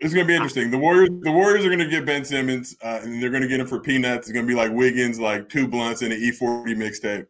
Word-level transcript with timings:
It's 0.00 0.14
going 0.14 0.24
to 0.24 0.28
be 0.28 0.34
interesting. 0.34 0.70
The 0.70 0.78
Warriors, 0.78 1.10
the 1.22 1.32
Warriors 1.32 1.64
are 1.64 1.68
going 1.68 1.80
to 1.80 1.88
get 1.88 2.06
Ben 2.06 2.24
Simmons, 2.24 2.76
uh, 2.84 3.00
and 3.02 3.20
they're 3.20 3.30
going 3.30 3.42
to 3.42 3.48
get 3.48 3.58
him 3.58 3.66
for 3.66 3.80
peanuts. 3.80 4.28
It's 4.28 4.32
going 4.32 4.46
to 4.46 4.48
be 4.48 4.54
like 4.54 4.70
Wiggins, 4.70 5.18
like 5.18 5.48
two 5.48 5.66
blunts 5.66 6.02
and 6.02 6.12
an 6.12 6.20
E40 6.20 6.66
mixtape. 6.76 7.26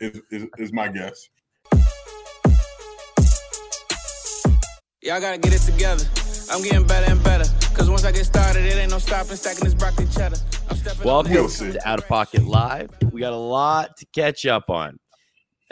Is, 0.00 0.20
is, 0.30 0.46
is 0.58 0.72
my 0.72 0.88
guess. 0.88 1.28
Y'all 5.02 5.20
gotta 5.20 5.38
get 5.38 5.52
it 5.52 5.60
together. 5.60 6.04
I'm 6.50 6.62
getting 6.62 6.86
better 6.86 7.10
and 7.10 7.22
better. 7.22 7.44
Cause 7.74 7.90
once 7.90 8.04
I 8.04 8.10
get 8.10 8.24
started, 8.24 8.64
it 8.64 8.76
ain't 8.76 8.90
no 8.90 8.98
stopping 8.98 9.36
stacking 9.36 9.64
this 9.64 9.74
broccoli 9.74 10.06
cheddar. 10.06 10.36
I'm 10.70 10.76
stepping 10.76 11.06
Welcome 11.06 11.32
You'll 11.32 11.48
to 11.48 11.88
Out 11.88 11.98
of 11.98 12.08
Pocket 12.08 12.44
Live. 12.44 12.90
We 13.12 13.20
got 13.20 13.32
a 13.32 13.36
lot 13.36 13.96
to 13.98 14.06
catch 14.14 14.46
up 14.46 14.70
on 14.70 14.98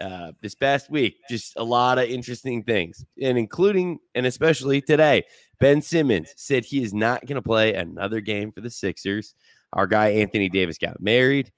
uh, 0.00 0.32
this 0.40 0.54
past 0.54 0.90
week. 0.90 1.16
Just 1.28 1.54
a 1.56 1.64
lot 1.64 1.98
of 1.98 2.08
interesting 2.08 2.62
things, 2.62 3.04
and 3.22 3.38
including 3.38 3.98
and 4.14 4.26
especially 4.26 4.80
today. 4.80 5.24
Ben 5.58 5.82
Simmons 5.82 6.32
said 6.36 6.64
he 6.64 6.82
is 6.82 6.94
not 6.94 7.26
going 7.26 7.36
to 7.36 7.42
play 7.42 7.74
another 7.74 8.20
game 8.20 8.50
for 8.50 8.62
the 8.62 8.70
Sixers. 8.70 9.34
Our 9.74 9.86
guy 9.86 10.08
Anthony 10.08 10.48
Davis 10.48 10.78
got 10.78 11.00
married. 11.00 11.52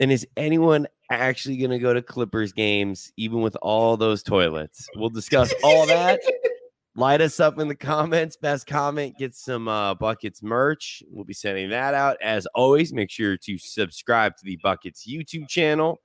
And 0.00 0.10
is 0.10 0.26
anyone 0.36 0.86
actually 1.10 1.58
going 1.58 1.70
to 1.70 1.78
go 1.78 1.92
to 1.92 2.00
Clippers 2.00 2.52
games, 2.52 3.12
even 3.16 3.42
with 3.42 3.56
all 3.60 3.96
those 3.96 4.22
toilets? 4.22 4.86
We'll 4.96 5.10
discuss 5.10 5.52
all 5.62 5.86
that. 5.86 6.20
Light 6.96 7.20
us 7.20 7.38
up 7.38 7.58
in 7.58 7.68
the 7.68 7.74
comments. 7.74 8.36
Best 8.36 8.66
comment 8.66 9.16
gets 9.18 9.44
some 9.44 9.68
uh, 9.68 9.94
Buckets 9.94 10.42
merch. 10.42 11.02
We'll 11.10 11.24
be 11.24 11.34
sending 11.34 11.70
that 11.70 11.94
out. 11.94 12.16
As 12.20 12.46
always, 12.54 12.92
make 12.92 13.10
sure 13.10 13.36
to 13.36 13.58
subscribe 13.58 14.36
to 14.36 14.44
the 14.44 14.58
Buckets 14.62 15.06
YouTube 15.08 15.48
channel. 15.48 16.00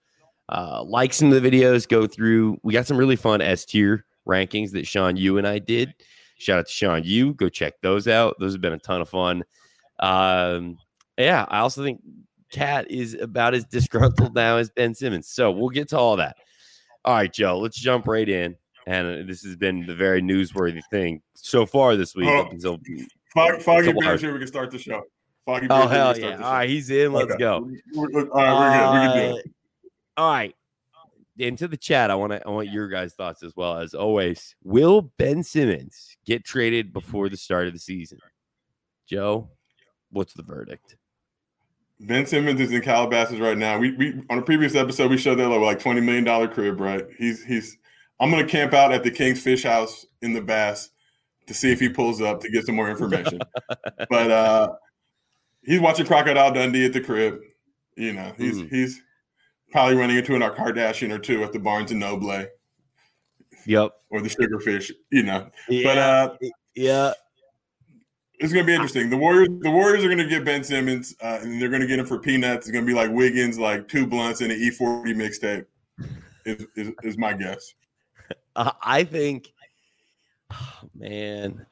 Uh, 0.49 0.84
like 0.84 1.13
some 1.13 1.31
of 1.31 1.41
the 1.41 1.49
videos, 1.52 1.88
go 1.88 2.05
through. 2.08 2.58
We 2.63 2.73
got 2.73 2.85
some 2.88 2.98
really 2.98 3.16
fun 3.16 3.41
S 3.41 3.66
tier 3.66 4.05
rankings 4.27 4.71
that 4.71 4.85
Sean, 4.85 5.16
you 5.18 5.38
and 5.38 5.48
I 5.48 5.59
did. 5.59 5.94
Shout 6.38 6.59
out 6.59 6.66
to 6.68 6.71
Sean, 6.71 7.02
you 7.04 7.34
go 7.34 7.49
check 7.49 7.73
those 7.81 8.08
out. 8.08 8.35
Those 8.40 8.54
have 8.54 8.62
been 8.62 8.73
a 8.73 8.77
ton 8.80 9.02
of 9.02 9.09
fun. 9.09 9.44
Um, 9.99 10.77
yeah, 11.18 11.46
I 11.48 11.60
also 11.60 11.84
think 11.84 12.02
Cat 12.52 12.90
is 12.91 13.13
about 13.15 13.54
as 13.54 13.65
disgruntled 13.71 14.35
now 14.35 14.57
as 14.57 14.70
Ben 14.70 14.93
Simmons. 14.93 15.29
So 15.29 15.52
we'll 15.52 15.70
get 15.70 15.90
to 15.90 15.98
all 15.98 16.18
that. 16.18 16.35
All 17.05 17.15
right, 17.15 17.32
Joe, 17.32 17.59
let's 17.59 17.80
jump 17.80 18.07
right 18.07 18.27
in. 18.27 18.55
And 18.87 19.07
uh, 19.07 19.27
this 19.27 19.41
has 19.43 19.55
been 19.55 19.85
the 19.85 19.96
very 19.96 20.21
newsworthy 20.21 20.82
thing 20.91 21.21
so 21.35 21.65
far 21.65 21.96
this 21.96 22.15
week. 22.15 22.27
Oh, 22.30 22.48
until, 22.52 22.77
Foggy, 23.34 23.63
Foggy 23.63 23.93
Bears 23.93 24.21
here. 24.21 24.32
We 24.34 24.40
can 24.40 24.48
start 24.48 24.71
the 24.71 24.77
show. 24.77 25.02
Foggy 25.46 25.68
oh 25.70 25.87
Bears 25.87 26.18
here, 26.18 26.27
we 26.27 26.32
hell 26.32 26.40
yeah! 26.40 26.46
All 26.46 26.54
right, 26.54 26.70
he's 26.70 26.90
in. 26.90 27.13
Let's 27.13 27.32
Okay. 27.32 27.40
go. 27.40 27.70
We're- 27.96 28.13
we're- 28.13 28.30
all 28.32 28.41
right, 28.43 28.91
we're 28.91 29.07
good. 29.07 29.15
We 29.15 29.21
can 29.21 29.32
do 29.32 29.37
it. 29.37 29.54
All 30.18 30.32
right. 30.32 30.55
Into 31.38 31.68
the 31.68 31.77
chat. 31.77 32.12
I 32.12 32.16
want 32.16 32.32
to. 32.32 32.46
I 32.48 32.49
want 32.49 32.70
your 32.70 32.88
guys' 32.88 33.13
thoughts 33.13 33.44
as 33.44 33.54
well 33.55 33.77
as 33.80 33.94
always. 33.94 34.55
Will 34.63 35.02
Ben 35.18 35.44
Simmons 35.44 36.16
get 36.26 36.46
traded 36.46 36.94
before 36.94 37.27
the 37.27 37.35
start 37.35 37.68
of 37.68 37.74
the 37.74 37.80
season? 37.80 38.20
Joe, 39.05 39.49
what's 40.12 40.34
the 40.34 40.43
verdict? 40.43 40.96
Ben 41.99 42.26
Simmons 42.26 42.62
is 42.62 42.71
in 42.71 42.82
Calabasas 42.82 43.40
right 43.40 43.58
now. 43.58 43.77
We 43.77 43.91
we 43.98 44.21
on 44.30 44.38
a 44.38 44.41
previous 44.41 44.76
episode 44.76 45.12
we 45.12 45.18
showed 45.18 45.36
that 45.36 45.49
like, 45.49 45.60
like 45.60 45.80
twenty 45.80 45.99
million 45.99 46.24
dollar 46.24 46.48
crib, 46.48 46.80
right? 46.80 47.05
He's 47.18 47.43
he's. 47.43 47.77
I'm 48.21 48.30
gonna 48.32 48.48
camp 48.48 48.74
out 48.74 48.93
at 48.93 49.04
the 49.04 49.12
King's 49.12 49.41
Fish 49.41 49.63
House 49.63 50.05
in 50.21 50.32
the 50.34 50.41
Bass 50.41 50.90
to 51.48 51.54
see 51.54 51.70
if 51.71 51.82
he 51.82 51.90
pulls 51.90 52.21
up 52.21 52.40
to 52.41 52.49
get 52.49 52.66
some 52.66 52.76
more 52.76 52.90
information. 52.90 53.40
but 54.10 54.32
uh 54.32 54.70
he's 55.63 55.82
watching 55.82 56.05
Crocodile 56.05 56.54
Dundee 56.54 56.86
at 56.86 56.93
the 56.93 57.02
crib. 57.02 57.40
You 57.98 58.13
know, 58.13 58.34
he's 58.38 58.62
Mm. 58.62 58.70
he's 58.70 59.02
probably 59.76 59.95
running 59.98 60.15
into 60.15 60.34
an 60.35 60.41
Kardashian 60.41 61.12
or 61.12 61.20
two 61.20 61.43
at 61.43 61.51
the 61.51 61.59
Barnes 61.59 61.91
and 61.91 61.99
Noble 61.99 62.45
Yep. 63.65 63.91
or 64.09 64.22
the 64.22 64.29
Sugarfish. 64.29 64.90
You 65.12 65.23
know, 65.23 65.50
Yeah. 65.68 65.84
but 65.84 65.97
uh 65.97 66.38
yeah. 66.75 67.12
It's 68.40 68.53
gonna 68.53 68.66
be 68.66 68.73
interesting. 68.73 69.09
The 69.09 69.18
Warriors, 69.18 69.50
the 69.59 69.69
Warriors 69.69 70.06
are 70.06 70.07
gonna 70.09 70.29
get 70.29 70.46
Ben 70.46 70.63
Simmons, 70.63 71.13
uh, 71.22 71.40
and 71.41 71.62
they're 71.62 71.68
gonna 71.68 71.88
get 71.88 72.00
him 72.00 72.06
for 72.06 72.19
peanuts. 72.19 72.68
It's 72.68 72.73
gonna 72.73 72.85
be 72.85 72.94
like 72.94 73.12
Wiggins, 73.12 73.59
like 73.59 73.90
two 73.90 74.07
blunts 74.07 74.40
and 74.40 74.50
an 74.50 74.59
E40 74.62 75.13
mixtape. 75.13 75.66
Is, 76.46 76.66
is 76.78 76.94
is 77.03 77.18
my 77.18 77.34
guess. 77.34 77.74
Uh, 78.57 78.72
I 78.81 79.03
think, 79.03 79.52
oh, 80.53 80.80
man, 80.94 81.66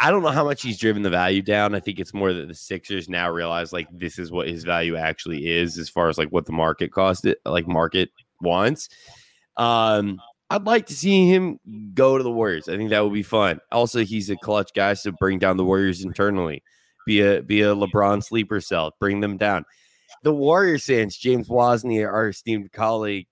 I 0.00 0.10
don't 0.10 0.22
know 0.22 0.30
how 0.30 0.44
much 0.44 0.62
he's 0.62 0.78
driven 0.78 1.02
the 1.02 1.10
value 1.10 1.42
down. 1.42 1.74
I 1.74 1.80
think 1.80 1.98
it's 1.98 2.14
more 2.14 2.32
that 2.32 2.46
the 2.46 2.54
Sixers 2.54 3.08
now 3.08 3.30
realize 3.30 3.72
like 3.72 3.88
this 3.90 4.18
is 4.18 4.30
what 4.30 4.48
his 4.48 4.62
value 4.62 4.96
actually 4.96 5.48
is, 5.48 5.76
as 5.76 5.88
far 5.88 6.08
as 6.08 6.18
like 6.18 6.30
what 6.30 6.46
the 6.46 6.52
market 6.52 6.92
cost 6.92 7.24
it, 7.24 7.38
like 7.44 7.66
market 7.66 8.10
wants. 8.40 8.88
Um, 9.56 10.20
I'd 10.50 10.64
like 10.64 10.86
to 10.86 10.94
see 10.94 11.28
him 11.28 11.58
go 11.94 12.16
to 12.16 12.22
the 12.22 12.30
Warriors. 12.30 12.68
I 12.68 12.76
think 12.76 12.90
that 12.90 13.02
would 13.02 13.12
be 13.12 13.24
fun. 13.24 13.58
Also, 13.72 14.04
he's 14.04 14.30
a 14.30 14.36
clutch 14.36 14.70
guy, 14.72 14.94
so 14.94 15.10
bring 15.18 15.40
down 15.40 15.56
the 15.56 15.64
Warriors 15.64 16.04
internally. 16.04 16.62
Be 17.04 17.20
a 17.20 17.42
be 17.42 17.62
a 17.62 17.74
LeBron 17.74 18.22
sleeper 18.22 18.60
cell. 18.60 18.94
Bring 19.00 19.20
them 19.20 19.36
down. 19.36 19.64
The 20.22 20.32
Warriors 20.32 20.84
fans, 20.84 21.16
James 21.16 21.48
Wozni, 21.48 22.06
our 22.06 22.28
esteemed 22.28 22.70
colleague, 22.72 23.26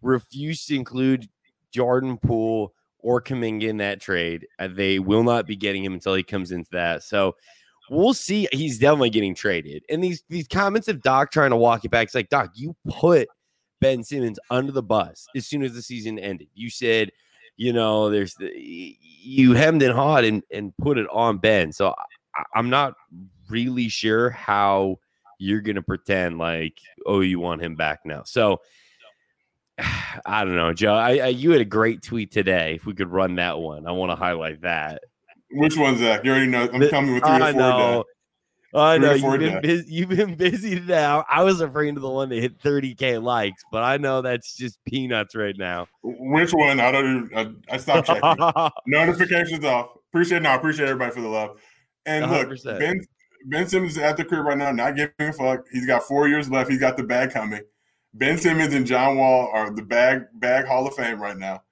refused 0.00 0.68
to 0.68 0.76
include 0.76 1.28
Jordan 1.72 2.16
Poole 2.16 2.72
or 3.00 3.20
Kuminga 3.20 3.64
in 3.64 3.76
that 3.78 4.00
trade. 4.00 4.46
Uh, 4.58 4.68
They 4.68 4.98
will 4.98 5.22
not 5.22 5.46
be 5.46 5.56
getting 5.56 5.84
him 5.84 5.94
until 5.94 6.14
he 6.14 6.22
comes 6.22 6.52
into 6.52 6.70
that. 6.72 7.02
So 7.02 7.36
we'll 7.90 8.14
see. 8.14 8.48
He's 8.52 8.78
definitely 8.78 9.10
getting 9.10 9.34
traded. 9.34 9.84
And 9.88 10.02
these 10.02 10.22
these 10.28 10.48
comments 10.48 10.88
of 10.88 11.02
Doc 11.02 11.30
trying 11.30 11.50
to 11.50 11.56
walk 11.56 11.84
it 11.84 11.90
back, 11.90 12.04
it's 12.04 12.14
like 12.14 12.28
Doc, 12.28 12.50
you 12.54 12.74
put 12.88 13.28
Ben 13.80 14.02
Simmons 14.02 14.38
under 14.50 14.72
the 14.72 14.82
bus 14.82 15.26
as 15.36 15.46
soon 15.46 15.62
as 15.62 15.74
the 15.74 15.82
season 15.82 16.18
ended. 16.18 16.48
You 16.54 16.70
said, 16.70 17.10
you 17.56 17.72
know, 17.72 18.10
there's 18.10 18.34
the 18.34 18.52
you 18.56 19.52
hemmed 19.52 19.82
and 19.82 19.94
hawed 19.94 20.24
and 20.24 20.42
and 20.50 20.76
put 20.78 20.98
it 20.98 21.06
on 21.12 21.38
Ben. 21.38 21.72
So 21.72 21.94
I, 22.34 22.42
I'm 22.54 22.70
not 22.70 22.94
really 23.48 23.88
sure 23.88 24.30
how 24.30 24.98
you're 25.38 25.60
gonna 25.60 25.82
pretend 25.82 26.38
like 26.38 26.78
oh 27.04 27.20
you 27.20 27.38
want 27.38 27.62
him 27.62 27.76
back 27.76 28.00
now. 28.04 28.22
So 28.24 28.60
I 30.26 30.44
don't 30.44 30.56
know, 30.56 30.72
Joe. 30.72 30.94
I, 30.94 31.16
I 31.18 31.26
you 31.28 31.50
had 31.50 31.60
a 31.60 31.66
great 31.66 32.02
tweet 32.02 32.32
today. 32.32 32.74
If 32.76 32.86
we 32.86 32.94
could 32.94 33.08
run 33.08 33.36
that 33.36 33.58
one, 33.58 33.86
I 33.86 33.92
want 33.92 34.10
to 34.10 34.16
highlight 34.16 34.62
that. 34.62 35.02
Which 35.52 35.76
one's 35.76 36.00
that? 36.00 36.24
You 36.24 36.32
already 36.32 36.46
know. 36.48 36.68
I'm 36.72 36.80
The- 36.80 36.88
coming 36.90 37.14
with 37.14 37.22
three 37.22 37.32
I 37.32 37.50
or 37.50 37.52
four. 37.52 37.60
know. 37.60 38.04
I 38.74 38.98
know 38.98 39.14
you've 39.14 39.40
been 39.40 39.62
busy. 39.62 39.94
You've 39.94 40.08
been 40.10 40.34
busy 40.34 40.74
today. 40.74 41.22
I 41.30 41.42
was 41.44 41.62
afraid 41.62 41.96
of 41.96 42.02
the 42.02 42.10
one 42.10 42.28
that 42.28 42.40
hit 42.40 42.60
30k 42.60 43.22
likes, 43.22 43.62
but 43.72 43.82
I 43.82 43.96
know 43.96 44.20
that's 44.20 44.54
just 44.54 44.78
peanuts 44.84 45.34
right 45.34 45.56
now. 45.56 45.86
Which 46.02 46.52
one? 46.52 46.78
I 46.80 46.90
don't. 46.92 47.26
Even, 47.32 47.58
I, 47.70 47.74
I 47.74 47.78
stopped 47.78 48.08
checking. 48.08 48.70
Notifications 48.86 49.64
off. 49.64 49.90
Appreciate 50.12 50.42
no. 50.42 50.50
I 50.50 50.56
appreciate 50.56 50.88
everybody 50.88 51.12
for 51.14 51.22
the 51.22 51.28
love. 51.28 51.58
And 52.04 52.30
look, 52.30 52.48
100%. 52.48 52.78
Ben 52.78 53.00
Ben 53.46 53.66
Simmons 53.66 53.92
is 53.92 53.98
at 53.98 54.16
the 54.16 54.24
crib 54.24 54.44
right 54.44 54.58
now, 54.58 54.72
not 54.72 54.94
giving 54.96 55.12
a 55.20 55.32
fuck. 55.32 55.64
He's 55.72 55.86
got 55.86 56.02
four 56.02 56.28
years 56.28 56.50
left. 56.50 56.68
He's 56.68 56.80
got 56.80 56.96
the 56.96 57.04
bag 57.04 57.30
coming. 57.30 57.62
Ben 58.18 58.38
Simmons 58.38 58.74
and 58.74 58.86
John 58.86 59.16
Wall 59.18 59.50
are 59.52 59.70
the 59.70 59.82
bag 59.82 60.22
bag 60.34 60.66
Hall 60.66 60.86
of 60.86 60.94
Fame 60.94 61.20
right 61.20 61.36
now. 61.36 61.62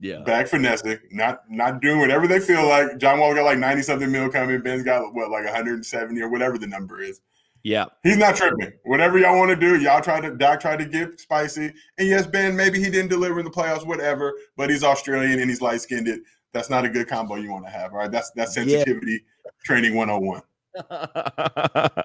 yeah, 0.00 0.20
Bag 0.20 0.48
finessing, 0.48 0.98
not 1.12 1.42
not 1.48 1.80
doing 1.80 1.98
whatever 2.00 2.26
they 2.26 2.40
feel 2.40 2.66
like. 2.66 2.98
John 2.98 3.20
Wall 3.20 3.34
got 3.34 3.44
like 3.44 3.58
ninety 3.58 3.82
something 3.82 4.10
mil 4.10 4.28
coming. 4.30 4.60
Ben's 4.62 4.82
got 4.82 5.14
what 5.14 5.30
like 5.30 5.44
one 5.44 5.54
hundred 5.54 5.74
and 5.74 5.86
seventy 5.86 6.20
or 6.22 6.28
whatever 6.28 6.58
the 6.58 6.66
number 6.66 7.00
is. 7.00 7.20
yeah, 7.62 7.84
He's 8.02 8.16
not 8.16 8.34
tripping. 8.36 8.72
Whatever 8.84 9.18
y'all 9.18 9.36
want 9.38 9.50
to 9.50 9.56
do, 9.56 9.78
y'all 9.80 10.00
try 10.00 10.20
to 10.20 10.34
Doc 10.34 10.60
tried 10.60 10.78
to 10.80 10.86
get 10.86 11.20
spicy. 11.20 11.72
And 11.98 12.08
yes, 12.08 12.26
Ben, 12.26 12.56
maybe 12.56 12.78
he 12.82 12.90
didn't 12.90 13.10
deliver 13.10 13.38
in 13.38 13.44
the 13.44 13.50
playoffs, 13.50 13.86
whatever. 13.86 14.34
But 14.56 14.70
he's 14.70 14.82
Australian 14.82 15.38
and 15.40 15.48
he's 15.50 15.60
light 15.60 15.82
skinned. 15.82 16.08
That's 16.52 16.68
not 16.70 16.84
a 16.84 16.88
good 16.88 17.06
combo 17.06 17.36
you 17.36 17.50
want 17.52 17.64
to 17.66 17.70
have. 17.70 17.92
All 17.92 17.98
right. 17.98 18.10
That's 18.10 18.30
that's 18.32 18.56
Yeah. 18.56 18.64
sensitivity 18.64 19.24
training 19.64 19.94
101. 19.94 20.42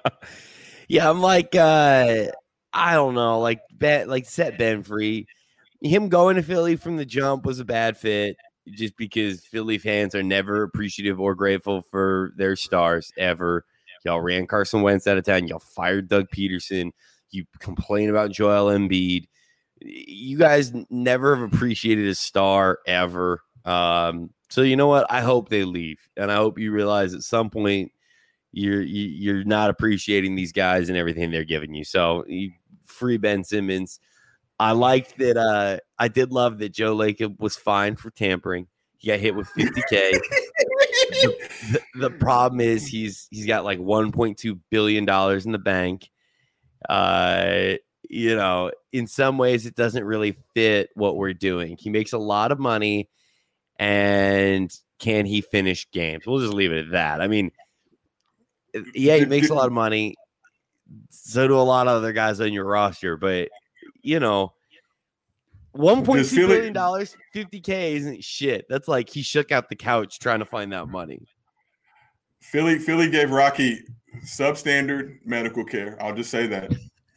yeah. 0.88 1.10
I'm 1.10 1.20
like, 1.20 1.54
uh, 1.56 2.26
I 2.76 2.92
don't 2.92 3.14
know, 3.14 3.40
like 3.40 3.62
bet, 3.72 4.06
like 4.06 4.26
set 4.26 4.58
Ben 4.58 4.82
free. 4.82 5.26
Him 5.80 6.10
going 6.10 6.36
to 6.36 6.42
Philly 6.42 6.76
from 6.76 6.96
the 6.96 7.06
jump 7.06 7.46
was 7.46 7.58
a 7.58 7.64
bad 7.64 7.96
fit, 7.96 8.36
just 8.68 8.96
because 8.98 9.44
Philly 9.46 9.78
fans 9.78 10.14
are 10.14 10.22
never 10.22 10.62
appreciative 10.62 11.18
or 11.18 11.34
grateful 11.34 11.80
for 11.90 12.32
their 12.36 12.54
stars 12.54 13.10
ever. 13.16 13.64
Y'all 14.04 14.20
ran 14.20 14.46
Carson 14.46 14.82
Wentz 14.82 15.06
out 15.06 15.16
of 15.16 15.24
town. 15.24 15.48
Y'all 15.48 15.58
fired 15.58 16.08
Doug 16.08 16.26
Pederson. 16.30 16.90
You 17.30 17.46
complain 17.60 18.10
about 18.10 18.30
Joel 18.30 18.66
Embiid. 18.66 19.26
You 19.80 20.36
guys 20.36 20.72
never 20.90 21.34
have 21.34 21.52
appreciated 21.54 22.06
a 22.06 22.14
star 22.14 22.80
ever. 22.86 23.40
Um, 23.64 24.30
so 24.50 24.60
you 24.60 24.76
know 24.76 24.86
what? 24.86 25.06
I 25.10 25.22
hope 25.22 25.48
they 25.48 25.64
leave, 25.64 25.98
and 26.16 26.30
I 26.30 26.36
hope 26.36 26.58
you 26.58 26.72
realize 26.72 27.14
at 27.14 27.22
some 27.22 27.48
point 27.48 27.90
you're 28.52 28.80
you, 28.80 29.04
you're 29.04 29.44
not 29.44 29.70
appreciating 29.70 30.34
these 30.34 30.52
guys 30.52 30.88
and 30.88 30.96
everything 30.96 31.30
they're 31.30 31.44
giving 31.44 31.74
you. 31.74 31.84
So 31.84 32.24
you, 32.26 32.52
free 32.86 33.16
Ben 33.16 33.44
Simmons. 33.44 34.00
I 34.58 34.72
liked 34.72 35.18
that. 35.18 35.36
Uh, 35.36 35.78
I 35.98 36.08
did 36.08 36.32
love 36.32 36.58
that 36.58 36.72
Joe 36.72 36.96
Lacob 36.96 37.38
was 37.38 37.56
fined 37.56 37.98
for 37.98 38.10
tampering. 38.10 38.66
He 38.98 39.08
got 39.08 39.20
hit 39.20 39.34
with 39.34 39.48
50k. 39.48 40.12
the, 41.10 41.80
the 41.96 42.10
problem 42.10 42.60
is 42.60 42.86
he's 42.86 43.28
he's 43.30 43.46
got 43.46 43.64
like 43.64 43.78
1.2 43.78 44.58
billion 44.70 45.04
dollars 45.04 45.44
in 45.44 45.52
the 45.52 45.58
bank. 45.58 46.10
Uh, 46.88 47.74
you 48.08 48.36
know, 48.36 48.70
in 48.92 49.06
some 49.06 49.36
ways, 49.36 49.66
it 49.66 49.74
doesn't 49.74 50.04
really 50.04 50.36
fit 50.54 50.90
what 50.94 51.16
we're 51.16 51.34
doing. 51.34 51.76
He 51.78 51.90
makes 51.90 52.12
a 52.12 52.18
lot 52.18 52.52
of 52.52 52.58
money, 52.58 53.10
and 53.78 54.72
can 54.98 55.26
he 55.26 55.40
finish 55.40 55.90
games? 55.90 56.26
We'll 56.26 56.40
just 56.40 56.54
leave 56.54 56.72
it 56.72 56.86
at 56.86 56.92
that. 56.92 57.20
I 57.20 57.28
mean, 57.28 57.50
yeah, 58.94 59.16
he 59.16 59.24
makes 59.24 59.50
a 59.50 59.54
lot 59.54 59.66
of 59.66 59.72
money. 59.72 60.14
So 61.10 61.48
do 61.48 61.56
a 61.56 61.60
lot 61.60 61.88
of 61.88 61.94
other 61.94 62.12
guys 62.12 62.40
on 62.40 62.52
your 62.52 62.64
roster, 62.64 63.16
but 63.16 63.48
you 64.02 64.20
know, 64.20 64.52
one 65.72 66.04
point 66.04 66.28
two 66.28 66.46
billion 66.46 66.72
dollars, 66.72 67.16
fifty 67.32 67.60
k 67.60 67.96
isn't 67.96 68.22
shit. 68.22 68.66
That's 68.68 68.88
like 68.88 69.10
he 69.10 69.22
shook 69.22 69.52
out 69.52 69.68
the 69.68 69.76
couch 69.76 70.18
trying 70.18 70.38
to 70.38 70.44
find 70.44 70.72
that 70.72 70.86
money. 70.88 71.26
Philly, 72.40 72.78
Philly 72.78 73.10
gave 73.10 73.30
Rocky 73.30 73.80
substandard 74.24 75.18
medical 75.24 75.64
care. 75.64 75.98
I'll 76.00 76.14
just 76.14 76.30
say 76.30 76.46
that. 76.46 76.72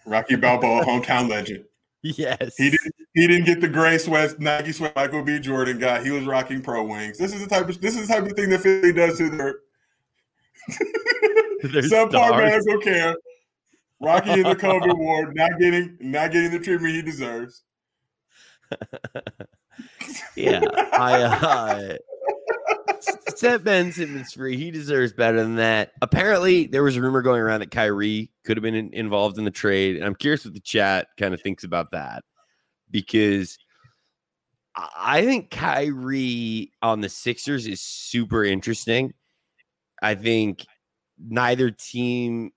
Rocky 0.06 0.36
Balboa, 0.36 0.84
hometown 0.86 1.30
legend. 1.30 1.66
Yes. 2.02 2.56
He 2.58 2.72
didn't 2.72 2.96
he 3.14 3.28
didn't 3.28 3.46
get 3.46 3.62
the 3.62 3.68
gray 3.68 3.98
sweat, 3.98 4.40
Nike 4.40 4.72
sweat 4.72 4.96
Michael 4.96 5.24
B. 5.24 5.40
Jordan 5.40 5.80
got. 5.80 6.04
He 6.04 6.12
was 6.12 6.26
rocking 6.26 6.62
pro 6.62 6.84
wings. 6.84 7.18
This 7.18 7.34
is 7.34 7.42
the 7.42 7.48
type 7.48 7.68
of 7.68 7.80
this 7.82 7.96
is 7.96 8.08
the 8.08 8.14
type 8.14 8.26
of 8.26 8.34
thing 8.34 8.50
that 8.50 8.62
Philly 8.62 8.94
does 8.94 9.18
to 9.18 9.30
their 9.30 9.60
subpar 11.64 12.38
medical 12.38 12.80
care. 12.80 13.16
Rocky 14.02 14.32
in 14.32 14.44
the 14.44 14.56
COVID 14.56 14.98
ward, 14.98 15.36
not 15.36 15.60
getting 15.60 15.98
not 16.00 16.32
getting 16.32 16.52
the 16.52 16.60
treatment 16.60 16.96
he 16.96 17.02
deserves. 17.02 17.64
yeah, 20.36 20.62
I 20.94 21.24
uh, 21.24 21.98
set 23.36 23.64
Ben 23.64 23.92
Simmons 23.92 24.34
free. 24.34 24.58
He 24.58 24.72
deserves 24.72 25.12
better 25.14 25.42
than 25.42 25.56
that. 25.56 25.92
Apparently, 26.02 26.68
there 26.68 26.84
was 26.84 26.96
a 26.96 27.02
rumor 27.02 27.22
going 27.22 27.42
around 27.42 27.60
that 27.62 27.72
Kyrie 27.72 28.32
could 28.46 28.58
have 28.58 28.62
been 28.62 28.76
in, 28.76 28.94
involved 28.94 29.38
in 29.38 29.44
the 29.44 29.52
trade, 29.52 29.96
and 29.96 30.06
I'm 30.06 30.16
curious 30.16 30.46
what 30.46 30.54
the 30.54 30.60
chat 30.60 31.08
kind 31.18 31.34
of 31.34 31.42
thinks 31.42 31.64
about 31.64 31.92
that 31.92 32.24
because 32.92 33.58
I 34.76 35.26
think 35.26 35.50
Kyrie 35.50 36.72
on 36.82 37.02
the 37.02 37.10
Sixers 37.10 37.68
is 37.68 37.82
super 37.82 38.44
interesting. 38.44 39.14
I 40.02 40.16
think 40.16 40.66
neither 41.18 41.72
team. 41.72 42.52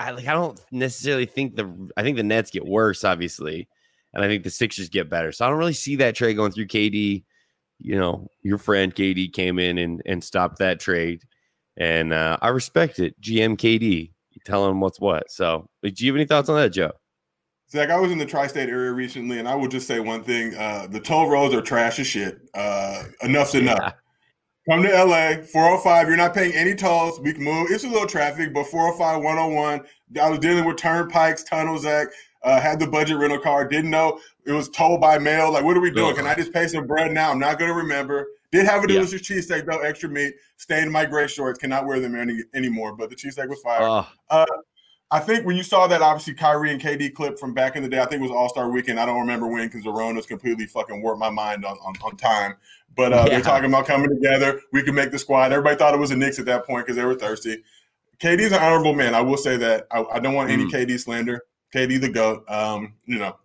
I 0.00 0.10
like. 0.12 0.26
I 0.26 0.32
don't 0.32 0.60
necessarily 0.72 1.26
think 1.26 1.56
the. 1.56 1.90
I 1.96 2.02
think 2.02 2.16
the 2.16 2.22
Nets 2.22 2.50
get 2.50 2.66
worse, 2.66 3.04
obviously, 3.04 3.68
and 4.14 4.24
I 4.24 4.28
think 4.28 4.44
the 4.44 4.50
Sixers 4.50 4.88
get 4.88 5.10
better. 5.10 5.32
So 5.32 5.44
I 5.44 5.48
don't 5.48 5.58
really 5.58 5.72
see 5.72 5.96
that 5.96 6.14
trade 6.14 6.34
going 6.34 6.52
through 6.52 6.66
KD 6.66 7.24
you 7.80 7.98
know, 7.98 8.28
your 8.42 8.58
friend 8.58 8.94
KD 8.94 9.32
came 9.32 9.58
in 9.58 9.78
and, 9.78 10.02
and 10.06 10.22
stopped 10.22 10.58
that 10.58 10.80
trade. 10.80 11.22
And 11.76 12.12
uh, 12.12 12.36
I 12.42 12.48
respect 12.48 12.98
it. 12.98 13.18
GM 13.20 13.56
KD, 13.56 14.12
tell 14.44 14.68
him 14.68 14.80
what's 14.80 15.00
what. 15.00 15.30
So, 15.30 15.68
do 15.82 15.92
you 15.96 16.12
have 16.12 16.16
any 16.16 16.26
thoughts 16.26 16.48
on 16.48 16.56
that, 16.56 16.70
Joe? 16.70 16.92
Zach, 17.70 17.88
I 17.90 17.98
was 17.98 18.10
in 18.10 18.18
the 18.18 18.26
tri-state 18.26 18.68
area 18.68 18.90
recently, 18.92 19.38
and 19.38 19.48
I 19.48 19.54
will 19.54 19.68
just 19.68 19.86
say 19.86 20.00
one 20.00 20.22
thing: 20.22 20.54
uh, 20.56 20.88
the 20.90 21.00
toll 21.00 21.30
roads 21.30 21.54
are 21.54 21.62
trash 21.62 21.98
as 21.98 22.06
shit. 22.06 22.40
Uh, 22.52 23.04
enough's 23.22 23.54
enough. 23.54 23.94
Come 24.68 24.82
to 24.82 25.04
LA, 25.04 25.42
405. 25.42 26.08
You're 26.08 26.16
not 26.16 26.34
paying 26.34 26.52
any 26.52 26.74
tolls. 26.74 27.18
We 27.20 27.32
can 27.32 27.42
move. 27.42 27.68
It's 27.70 27.84
a 27.84 27.88
little 27.88 28.06
traffic, 28.06 28.52
but 28.52 28.66
405, 28.66 29.22
101. 29.22 29.80
I 30.20 30.28
was 30.28 30.38
dealing 30.38 30.64
with 30.64 30.76
turnpikes, 30.76 31.44
tunnels, 31.44 31.82
Zach. 31.82 32.08
Uh, 32.42 32.58
had 32.58 32.80
the 32.80 32.86
budget 32.86 33.18
rental 33.18 33.38
car. 33.38 33.66
Didn't 33.66 33.90
know 33.90 34.18
it 34.46 34.52
was 34.52 34.68
told 34.70 35.00
by 35.00 35.18
mail. 35.18 35.52
Like, 35.52 35.64
what 35.64 35.76
are 35.76 35.80
we 35.80 35.90
doing? 35.90 36.16
Can 36.16 36.26
I 36.26 36.34
just 36.34 36.52
pay 36.52 36.66
some 36.66 36.86
bread 36.86 37.12
now? 37.12 37.30
I'm 37.30 37.38
not 37.38 37.58
going 37.58 37.70
to 37.70 37.76
remember. 37.76 38.26
Did 38.50 38.66
have 38.66 38.82
a 38.82 38.86
delicious 38.86 39.28
yeah. 39.28 39.36
cheesesteak 39.36 39.66
though, 39.66 39.80
extra 39.80 40.08
meat. 40.08 40.34
Stained 40.56 40.90
my 40.90 41.04
gray 41.04 41.26
shorts. 41.26 41.58
Cannot 41.58 41.86
wear 41.86 42.00
them 42.00 42.14
any, 42.14 42.40
anymore. 42.54 42.96
But 42.96 43.10
the 43.10 43.16
cheesesteak 43.16 43.48
was 43.48 43.60
fire. 43.60 43.82
Uh, 43.82 44.04
uh, 44.30 44.46
I 45.12 45.18
think 45.18 45.44
when 45.44 45.56
you 45.56 45.64
saw 45.64 45.88
that, 45.88 46.02
obviously 46.02 46.34
Kyrie 46.34 46.70
and 46.70 46.80
KD 46.80 47.14
clip 47.14 47.38
from 47.38 47.52
back 47.52 47.74
in 47.74 47.82
the 47.82 47.88
day, 47.88 47.98
I 47.98 48.06
think 48.06 48.20
it 48.20 48.22
was 48.22 48.30
All 48.30 48.48
Star 48.48 48.70
Weekend. 48.70 49.00
I 49.00 49.06
don't 49.06 49.20
remember 49.20 49.48
when 49.48 49.66
because 49.66 49.82
the 49.82 49.90
Rona's 49.90 50.26
completely 50.26 50.66
fucking 50.66 51.02
warped 51.02 51.18
my 51.18 51.30
mind 51.30 51.64
on, 51.64 51.76
on, 51.78 51.94
on 52.04 52.16
time. 52.16 52.54
But 52.96 53.12
uh, 53.12 53.16
yeah. 53.16 53.28
they're 53.30 53.40
talking 53.40 53.68
about 53.68 53.86
coming 53.86 54.08
together. 54.08 54.60
We 54.72 54.82
can 54.82 54.94
make 54.94 55.10
the 55.10 55.18
squad. 55.18 55.52
Everybody 55.52 55.76
thought 55.76 55.94
it 55.94 56.00
was 56.00 56.12
a 56.12 56.16
Knicks 56.16 56.38
at 56.38 56.46
that 56.46 56.64
point 56.64 56.86
because 56.86 56.96
they 56.96 57.04
were 57.04 57.14
thirsty. 57.14 57.62
KD's 58.20 58.52
an 58.52 58.60
honorable 58.60 58.94
man. 58.94 59.14
I 59.14 59.20
will 59.20 59.36
say 59.36 59.56
that. 59.56 59.86
I, 59.90 60.04
I 60.04 60.18
don't 60.20 60.34
want 60.34 60.50
any 60.50 60.64
mm. 60.64 60.70
KD 60.70 61.00
slander. 61.00 61.42
KD 61.74 62.00
the 62.00 62.08
goat. 62.08 62.44
Um, 62.48 62.94
you 63.06 63.18
know, 63.18 63.36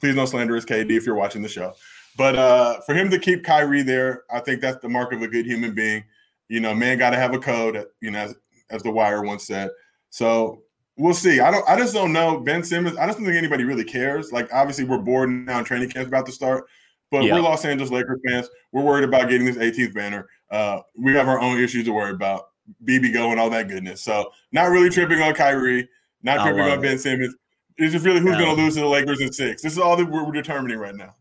please 0.00 0.14
don't 0.14 0.26
slander 0.26 0.54
his 0.54 0.66
KD 0.66 0.90
if 0.90 1.06
you're 1.06 1.14
watching 1.14 1.42
the 1.42 1.48
show. 1.48 1.74
But 2.16 2.36
uh, 2.36 2.80
for 2.82 2.94
him 2.94 3.10
to 3.10 3.18
keep 3.18 3.44
Kyrie 3.44 3.82
there, 3.82 4.24
I 4.30 4.40
think 4.40 4.60
that's 4.60 4.80
the 4.82 4.88
mark 4.88 5.12
of 5.12 5.22
a 5.22 5.28
good 5.28 5.46
human 5.46 5.74
being. 5.74 6.04
You 6.48 6.60
know, 6.60 6.74
man 6.74 6.98
got 6.98 7.10
to 7.10 7.16
have 7.16 7.34
a 7.34 7.38
code. 7.38 7.86
You 8.00 8.10
know, 8.10 8.18
as, 8.18 8.34
as, 8.70 8.82
the 8.82 8.90
Wire 8.90 9.22
once 9.22 9.46
said. 9.46 9.70
So 10.10 10.62
we'll 10.96 11.14
see. 11.14 11.40
I 11.40 11.50
don't. 11.50 11.68
I 11.68 11.76
just 11.76 11.94
don't 11.94 12.12
know 12.12 12.40
Ben 12.40 12.62
Simmons. 12.62 12.96
I 12.96 13.06
just 13.06 13.18
don't 13.18 13.26
think 13.26 13.36
anybody 13.36 13.64
really 13.64 13.84
cares. 13.84 14.32
Like, 14.32 14.52
obviously, 14.52 14.84
we're 14.84 14.98
bored 14.98 15.30
now, 15.30 15.58
and 15.58 15.66
training 15.66 15.90
camp's 15.90 16.08
about 16.08 16.26
to 16.26 16.32
start. 16.32 16.66
But 17.10 17.24
yeah. 17.24 17.34
we're 17.34 17.40
Los 17.40 17.64
Angeles 17.64 17.90
Lakers 17.90 18.20
fans. 18.26 18.48
We're 18.72 18.82
worried 18.82 19.04
about 19.04 19.28
getting 19.28 19.44
this 19.44 19.56
18th 19.56 19.94
banner. 19.94 20.28
Uh, 20.50 20.80
we 20.96 21.12
have 21.14 21.28
our 21.28 21.40
own 21.40 21.58
issues 21.58 21.84
to 21.84 21.92
worry 21.92 22.12
about. 22.12 22.46
BB 22.84 23.12
go 23.12 23.30
and 23.32 23.40
all 23.40 23.50
that 23.50 23.68
goodness. 23.68 24.00
So 24.00 24.30
not 24.52 24.70
really 24.70 24.90
tripping 24.90 25.20
on 25.20 25.34
Kyrie. 25.34 25.88
Not 26.22 26.44
tripping 26.44 26.60
on 26.60 26.80
Ben 26.80 26.98
Simmons. 26.98 27.34
It's 27.78 27.92
just 27.92 28.04
really 28.04 28.20
who's 28.20 28.36
going 28.36 28.54
to 28.54 28.62
lose 28.62 28.74
to 28.74 28.80
the 28.80 28.86
Lakers 28.86 29.20
in 29.20 29.32
six. 29.32 29.62
This 29.62 29.72
is 29.72 29.78
all 29.78 29.96
that 29.96 30.04
we're, 30.04 30.24
we're 30.24 30.32
determining 30.32 30.78
right 30.78 30.94
now. 30.94 31.14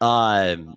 Um, 0.00 0.76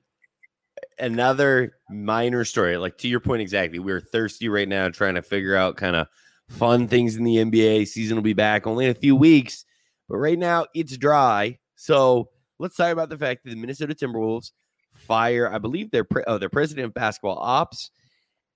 another 0.99 1.77
minor 1.89 2.43
story, 2.43 2.77
like 2.77 2.97
to 2.99 3.07
your 3.07 3.21
point 3.21 3.41
exactly. 3.41 3.79
We're 3.79 4.01
thirsty 4.01 4.49
right 4.49 4.67
now, 4.67 4.89
trying 4.89 5.15
to 5.15 5.21
figure 5.21 5.55
out 5.55 5.77
kind 5.77 5.95
of 5.95 6.07
fun 6.49 6.87
things 6.87 7.15
in 7.15 7.23
the 7.23 7.37
NBA. 7.37 7.87
Season 7.87 8.15
will 8.15 8.23
be 8.23 8.33
back 8.33 8.67
only 8.67 8.85
in 8.85 8.91
a 8.91 8.95
few 8.95 9.15
weeks, 9.15 9.65
but 10.09 10.17
right 10.17 10.37
now 10.37 10.65
it's 10.73 10.97
dry. 10.97 11.57
So 11.75 12.29
let's 12.59 12.75
talk 12.75 12.91
about 12.91 13.09
the 13.09 13.17
fact 13.17 13.43
that 13.43 13.51
the 13.51 13.55
Minnesota 13.55 13.95
Timberwolves 13.95 14.51
fire, 14.93 15.51
I 15.51 15.57
believe 15.57 15.91
their 15.91 16.03
pre- 16.03 16.23
oh, 16.27 16.37
their 16.37 16.49
president 16.49 16.85
of 16.85 16.93
basketball 16.93 17.39
ops, 17.39 17.91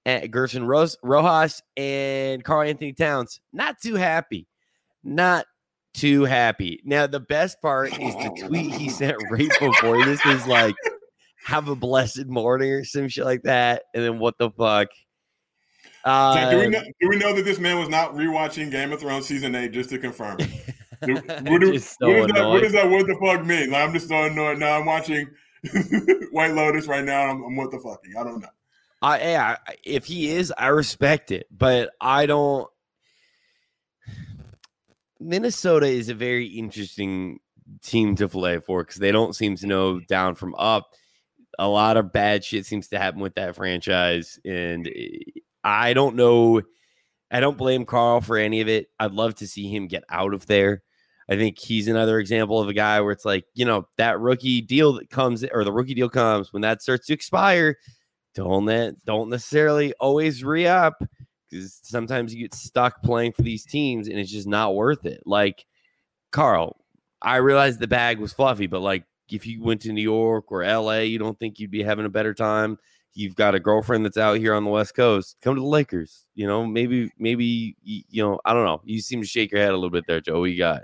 eh, 0.06 0.28
Gersson 0.28 0.66
Rosas 0.68 1.62
and 1.76 2.44
Karl-Anthony 2.44 2.94
Towns. 2.94 3.40
Not 3.52 3.80
too 3.82 3.96
happy. 3.96 4.48
Not 5.04 5.46
too 5.94 6.26
happy. 6.26 6.82
Now, 6.86 7.08
the 7.08 7.20
best 7.20 7.62
part 7.62 7.92
is 8.00 8.16
the 8.16 8.46
tweet 8.48 8.74
he 8.74 8.90
sent 8.90 9.18
right 9.32 9.50
before 9.60 10.06
this 10.06 10.24
is 10.26 10.46
like, 10.48 10.76
have 11.44 11.68
a 11.70 11.76
blessed 11.76 12.28
morning 12.28 12.72
or 12.72 12.84
some 12.84 13.08
shit 13.08 13.26
like 13.26 13.44
that. 13.44 13.84
And 13.94 14.04
then 14.04 14.20
what 14.20 14.38
the 14.38 14.52
fuck? 14.52 14.90
Uh, 16.08 16.50
do, 16.50 16.60
we 16.60 16.70
know, 16.70 16.84
do 17.02 17.10
we 17.10 17.18
know 17.18 17.34
that 17.34 17.44
this 17.44 17.60
man 17.60 17.78
was 17.78 17.90
not 17.90 18.14
rewatching 18.14 18.72
Game 18.72 18.94
of 18.94 19.02
Thrones 19.02 19.26
season 19.26 19.54
eight 19.56 19.74
just 19.74 19.90
to 19.90 20.00
confirm? 20.00 20.38
Do, 20.38 21.16
what, 21.26 21.60
do, 21.60 21.78
so 21.78 22.08
what, 22.08 22.34
that, 22.34 22.48
what, 22.48 22.64
does 22.64 22.72
that 22.72 22.90
what 22.90 23.06
the 23.08 23.18
fuck 23.22 23.46
mean? 23.46 23.72
Like, 23.72 23.84
I'm 23.84 23.92
just 23.94 24.08
so 24.08 24.24
annoyed. 24.24 24.58
Now 24.58 24.80
I'm 24.80 24.86
watching 24.86 25.28
White 26.32 26.54
Lotus 26.54 26.88
right 26.88 27.04
now. 27.04 27.24
I'm, 27.30 27.44
I'm 27.44 27.58
what 27.58 27.72
the 27.72 27.80
fucking. 27.80 28.14
I 28.18 28.24
don't 28.24 28.40
know. 28.40 28.48
I 29.02 29.20
yeah, 29.20 29.58
if 29.84 30.06
he 30.06 30.30
is, 30.30 30.54
I 30.58 30.68
respect 30.68 31.32
it, 31.32 31.46
but 31.52 31.90
I 32.00 32.26
don't. 32.26 32.70
Minnesota 35.20 35.88
is 35.88 36.08
a 36.08 36.16
very 36.16 36.46
interesting 36.46 37.42
team 37.84 38.16
to 38.16 38.30
play 38.30 38.60
for 38.60 38.82
because 38.82 38.96
they 38.96 39.12
don't 39.12 39.36
seem 39.36 39.58
to 39.58 39.68
know 39.68 40.00
down 40.00 40.36
from 40.36 40.56
up. 40.56 40.94
A 41.60 41.68
lot 41.68 41.98
of 41.98 42.14
bad 42.14 42.46
shit 42.46 42.66
seems 42.66 42.88
to 42.90 42.98
happen 42.98 43.20
with 43.20 43.36
that 43.36 43.58
franchise, 43.58 44.40
and 44.46 44.90
I 45.68 45.94
don't 45.94 46.16
know. 46.16 46.62
I 47.30 47.42
don't 47.42 47.58
blame 47.58 47.86
Karl 47.86 48.22
for 48.22 48.38
any 48.38 48.62
of 48.62 48.70
it. 48.70 48.88
I'd 49.02 49.12
love 49.12 49.36
to 49.36 49.48
see 49.48 49.68
him 49.68 49.88
get 49.88 50.06
out 50.10 50.34
of 50.34 50.46
there. 50.46 50.82
I 51.30 51.36
think 51.36 51.60
he's 51.60 51.90
another 51.90 52.20
example 52.20 52.62
of 52.62 52.70
a 52.70 52.74
guy 52.74 53.02
where 53.02 53.12
it's 53.12 53.26
like, 53.26 53.44
you 53.54 53.66
know, 53.66 53.86
that 53.98 54.18
rookie 54.22 54.62
deal 54.62 54.94
that 54.94 55.10
comes 55.10 55.44
or 55.44 55.66
the 55.66 55.74
rookie 55.74 55.94
deal 55.94 56.08
comes 56.08 56.54
when 56.54 56.62
that 56.62 56.82
starts 56.82 57.08
to 57.08 57.14
expire. 57.14 57.76
Don't 58.34 58.66
don't 59.04 59.30
necessarily 59.30 59.92
always 60.00 60.42
re 60.42 60.68
up 60.68 61.04
because 61.50 61.82
sometimes 61.84 62.34
you 62.34 62.44
get 62.44 62.54
stuck 62.54 63.04
playing 63.04 63.34
for 63.34 63.42
these 63.42 63.66
teams 63.66 64.08
and 64.08 64.18
it's 64.18 64.32
just 64.32 64.48
not 64.48 64.74
worth 64.74 65.06
it. 65.06 65.22
Like 65.26 65.66
Karl, 66.32 66.78
I 67.22 67.38
realized 67.38 67.82
the 67.82 67.88
bag 67.88 68.20
was 68.20 68.32
fluffy, 68.32 68.68
but 68.68 68.80
like 68.80 69.04
if 69.30 69.46
you 69.46 69.62
went 69.62 69.82
to 69.82 69.92
New 69.92 70.02
York 70.02 70.50
or 70.50 70.64
LA, 70.64 71.00
you 71.00 71.20
don't 71.20 71.38
think 71.38 71.60
you'd 71.60 71.72
be 71.72 71.84
having 71.84 72.06
a 72.06 72.10
better 72.10 72.34
time. 72.34 72.78
You've 73.18 73.36
got 73.36 73.56
a 73.56 73.60
girlfriend 73.60 74.06
that's 74.06 74.18
out 74.18 74.38
here 74.38 74.54
on 74.54 74.64
the 74.64 74.70
West 74.70 74.94
Coast. 74.94 75.38
Come 75.42 75.56
to 75.56 75.62
the 75.62 75.68
Lakers. 75.68 76.28
You 76.36 76.46
know, 76.46 76.68
maybe, 76.68 77.10
maybe 77.18 77.76
you 77.82 78.24
know, 78.24 78.40
I 78.46 78.54
don't 78.54 78.64
know. 78.64 78.80
You 78.86 79.02
seem 79.02 79.22
to 79.22 79.28
shake 79.28 79.52
your 79.52 79.60
head 79.60 79.72
a 79.72 79.76
little 79.76 79.90
bit 79.90 80.04
there, 80.08 80.22
Joe. 80.22 80.40
What 80.40 80.52
you 80.52 80.58
got? 80.60 80.82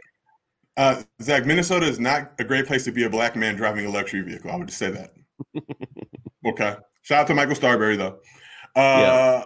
Uh, 0.76 1.04
Zach, 1.22 1.46
Minnesota 1.46 1.86
is 1.86 2.00
not 2.00 2.32
a 2.40 2.44
great 2.44 2.66
place 2.66 2.86
to 2.86 2.92
be 2.92 3.04
a 3.04 3.10
black 3.10 3.36
man 3.36 3.56
driving 3.56 3.86
a 3.86 3.90
luxury 3.92 4.22
vehicle. 4.22 4.50
I 4.50 4.56
would 4.56 4.68
just 4.68 4.80
say 4.80 4.90
that. 4.90 5.14
okay. 6.48 6.76
Shout 7.04 7.22
out 7.22 7.28
to 7.28 7.36
Michael 7.36 7.54
Starberry, 7.54 7.98
though. 7.98 8.18
Uh, 8.76 9.46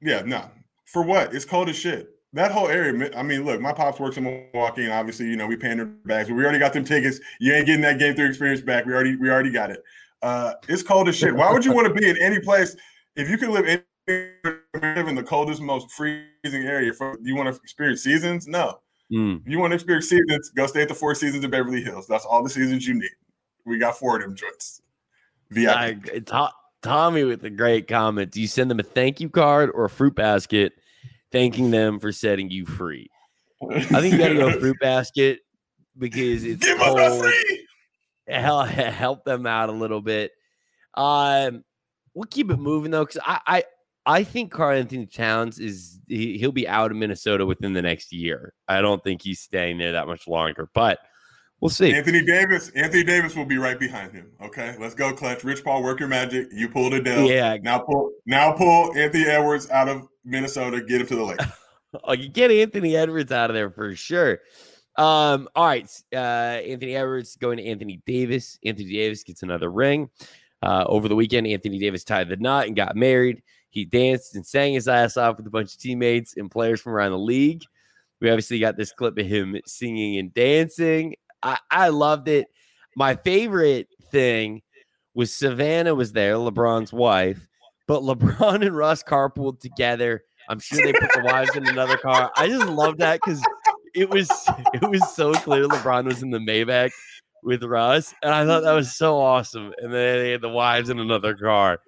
Yeah, 0.00 0.22
no. 0.22 0.50
For 0.86 1.02
what? 1.02 1.34
It's 1.34 1.44
cold 1.44 1.68
as 1.68 1.76
shit. 1.76 2.08
That 2.32 2.50
whole 2.50 2.68
area. 2.68 3.10
I 3.14 3.22
mean, 3.22 3.44
look, 3.44 3.60
my 3.60 3.74
pops 3.74 4.00
works 4.00 4.16
in 4.16 4.24
Milwaukee, 4.24 4.84
and 4.84 4.92
obviously, 4.92 5.26
you 5.26 5.36
know, 5.36 5.46
we 5.46 5.56
their 5.56 5.84
bags, 5.84 6.28
but 6.28 6.36
we 6.36 6.44
already 6.44 6.60
got 6.60 6.72
them 6.72 6.84
tickets. 6.84 7.20
You 7.40 7.52
ain't 7.52 7.66
getting 7.66 7.82
that 7.82 7.98
game 7.98 8.14
three 8.14 8.28
experience 8.28 8.62
back. 8.62 8.86
We 8.86 8.94
already, 8.94 9.16
we 9.16 9.28
already 9.28 9.50
got 9.50 9.70
it. 9.70 9.82
Uh, 10.22 10.54
it's 10.68 10.82
cold 10.82 11.08
as 11.08 11.16
shit. 11.16 11.34
Why 11.34 11.52
would 11.52 11.64
you 11.64 11.72
want 11.72 11.88
to 11.88 11.94
be 11.94 12.08
in 12.08 12.16
any 12.18 12.40
place 12.40 12.76
if 13.16 13.28
you 13.28 13.38
could 13.38 13.50
live 13.50 13.66
in, 13.66 13.82
live 14.74 15.08
in 15.08 15.14
the 15.14 15.22
coldest, 15.22 15.60
most 15.60 15.90
freezing 15.92 16.26
area? 16.44 16.92
For 16.92 17.16
you 17.22 17.36
want 17.36 17.54
to 17.54 17.60
experience 17.62 18.02
seasons? 18.02 18.46
No. 18.46 18.80
Mm. 19.12 19.42
You 19.46 19.58
want 19.58 19.72
to 19.72 19.74
experience 19.74 20.08
seasons, 20.08 20.50
go 20.50 20.66
stay 20.66 20.82
at 20.82 20.88
the 20.88 20.94
Four 20.94 21.14
Seasons 21.14 21.44
in 21.44 21.50
Beverly 21.50 21.82
Hills. 21.82 22.06
That's 22.06 22.24
all 22.24 22.44
the 22.44 22.50
seasons 22.50 22.86
you 22.86 22.94
need. 22.94 23.10
We 23.66 23.78
got 23.78 23.98
four 23.98 24.16
of 24.16 24.22
them 24.22 24.36
joints. 24.36 24.80
VIP. 25.50 26.28
hot 26.28 26.54
Tommy 26.82 27.24
with 27.24 27.44
a 27.44 27.50
great 27.50 27.88
comment. 27.88 28.30
Do 28.30 28.40
you 28.40 28.46
send 28.46 28.70
them 28.70 28.80
a 28.80 28.82
thank 28.82 29.20
you 29.20 29.28
card 29.28 29.70
or 29.74 29.84
a 29.84 29.90
fruit 29.90 30.14
basket 30.14 30.72
thanking 31.32 31.70
them 31.70 31.98
for 31.98 32.12
setting 32.12 32.50
you 32.50 32.64
free? 32.64 33.10
I 33.70 34.00
think 34.00 34.12
you 34.12 34.18
got 34.18 34.28
to 34.28 34.34
go 34.34 34.58
fruit 34.58 34.78
basket 34.80 35.40
because 35.98 36.44
it's 36.44 36.64
Give 36.64 36.80
us 36.80 37.18
a 37.18 37.22
free. 37.22 37.59
Hel- 38.30 38.64
help 38.64 39.24
them 39.24 39.46
out 39.46 39.68
a 39.68 39.72
little 39.72 40.00
bit. 40.00 40.32
Um, 40.94 41.64
we'll 42.14 42.24
keep 42.24 42.50
it 42.50 42.58
moving 42.58 42.90
though, 42.90 43.04
because 43.04 43.22
I, 43.24 43.40
I 43.46 43.64
I 44.06 44.24
think 44.24 44.50
Karl-Anthony 44.50 45.06
Towns 45.06 45.58
is 45.58 46.00
he, 46.08 46.38
he'll 46.38 46.52
be 46.52 46.66
out 46.66 46.90
of 46.90 46.96
Minnesota 46.96 47.44
within 47.44 47.72
the 47.72 47.82
next 47.82 48.12
year. 48.12 48.54
I 48.66 48.80
don't 48.80 49.02
think 49.04 49.22
he's 49.22 49.40
staying 49.40 49.78
there 49.78 49.92
that 49.92 50.06
much 50.06 50.26
longer, 50.26 50.70
but 50.74 50.98
we'll 51.60 51.68
see. 51.68 51.92
Anthony 51.92 52.24
Davis. 52.24 52.70
Anthony 52.70 53.04
Davis 53.04 53.36
will 53.36 53.44
be 53.44 53.58
right 53.58 53.78
behind 53.78 54.12
him. 54.12 54.32
Okay, 54.42 54.74
let's 54.80 54.94
go, 54.94 55.12
clutch. 55.12 55.44
Rich 55.44 55.64
Paul, 55.64 55.82
work 55.82 56.00
your 56.00 56.08
magic. 56.08 56.48
You 56.50 56.68
pulled 56.68 56.94
Adele. 56.94 57.26
Yeah, 57.26 57.58
Now 57.62 57.80
pull. 57.80 58.12
Now 58.26 58.52
pull 58.52 58.96
Anthony 58.96 59.24
Edwards 59.24 59.70
out 59.70 59.88
of 59.88 60.08
Minnesota. 60.24 60.80
Get 60.80 61.02
him 61.02 61.06
to 61.08 61.16
the 61.16 61.24
lake. 61.24 61.40
oh, 62.04 62.14
you 62.14 62.28
get 62.28 62.50
Anthony 62.50 62.96
Edwards 62.96 63.30
out 63.32 63.50
of 63.50 63.54
there 63.54 63.70
for 63.70 63.94
sure. 63.94 64.40
Um, 65.00 65.48
all 65.56 65.64
right, 65.64 65.90
uh, 66.12 66.16
Anthony 66.16 66.94
Edwards 66.94 67.34
going 67.36 67.56
to 67.56 67.64
Anthony 67.64 68.02
Davis. 68.04 68.58
Anthony 68.66 68.92
Davis 68.92 69.22
gets 69.22 69.42
another 69.42 69.70
ring. 69.70 70.10
Uh, 70.62 70.84
over 70.86 71.08
the 71.08 71.16
weekend, 71.16 71.46
Anthony 71.46 71.78
Davis 71.78 72.04
tied 72.04 72.28
the 72.28 72.36
knot 72.36 72.66
and 72.66 72.76
got 72.76 72.94
married. 72.96 73.42
He 73.70 73.86
danced 73.86 74.34
and 74.34 74.46
sang 74.46 74.74
his 74.74 74.88
ass 74.88 75.16
off 75.16 75.38
with 75.38 75.46
a 75.46 75.50
bunch 75.50 75.72
of 75.72 75.80
teammates 75.80 76.34
and 76.36 76.50
players 76.50 76.82
from 76.82 76.92
around 76.92 77.12
the 77.12 77.18
league. 77.18 77.62
We 78.20 78.28
obviously 78.28 78.58
got 78.58 78.76
this 78.76 78.92
clip 78.92 79.16
of 79.16 79.24
him 79.24 79.56
singing 79.64 80.18
and 80.18 80.34
dancing. 80.34 81.14
I, 81.42 81.56
I 81.70 81.88
loved 81.88 82.28
it. 82.28 82.48
My 82.94 83.14
favorite 83.14 83.88
thing 84.12 84.60
was 85.14 85.32
Savannah 85.32 85.94
was 85.94 86.12
there, 86.12 86.34
LeBron's 86.34 86.92
wife, 86.92 87.48
but 87.86 88.02
LeBron 88.02 88.66
and 88.66 88.76
Russ 88.76 89.02
carpooled 89.02 89.60
together. 89.60 90.24
I'm 90.50 90.58
sure 90.58 90.84
they 90.84 90.92
put 90.92 91.10
the 91.14 91.22
wives 91.24 91.56
in 91.56 91.66
another 91.68 91.96
car. 91.96 92.30
I 92.36 92.48
just 92.48 92.66
love 92.66 92.98
that 92.98 93.20
because 93.24 93.40
it 93.94 94.08
was 94.08 94.30
it 94.74 94.88
was 94.88 95.14
so 95.14 95.32
clear 95.32 95.66
LeBron 95.66 96.04
was 96.04 96.22
in 96.22 96.30
the 96.30 96.38
Maybach 96.38 96.92
with 97.42 97.62
Russ, 97.62 98.14
and 98.22 98.32
I 98.32 98.44
thought 98.44 98.62
that 98.62 98.72
was 98.72 98.96
so 98.96 99.18
awesome. 99.18 99.72
And 99.78 99.92
then 99.92 100.18
they 100.18 100.30
had 100.30 100.40
the 100.40 100.48
wives 100.48 100.90
in 100.90 100.98
another 100.98 101.34
car. 101.34 101.80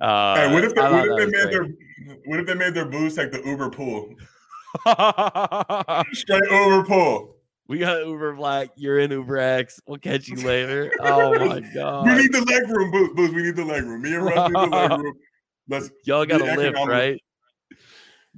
Uh, 0.00 0.36
hey, 0.36 0.52
what 0.52 0.64
if 0.64 0.74
they, 0.74 0.82
what 0.82 1.08
if 1.08 1.16
they 1.16 1.26
made 1.26 1.44
was 1.44 1.50
their 1.50 1.68
what 2.26 2.40
if 2.40 2.46
they 2.46 2.54
made 2.54 2.74
their 2.74 2.86
booze 2.86 3.16
like 3.16 3.32
the 3.32 3.42
Uber 3.44 3.70
pool? 3.70 4.14
Straight 6.12 6.42
Uber 6.50 6.84
pool. 6.84 7.36
we 7.68 7.78
got 7.78 8.04
Uber 8.04 8.34
Black. 8.34 8.70
You're 8.76 8.98
in 8.98 9.12
Uber 9.12 9.38
X. 9.38 9.80
We'll 9.86 9.98
catch 9.98 10.28
you 10.28 10.36
later. 10.36 10.92
Oh 11.00 11.32
my 11.46 11.60
god. 11.60 12.06
We 12.06 12.14
need 12.16 12.32
the 12.32 12.42
leg 12.42 12.68
room. 12.68 13.14
Booze. 13.14 13.30
We 13.32 13.42
need 13.42 13.56
the 13.56 13.64
leg 13.64 13.84
room. 13.84 14.02
Me 14.02 14.14
and 14.14 14.24
Russ 14.24 14.50
need 14.50 14.56
the 14.56 14.76
leg 14.76 14.90
room. 14.90 15.14
Let's 15.68 15.90
y'all 16.04 16.26
got 16.26 16.40
the 16.40 16.46
to 16.46 16.56
live, 16.56 16.74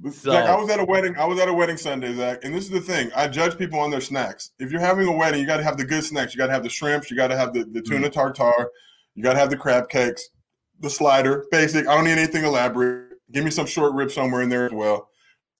right? 0.01 0.13
Zach, 0.13 0.45
I 0.45 0.55
was 0.55 0.69
at 0.69 0.79
a 0.79 0.85
wedding. 0.85 1.15
I 1.17 1.25
was 1.25 1.39
at 1.39 1.47
a 1.47 1.53
wedding 1.53 1.77
Sunday, 1.77 2.13
Zach, 2.15 2.39
and 2.43 2.53
this 2.53 2.65
is 2.65 2.69
the 2.69 2.81
thing. 2.81 3.09
I 3.15 3.27
judge 3.27 3.57
people 3.57 3.79
on 3.79 3.89
their 3.89 4.01
snacks. 4.01 4.51
If 4.59 4.71
you're 4.71 4.81
having 4.81 5.07
a 5.07 5.11
wedding, 5.11 5.41
you 5.41 5.47
got 5.47 5.57
to 5.57 5.63
have 5.63 5.77
the 5.77 5.85
good 5.85 6.03
snacks. 6.03 6.33
You 6.33 6.37
got 6.37 6.47
to 6.47 6.53
have 6.53 6.63
the 6.63 6.69
shrimps. 6.69 7.09
You 7.09 7.17
got 7.17 7.27
to 7.27 7.37
have 7.37 7.53
the, 7.53 7.63
the 7.65 7.81
tuna 7.81 8.09
tartare. 8.09 8.69
You 9.15 9.23
got 9.23 9.33
to 9.33 9.39
have 9.39 9.49
the 9.49 9.57
crab 9.57 9.89
cakes, 9.89 10.29
the 10.79 10.89
slider. 10.89 11.45
Basic. 11.51 11.87
I 11.87 11.95
don't 11.95 12.05
need 12.05 12.11
anything 12.11 12.43
elaborate. 12.43 13.17
Give 13.31 13.43
me 13.43 13.51
some 13.51 13.65
short 13.65 13.93
ribs 13.93 14.13
somewhere 14.13 14.41
in 14.41 14.49
there 14.49 14.67
as 14.67 14.71
well. 14.71 15.09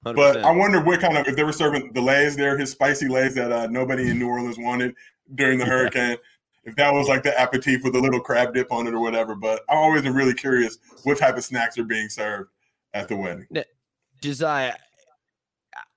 But 0.03 0.38
100%. 0.38 0.44
I 0.44 0.51
wonder 0.51 0.79
what 0.82 1.01
kind 1.01 1.17
of 1.17 1.27
if 1.27 1.36
they 1.36 1.44
were 1.44 1.51
serving 1.51 1.91
the 1.94 2.01
lays 2.01 2.36
there, 2.36 2.58
his 2.58 2.72
spicy 2.72 3.08
lays 3.08 3.34
that 3.36 3.51
uh, 3.51 3.67
nobody 3.67 4.10
in 4.10 4.20
New 4.20 4.29
Orleans 4.29 4.58
wanted 4.58 4.94
during 5.36 5.58
the 5.58 5.65
Yeah. 5.65 5.72
hurricane. 5.72 6.17
If 6.63 6.75
that 6.75 6.94
was 6.94 7.08
like 7.08 7.24
the 7.24 7.34
aperitif 7.41 7.84
with 7.84 7.96
a 7.96 8.00
little 8.00 8.20
crab 8.20 8.53
dip 8.53 8.72
on 8.72 8.88
it 8.88 8.94
or 8.94 9.00
whatever. 9.00 9.36
But 9.36 9.63
I'm 9.70 9.77
always 9.77 10.03
really 10.03 10.34
curious 10.34 10.77
what 11.03 11.17
type 11.17 11.38
of 11.38 11.44
snacks 11.44 11.77
are 11.77 11.84
being 11.84 12.10
served 12.10 12.51
at 12.94 13.08
the 13.08 13.15
wedding. 13.15 13.48
Josiah, 14.22 14.74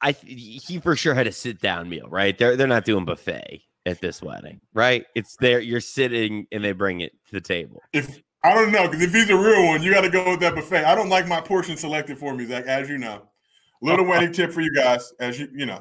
I 0.00 0.12
he 0.12 0.80
for 0.80 0.96
sure 0.96 1.14
had 1.14 1.26
a 1.26 1.32
sit 1.32 1.60
down 1.60 1.88
meal, 1.88 2.08
right? 2.08 2.36
They're 2.36 2.56
they're 2.56 2.66
not 2.66 2.84
doing 2.84 3.04
buffet 3.04 3.62
at 3.86 4.00
this 4.00 4.22
wedding, 4.22 4.60
right? 4.74 5.04
It's 5.14 5.36
there. 5.36 5.60
You're 5.60 5.80
sitting 5.80 6.46
and 6.52 6.64
they 6.64 6.72
bring 6.72 7.00
it 7.00 7.12
to 7.26 7.32
the 7.32 7.40
table. 7.40 7.82
If 7.92 8.20
I 8.42 8.54
don't 8.54 8.72
know, 8.72 8.88
because 8.88 9.02
if 9.02 9.12
he's 9.12 9.28
a 9.30 9.36
real 9.36 9.66
one, 9.66 9.82
you 9.82 9.92
got 9.92 10.02
to 10.02 10.10
go 10.10 10.30
with 10.30 10.40
that 10.40 10.54
buffet. 10.54 10.84
I 10.84 10.94
don't 10.94 11.10
like 11.10 11.28
my 11.28 11.40
portion 11.40 11.76
selected 11.76 12.18
for 12.18 12.34
me, 12.34 12.46
Zach, 12.46 12.64
as 12.66 12.88
you 12.88 12.98
know. 12.98 13.28
Little 13.82 14.04
wedding 14.06 14.32
tip 14.32 14.52
for 14.52 14.62
you 14.62 14.72
guys, 14.74 15.12
as 15.20 15.38
you 15.38 15.48
you 15.54 15.66
know, 15.66 15.78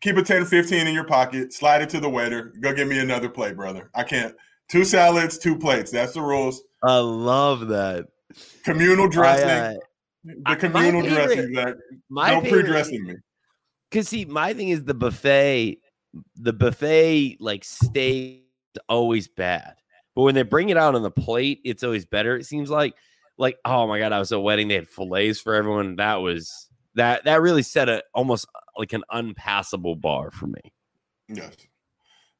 keep 0.00 0.16
a 0.16 0.22
10, 0.22 0.44
15 0.44 0.86
in 0.86 0.94
your 0.94 1.04
pocket, 1.04 1.52
slide 1.52 1.82
it 1.82 1.88
to 1.90 2.00
the 2.00 2.08
waiter, 2.08 2.52
go 2.60 2.72
get 2.72 2.86
me 2.86 2.98
another 2.98 3.28
plate, 3.28 3.56
brother. 3.56 3.90
I 3.94 4.04
can't. 4.04 4.34
Two 4.68 4.84
salads, 4.84 5.38
two 5.38 5.56
plates. 5.56 5.90
That's 5.90 6.12
the 6.12 6.22
rules. 6.22 6.62
I 6.82 6.98
love 6.98 7.68
that. 7.68 8.06
Communal 8.64 9.08
dressing. 9.08 9.48
I, 9.48 9.74
uh, 9.74 9.78
the 10.26 10.56
communal 10.56 11.02
favorite- 11.02 11.26
dressing, 11.26 11.54
Zach. 11.54 11.74
my 12.08 12.30
no 12.30 12.40
pre-dressing 12.40 13.04
me. 13.04 13.14
Cause 13.92 14.08
see, 14.08 14.24
my 14.24 14.52
thing 14.52 14.70
is 14.70 14.84
the 14.84 14.94
buffet, 14.94 15.78
the 16.36 16.52
buffet 16.52 17.36
like 17.40 17.64
steak 17.64 18.44
is 18.74 18.80
always 18.88 19.28
bad. 19.28 19.74
But 20.14 20.22
when 20.22 20.34
they 20.34 20.42
bring 20.42 20.70
it 20.70 20.76
out 20.76 20.94
on 20.94 21.02
the 21.02 21.10
plate, 21.10 21.60
it's 21.64 21.82
always 21.82 22.04
better. 22.04 22.36
It 22.36 22.46
seems 22.46 22.70
like, 22.70 22.94
like, 23.38 23.58
oh 23.64 23.86
my 23.86 23.98
god, 23.98 24.12
I 24.12 24.18
was 24.18 24.32
at 24.32 24.38
a 24.38 24.40
wedding, 24.40 24.68
they 24.68 24.74
had 24.74 24.88
fillets 24.88 25.40
for 25.40 25.54
everyone. 25.54 25.96
That 25.96 26.16
was 26.16 26.68
that 26.94 27.24
that 27.24 27.42
really 27.42 27.62
set 27.62 27.88
a 27.88 28.02
almost 28.14 28.46
uh, 28.54 28.60
like 28.78 28.92
an 28.92 29.04
unpassable 29.10 29.94
bar 29.94 30.30
for 30.30 30.46
me. 30.46 30.72
Yes. 31.28 31.54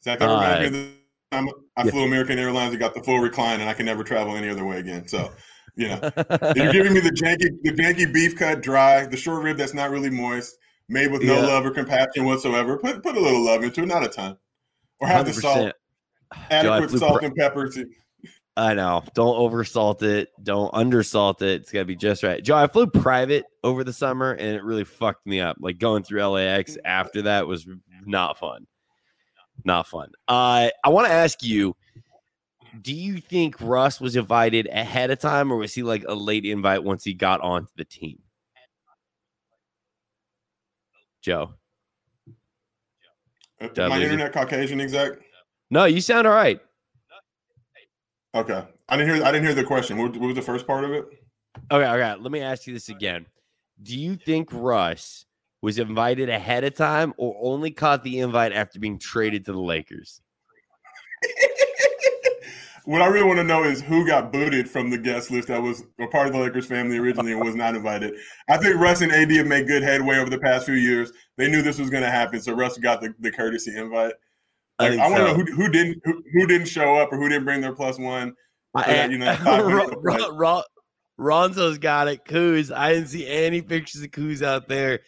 Zach, 0.03 0.21
me 0.21 0.27
Uh, 0.27 0.65
of 0.65 0.73
the 0.73 0.93
time 1.33 1.49
I 1.77 1.85
yeah. 1.85 1.91
flew 1.91 2.05
American 2.05 2.39
Airlines 2.39 2.71
and 2.73 2.81
got 2.81 2.95
the 2.95 3.03
full 3.03 3.19
recline, 3.19 3.61
and 3.61 3.69
I 3.69 3.75
can 3.75 3.85
never 3.87 4.03
travel 4.05 4.37
any 4.37 4.49
other 4.49 4.65
way 4.65 4.79
again. 4.79 5.07
So, 5.07 5.33
you 5.77 5.89
know. 5.89 6.01
You're 6.57 6.73
giving 6.73 6.95
me 6.95 7.01
the 7.01 7.11
janky, 7.11 7.49
the 7.63 7.73
janky 7.73 8.13
beef 8.13 8.37
cut 8.37 8.63
dry, 8.63 9.07
the 9.07 9.17
short 9.17 9.43
rib 9.43 9.57
that's 9.57 9.75
not 9.75 9.91
really 9.91 10.11
moist, 10.11 10.59
made 10.89 11.11
with 11.13 11.23
no 11.23 11.35
Yeah. 11.35 11.47
love 11.47 11.67
or 11.67 11.71
compassion 11.71 12.25
whatsoever. 12.25 12.79
Put 12.79 13.03
put 13.03 13.17
a 13.17 13.21
little 13.21 13.45
love 13.45 13.63
into 13.63 13.83
it, 13.83 13.87
not 13.87 14.05
a 14.05 14.09
ton, 14.09 14.37
or 15.01 15.09
have 15.09 15.27
the 15.27 15.33
salt, 15.33 15.59
100%. 15.59 15.67
Joe, 15.69 15.73
I 16.33 16.55
adequate 16.55 16.91
flew 16.91 16.99
salt 16.99 17.19
pr- 17.21 17.27
and 17.27 17.37
pepper. 17.37 17.69
To, 17.69 17.87
I 18.57 18.73
know. 18.75 19.05
Don't 19.15 19.37
oversalt 19.37 20.03
it. 20.03 20.31
Don't 20.43 20.73
undersalt 20.73 21.43
it. 21.43 21.61
It's 21.61 21.71
got 21.71 21.81
to 21.81 21.85
be 21.85 21.95
just 21.95 22.23
right. 22.23 22.43
Joe, 22.43 22.57
I 22.57 22.67
flew 22.67 22.87
private 22.87 23.45
over 23.63 23.85
the 23.85 23.93
summer 23.93 24.33
and 24.33 24.57
it 24.57 24.65
really 24.65 24.85
fucked 24.85 25.27
me 25.27 25.41
up. 25.41 25.59
Like 25.61 25.79
going 25.79 26.03
through 26.03 26.25
LAX 26.27 26.79
after 26.85 27.23
that 27.23 27.47
was 27.47 27.67
not 28.07 28.39
fun. 28.39 28.67
Not 29.65 29.87
fun. 29.87 30.09
Uh, 30.27 30.71
I 30.85 30.89
want 30.89 31.07
to 31.07 31.13
ask 31.13 31.43
you 31.43 31.77
do 32.83 32.95
you 32.95 33.21
think 33.21 33.57
Russ 33.61 34.01
was 34.01 34.17
invited 34.17 34.67
ahead 34.69 35.11
of 35.11 35.19
time 35.19 35.53
or 35.53 35.57
was 35.57 35.75
he 35.75 35.83
like 35.83 36.05
a 36.07 36.15
late 36.15 36.45
invite 36.45 36.83
once 36.83 37.05
he 37.05 37.15
got 37.15 37.41
onto 37.41 37.71
the 37.77 37.85
team? 37.85 38.19
Joe. 41.23 41.55
uh, 43.61 43.69
I 43.77 43.89
my 43.89 44.01
internet 44.01 44.33
Caucasian 44.33 44.81
exact. 44.81 45.19
No, 45.71 45.85
you 45.85 46.01
sound 46.01 46.27
all 46.27 46.35
right. 46.35 46.61
Okay, 48.35 48.63
I 48.89 48.97
didn't 48.97 49.15
hear. 49.15 49.25
I 49.25 49.33
didn't 49.33 49.45
hear 49.45 49.55
the 49.55 49.65
question. 49.65 49.97
What, 49.97 50.13
what 50.17 50.27
was 50.27 50.37
the 50.37 50.43
first 50.43 50.67
part 50.67 50.85
of 50.85 50.93
it? 50.93 51.07
Okay, 51.73 51.89
okay. 51.89 52.15
Let 52.21 52.31
me 52.31 52.43
ask 52.43 52.67
you 52.67 52.75
this 52.75 52.91
again. 52.91 53.27
Do 53.83 53.99
you 53.99 54.17
think 54.17 54.51
Russ 54.53 55.25
was 55.63 55.79
invited 55.79 56.29
ahead 56.29 56.63
of 56.65 56.75
time 56.75 57.15
or 57.17 57.37
only 57.41 57.71
caught 57.71 58.05
the 58.05 58.21
invite 58.21 58.53
after 58.53 58.79
being 58.79 58.99
traded 58.99 59.47
to 59.47 59.53
the 59.53 59.61
Lakers? 59.61 60.21
what 62.87 63.03
I 63.03 63.07
really 63.07 63.27
want 63.27 63.39
to 63.39 63.45
know 63.45 63.65
is 63.65 63.83
who 63.83 64.07
got 64.07 64.33
booted 64.33 64.69
from 64.71 64.91
the 64.91 64.99
guest 64.99 65.31
list 65.31 65.49
that 65.49 65.61
was 65.63 65.83
a 66.01 66.07
part 66.07 66.27
of 66.29 66.33
the 66.33 66.39
Lakers 66.39 66.67
family 66.67 66.99
originally 66.99 67.33
and 67.33 67.45
was 67.45 67.55
not 67.55 67.75
invited. 67.75 68.15
I 68.49 68.57
think 68.57 68.77
Russ 68.77 69.01
and 69.03 69.13
AD 69.13 69.31
have 69.33 69.47
made 69.47 69.67
good 69.67 69.83
headway 69.83 70.17
over 70.19 70.31
the 70.31 70.39
past 70.39 70.67
few 70.67 70.75
years. 70.77 71.13
They 71.37 71.49
knew 71.51 71.63
this 71.63 71.79
was 71.79 71.91
going 71.91 72.05
to 72.05 72.11
happen, 72.11 72.41
so 72.41 72.53
Russ 72.55 72.79
got 72.79 73.01
the, 73.01 73.13
the 73.21 73.31
courtesy 73.33 73.77
invite. 73.77 74.15
I 74.79 74.85
Like, 74.85 74.91
think 74.93 75.03
I, 75.03 75.09
want 75.11 75.17
to 75.21 75.27
so. 75.27 75.37
know 75.37 75.45
who, 75.45 75.53
who 75.63 75.69
didn't 75.71 76.01
who, 76.05 76.23
who 76.33 76.47
didn't 76.47 76.69
show 76.69 76.97
up 76.97 77.13
or 77.13 77.17
who 77.19 77.29
didn't 77.29 77.45
bring 77.45 77.61
their 77.61 77.75
plus 77.75 77.99
one. 77.99 78.35
I- 78.75 78.83
that, 78.93 79.11
you 79.11 79.19
know, 79.19 79.35
five 79.37 79.67
minutes 79.67 79.91
Ron- 79.91 79.93
of 79.93 80.03
play. 80.03 80.17
Ron- 80.37 80.37
Ron- 80.37 80.63
Ronzo's 81.53 81.79
got 81.79 82.09
it. 82.09 82.25
Kuz, 82.25 82.71
I 82.75 82.93
didn't 82.93 83.09
see 83.09 83.27
any 83.27 83.63
pictures 83.63 84.03
of 84.03 84.11
Kuz 84.11 84.43
out 84.43 84.69
there. 84.69 85.01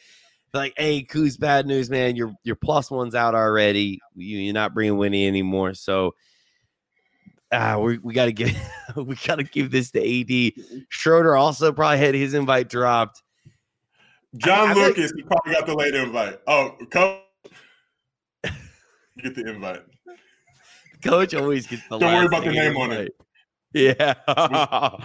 Like, 0.54 0.73
hey, 0.78 1.04
Kuz, 1.04 1.38
bad 1.38 1.66
news, 1.66 1.90
man. 1.90 2.16
Your 2.16 2.32
your 2.44 2.56
plus 2.56 2.90
one's 2.90 3.14
out 3.14 3.35
already. 3.35 4.00
You, 4.14 4.38
you're 4.38 4.54
not 4.54 4.73
bringing 4.73 4.97
Winnie 4.97 5.26
anymore. 5.26 5.75
So, 5.75 6.14
ah, 7.52 7.78
we 7.78 7.99
we 7.99 8.14
gotta 8.14 8.33
give 8.33 8.50
we 8.97 9.14
gotta 9.26 9.45
give 9.45 9.71
this 9.71 9.90
to 9.93 10.00
AD. 10.00 10.52
Schroeder 10.88 11.37
also 11.37 11.73
probably 11.73 11.99
had 11.99 12.14
his 12.14 12.35
invite 12.35 12.69
dropped. 12.69 13.23
John 14.37 14.71
I 14.71 14.75
think- 14.75 14.97
Lucas 14.99 15.12
he 15.17 15.23
probably 15.23 15.52
got 15.55 15.67
the 15.67 15.75
late 15.75 15.95
invite. 15.95 16.38
Oh, 16.47 16.76
coach, 16.90 17.21
you 18.45 19.23
get 19.23 19.35
the 19.35 19.49
invite. 19.49 19.83
Coach 21.05 21.35
always 21.35 21.67
gets 21.67 21.83
the. 21.88 21.99
Don't 21.99 22.12
worry 22.14 22.26
about 22.26 22.45
the 22.45 22.52
second 22.52 22.75
name 22.75 22.76
on 22.76 22.90
it. 22.93 22.99
invite. 23.00 23.12
Yeah. 23.75 24.14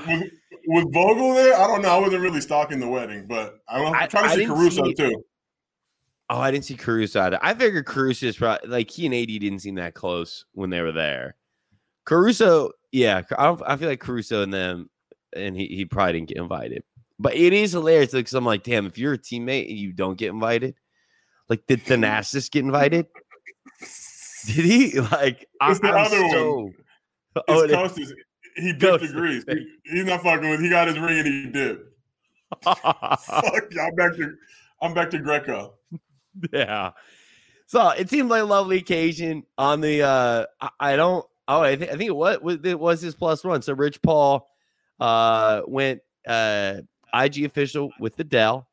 with, 0.08 0.32
was 0.68 0.86
Vogel 0.94 1.34
there? 1.34 1.54
I 1.60 1.68
don't 1.68 1.82
know. 1.82 1.90
I 1.90 1.98
wasn't 2.00 2.22
really 2.22 2.42
stalking 2.42 2.80
the 2.80 2.88
wedding, 2.88 3.26
but 3.28 3.60
I'm 3.68 3.94
I- 3.94 4.08
trying 4.08 4.30
to 4.30 4.36
see 4.36 4.46
Caruso 4.46 4.86
see- 4.86 4.94
too. 4.94 5.24
Oh, 6.30 6.40
I 6.40 6.50
didn't 6.52 6.66
see 6.66 6.76
Caruso. 6.76 7.20
Either. 7.22 7.38
I 7.44 7.54
figured 7.54 7.86
Caruso 7.86 8.26
is 8.26 8.38
probably 8.38 8.70
like 8.70 8.90
he 8.90 9.06
and 9.06 9.14
AD 9.14 9.28
didn't 9.28 9.60
seem 9.60 9.76
that 9.76 9.94
close 9.94 10.46
when 10.54 10.70
they 10.70 10.82
were 10.82 10.94
there. 10.94 11.36
Caruso, 12.06 12.72
yeah, 12.92 13.22
I, 13.38 13.56
I 13.66 13.76
feel 13.78 13.90
like 13.90 14.00
Caruso 14.00 14.44
and 14.44 14.54
them 14.54 14.90
and 15.36 15.56
he, 15.56 15.68
he 15.68 15.86
probably 15.86 16.14
didn't 16.14 16.30
get 16.30 16.38
invited. 16.38 16.84
But 17.20 17.36
it 17.36 17.54
is 17.54 17.72
hilarious 17.72 18.12
because 18.12 18.34
I'm 18.34 18.46
like, 18.46 18.64
damn, 18.64 18.86
if 18.86 18.98
you're 18.98 19.14
a 19.14 19.18
teammate 19.18 19.70
and 19.70 19.78
you 19.78 19.94
don't 19.94 20.18
get 20.18 20.30
invited, 20.32 20.76
like 21.50 21.66
did 21.68 21.84
Thanasis 21.86 22.50
get 22.52 22.66
invited? 22.66 23.08
Did 24.46 24.66
he? 24.66 25.00
Like 25.12 25.48
It's 25.62 25.80
the 25.80 25.88
I'm 25.90 26.06
other 26.06 26.30
so, 26.32 26.56
one. 26.56 26.74
Oh, 27.48 27.62
It's 27.64 27.74
it- 27.74 27.76
Kostas. 27.76 28.12
He 28.58 28.74
dipped 28.78 29.04
Kostas. 29.04 29.08
to 29.08 29.14
Greece. 29.14 29.44
He- 29.48 29.76
he's 29.86 30.06
not 30.06 30.22
fucking 30.22 30.50
with. 30.50 30.60
He 30.60 30.70
got 30.70 30.88
his 30.88 31.00
ring 31.00 31.20
and 31.20 31.28
he 31.28 31.50
dipped. 31.52 31.90
Fuck, 32.64 33.64
yeah, 33.72 33.88
I'm 33.88 33.96
back 33.96 34.16
to. 34.18 34.36
I'm 34.82 34.94
back 34.94 35.10
to 35.12 35.18
Greco. 35.20 35.74
yeah. 36.52 36.92
So 37.68 37.90
it 37.90 38.10
seemed 38.10 38.30
like 38.30 38.42
a 38.44 38.46
lovely 38.46 38.78
occasion 38.78 39.44
on 39.58 39.82
the 39.82 40.04
uh 40.04 40.46
I, 40.62 40.70
I 40.80 40.96
don't 40.96 41.26
oh 41.48 41.62
I, 41.62 41.76
thi- 41.76 41.90
I 41.90 41.96
think 41.98 42.04
it 42.10 42.16
was 42.16 42.38
it 42.64 42.80
was 42.80 43.02
his 43.02 43.16
plus 43.16 43.44
one. 43.44 43.62
So 43.62 43.74
Rich 43.74 44.02
Paul 44.02 44.50
uh 45.00 45.62
went 45.68 46.02
uh 46.28 46.82
IG 47.14 47.46
official 47.46 47.92
with 48.00 48.16
the 48.16 48.24
Dell. 48.24 48.68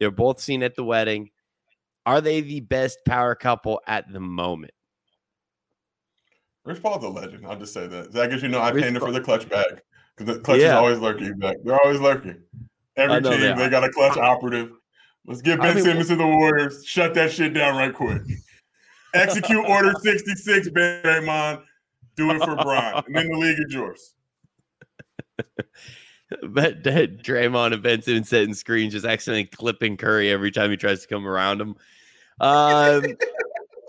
They're 0.00 0.10
both 0.10 0.40
seen 0.40 0.62
at 0.62 0.74
the 0.76 0.84
wedding. 0.84 1.30
Are 2.06 2.20
they 2.20 2.40
the 2.40 2.60
best 2.60 2.98
power 3.04 3.34
couple 3.34 3.80
at 3.86 4.10
the 4.12 4.20
moment? 4.20 4.72
Rich 6.64 6.82
Paul's 6.82 7.04
a 7.04 7.08
legend. 7.08 7.46
I'll 7.46 7.58
just 7.58 7.72
say 7.72 7.86
that. 7.86 8.12
Zach, 8.12 8.30
as 8.30 8.42
you 8.42 8.48
know, 8.48 8.60
I 8.60 8.70
Rich 8.70 8.84
painted 8.84 9.00
Paul- 9.00 9.08
for 9.08 9.12
the 9.12 9.20
clutch 9.20 9.48
bag 9.48 9.80
because 10.16 10.34
the 10.36 10.40
clutch 10.40 10.58
is 10.58 10.70
always 10.70 10.98
lurking 10.98 11.38
back. 11.38 11.56
They're 11.64 11.78
always 11.84 12.00
lurking. 12.00 12.40
Every 12.96 13.22
team, 13.22 13.40
they 13.40 13.52
they, 13.54 13.68
got 13.68 13.84
a 13.84 13.90
clutch 13.90 14.16
operative. 14.16 14.72
Let's 15.24 15.40
get 15.40 15.60
I 15.60 15.66
Ben 15.66 15.76
mean, 15.76 15.84
Simmons 15.84 16.08
to 16.08 16.16
the 16.16 16.26
Warriors. 16.26 16.84
Shut 16.84 17.14
that 17.14 17.30
shit 17.30 17.54
down 17.54 17.76
right 17.76 17.94
quick. 17.94 18.22
Execute 19.14 19.64
Order 19.68 19.92
66, 20.02 20.70
Ben 20.70 21.02
Draymond. 21.02 21.62
Do 22.18 22.30
it 22.32 22.42
for 22.42 22.56
Brian. 22.56 23.02
And 23.06 23.14
then 23.14 23.28
the 23.30 23.38
league 23.38 23.58
is 23.58 23.72
yours. 23.72 24.14
But 26.42 26.84
that 26.84 27.22
Draymond 27.22 28.06
and 28.06 28.26
setting 28.26 28.52
screens 28.52 28.92
just 28.92 29.06
accidentally 29.06 29.46
clipping 29.46 29.96
Curry 29.96 30.30
every 30.30 30.50
time 30.50 30.70
he 30.70 30.76
tries 30.76 31.00
to 31.00 31.08
come 31.08 31.26
around 31.26 31.58
him. 31.58 31.70
Um, 32.38 33.02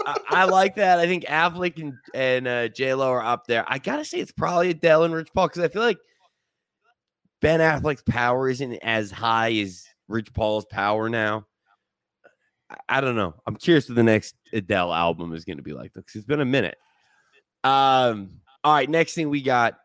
I, 0.06 0.18
I 0.30 0.44
like 0.46 0.76
that. 0.76 1.00
I 1.00 1.06
think 1.06 1.26
Affleck 1.26 1.82
and 1.82 1.96
and 2.14 2.48
uh, 2.48 2.70
J 2.70 2.94
Lo 2.94 3.12
are 3.12 3.22
up 3.22 3.46
there. 3.46 3.66
I 3.68 3.78
gotta 3.78 4.06
say 4.06 4.20
it's 4.20 4.32
probably 4.32 4.70
Adele 4.70 5.04
and 5.04 5.14
Rich 5.14 5.34
Paul 5.34 5.50
because 5.50 5.64
I 5.64 5.68
feel 5.68 5.82
like 5.82 5.98
Ben 7.42 7.60
Affleck's 7.60 8.04
power 8.04 8.50
isn't 8.50 8.74
as 8.84 9.12
high 9.12 9.52
as 9.56 9.84
Rich 10.08 10.34
Paul's 10.34 10.66
power 10.66 11.10
now. 11.10 11.46
I, 12.70 12.78
I 12.88 13.02
don't 13.02 13.18
know. 13.18 13.36
I'm 13.48 13.58
curious 13.58 13.90
what 13.90 13.96
the 13.96 14.04
next 14.04 14.36
Adele 14.54 14.94
album 14.94 15.34
is 15.34 15.44
going 15.44 15.58
to 15.58 15.64
be 15.64 15.74
like 15.74 15.94
because 15.94 16.16
it's 16.16 16.26
been 16.26 16.40
a 16.40 16.46
minute. 16.46 16.78
Um. 17.64 18.30
All 18.64 18.74
right. 18.74 18.90
Next 18.90 19.14
thing 19.14 19.30
we 19.30 19.42
got 19.42 19.80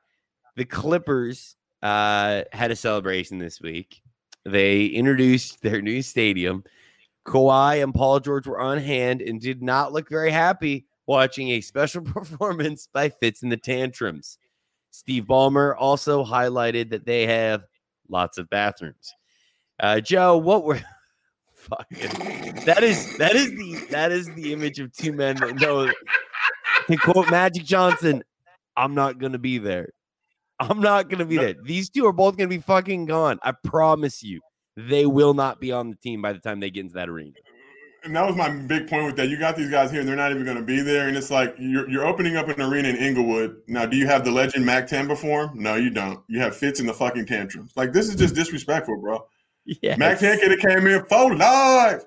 the 0.57 0.65
Clippers 0.65 1.57
uh, 1.83 2.43
had 2.53 2.71
a 2.71 2.77
celebration 2.77 3.39
this 3.39 3.61
week. 3.61 4.03
They 4.45 4.87
introduced 4.87 5.63
their 5.63 5.81
new 5.81 6.03
stadium. 6.03 6.65
Kawhi 7.27 7.83
and 7.83 7.95
Paul 7.95 8.21
George 8.21 8.47
were 8.47 8.61
on 8.61 8.79
hand 8.79 9.23
and 9.23 9.41
did 9.41 9.63
not 9.63 9.93
look 9.93 10.09
very 10.09 10.31
happy 10.31 10.87
watching 11.07 11.51
a 11.51 11.61
special 11.61 12.03
performance 12.05 12.89
by 12.93 13.09
Fitz 13.09 13.43
and 13.43 13.51
the 13.51 13.57
Tantrums. 13.57 14.39
Steve 14.91 15.25
Ballmer 15.25 15.75
also 15.77 16.25
highlighted 16.25 16.91
that 16.91 17.05
they 17.05 17.27
have 17.27 17.65
lots 18.09 18.39
of 18.39 18.49
bathrooms. 18.51 19.15
Uh, 19.81 20.01
Joe, 20.01 20.37
what 20.37 20.65
were 20.65 20.81
fucking 21.55 22.55
that 22.65 22.85
is 22.85 23.17
that 23.19 23.35
is 23.35 23.51
the 23.51 23.87
that 23.91 24.13
is 24.13 24.33
the 24.35 24.53
image 24.53 24.79
of 24.79 24.93
two 24.93 25.13
men 25.13 25.37
that 25.37 25.57
know 25.57 25.91
to 26.89 26.97
quote 26.97 27.31
Magic 27.31 27.65
Johnson, 27.65 28.23
I'm 28.77 28.95
not 28.95 29.19
gonna 29.19 29.39
be 29.39 29.59
there. 29.59 29.91
I'm 30.61 30.81
not 30.81 31.09
gonna 31.09 31.25
be 31.25 31.37
there. 31.37 31.55
These 31.65 31.91
two 31.91 32.07
are 32.07 32.13
both 32.13 32.37
gonna 32.37 32.49
be 32.49 32.59
fucking 32.59 33.07
gone. 33.07 33.39
I 33.43 33.53
promise 33.65 34.23
you. 34.23 34.41
They 34.77 35.07
will 35.07 35.35
not 35.35 35.61
be 35.61 35.73
on 35.73 35.91
the 35.91 35.97
team 35.97 36.23
by 36.23 36.33
the 36.33 36.41
time 36.41 36.61
they 36.61 36.71
get 36.71 36.81
into 36.81 36.95
that 36.95 37.09
arena. 37.09 37.33
And 38.03 38.15
that 38.15 38.27
was 38.27 38.37
my 38.37 38.51
big 38.51 38.89
point 38.89 39.07
with 39.07 39.17
that. 39.17 39.29
You 39.29 39.39
got 39.39 39.57
these 39.57 39.71
guys 39.71 39.91
here, 39.91 40.01
and 40.01 40.09
they're 40.09 40.17
not 40.17 40.31
even 40.31 40.45
going 40.45 40.59
to 40.59 40.63
be 40.63 40.83
there. 40.83 41.09
And 41.09 41.17
it's 41.17 41.31
like 41.31 41.55
you're, 41.59 41.89
you're 41.89 42.05
opening 42.05 42.37
up 42.37 42.49
an 42.49 42.61
arena 42.61 42.89
in 42.89 42.97
Inglewood. 42.97 43.57
Now, 43.67 43.87
do 43.87 43.97
you 43.97 44.07
have 44.07 44.27
the 44.27 44.31
legend 44.31 44.67
Mack 44.67 44.87
10 44.87 45.07
perform? 45.07 45.53
No, 45.55 45.77
you 45.77 45.89
don't. 45.89 46.21
You 46.29 46.39
have 46.41 46.55
Fitz 46.55 46.81
in 46.81 46.87
the 46.87 46.93
fucking 46.93 47.25
tantrums. 47.25 47.73
Like, 47.77 47.95
this 47.95 48.09
is 48.09 48.17
just 48.17 48.35
disrespectful, 48.35 49.01
bro. 49.01 49.27
Yeah. 49.65 49.97
Mack 49.97 50.19
10 50.19 50.41
could 50.41 50.51
have 50.51 50.61
came 50.61 50.87
in 50.87 51.03
full 51.07 51.35
live. 51.35 52.05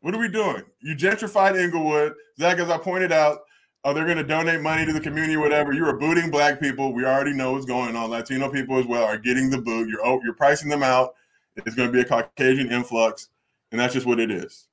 What 0.00 0.14
are 0.14 0.18
we 0.18 0.28
doing? 0.28 0.62
You 0.80 0.94
gentrified 0.94 1.58
Inglewood. 1.58 2.12
Zach, 2.38 2.58
as 2.58 2.68
I 2.68 2.76
pointed 2.76 3.10
out, 3.10 3.38
oh, 3.84 3.94
they're 3.94 4.04
going 4.04 4.18
to 4.18 4.24
donate 4.24 4.60
money 4.60 4.84
to 4.86 4.92
the 4.92 5.00
community, 5.00 5.36
whatever. 5.36 5.72
You 5.72 5.86
are 5.86 5.96
booting 5.96 6.30
black 6.30 6.60
people. 6.60 6.92
We 6.92 7.04
already 7.04 7.32
know 7.32 7.52
what's 7.52 7.66
going 7.66 7.96
on. 7.96 8.10
Latino 8.10 8.50
people 8.50 8.78
as 8.78 8.86
well 8.86 9.04
are 9.04 9.18
getting 9.18 9.50
the 9.50 9.60
boot. 9.60 9.88
You're 9.88 10.04
oh, 10.04 10.20
you're 10.24 10.34
pricing 10.34 10.68
them 10.68 10.82
out. 10.82 11.14
It's 11.56 11.74
going 11.74 11.88
to 11.88 11.92
be 11.92 12.00
a 12.00 12.04
Caucasian 12.04 12.70
influx, 12.70 13.28
and 13.72 13.80
that's 13.80 13.94
just 13.94 14.06
what 14.06 14.20
it 14.20 14.30
is. 14.30 14.68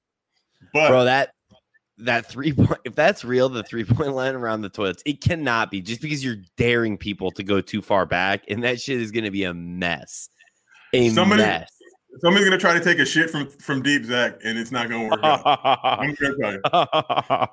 But 0.74 0.90
Bro, 0.90 1.06
that 1.06 1.34
that 2.00 2.26
three 2.26 2.54
point 2.54 2.80
if 2.84 2.96
that's 2.96 3.24
real, 3.24 3.50
the 3.50 3.64
three 3.64 3.84
point 3.86 4.14
line 4.14 4.36
around 4.36 4.62
the 4.62 4.70
toilets, 4.70 5.02
it 5.06 5.22
cannot 5.22 5.72
be 5.72 5.82
just 5.82 6.02
because 6.02 6.24
you're 6.24 6.38
daring 6.58 6.98
people 6.98 7.32
to 7.32 7.44
go 7.44 7.62
too 7.62 7.82
far 7.82 8.06
back, 8.06 8.44
and 8.50 8.64
that 8.64 8.80
shit 8.82 9.02
is 9.02 9.12
gonna 9.12 9.32
be 9.32 9.44
a 9.46 9.54
mess. 9.54 10.30
A 10.94 11.10
Somebody- 11.10 11.42
mess. 11.42 11.70
somebody's 12.22 12.48
going 12.48 12.58
to 12.58 12.62
try 12.62 12.74
to 12.74 12.84
take 12.84 13.00
a 13.00 13.06
shit 13.06 13.30
from 13.30 13.50
from 13.50 13.82
deep, 13.82 14.06
Zach, 14.06 14.38
and 14.46 14.58
it's 14.58 14.72
not 14.72 14.90
going 14.90 15.04
to 15.04 15.10
work 15.10 15.24
out. 15.24 15.42
I'm 15.84 16.14
going 16.16 16.36
to 16.36 16.60
tell 16.62 16.88
you. 17.34 17.48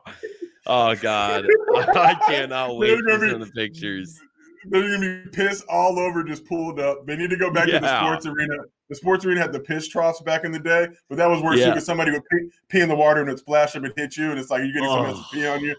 oh 0.67 0.95
god. 0.97 1.47
I 1.75 2.15
cannot 2.27 2.77
wait 2.77 2.89
They're 2.89 3.03
gonna 3.03 3.19
for 3.19 3.25
be- 3.27 3.31
some 3.33 3.43
of 3.43 3.49
the 3.49 3.55
pictures. 3.55 4.21
They're 4.71 4.83
gonna 4.83 5.25
be 5.25 5.31
pissed 5.31 5.65
all 5.69 5.99
over, 5.99 6.23
just 6.23 6.45
pulled 6.47 6.79
up. 6.79 7.07
They 7.07 7.17
need 7.17 7.31
to 7.31 7.37
go 7.37 7.51
back 7.51 7.67
to 7.67 7.81
the 7.81 8.01
sports 8.01 8.27
arena. 8.27 8.55
The 8.89 8.95
sports 8.95 9.25
arena 9.25 9.41
had 9.41 9.53
the 9.53 9.61
piss 9.61 9.89
troughs 9.89 10.21
back 10.23 10.45
in 10.45 10.53
the 10.53 10.59
day, 10.61 10.87
but 11.09 11.17
that 11.17 11.29
was 11.29 11.43
worse 11.43 11.59
Yeah. 11.59 11.71
because 11.71 11.85
somebody 11.87 12.11
would 12.13 12.23
pee, 12.31 12.49
pee 12.69 12.81
in 12.81 12.89
the 12.89 12.95
water 12.95 13.23
and 13.23 13.31
it 13.31 13.39
splash 13.39 13.75
up 13.75 13.83
and 13.85 13.93
hit 13.97 14.17
you, 14.17 14.31
and 14.31 14.39
it's 14.39 14.51
like 14.51 14.61
you're 14.61 14.73
getting 14.73 14.89
someone 14.89 15.09
else 15.11 15.31
to 15.31 15.35
pee 15.37 15.47
on 15.47 15.61
you. 15.65 15.75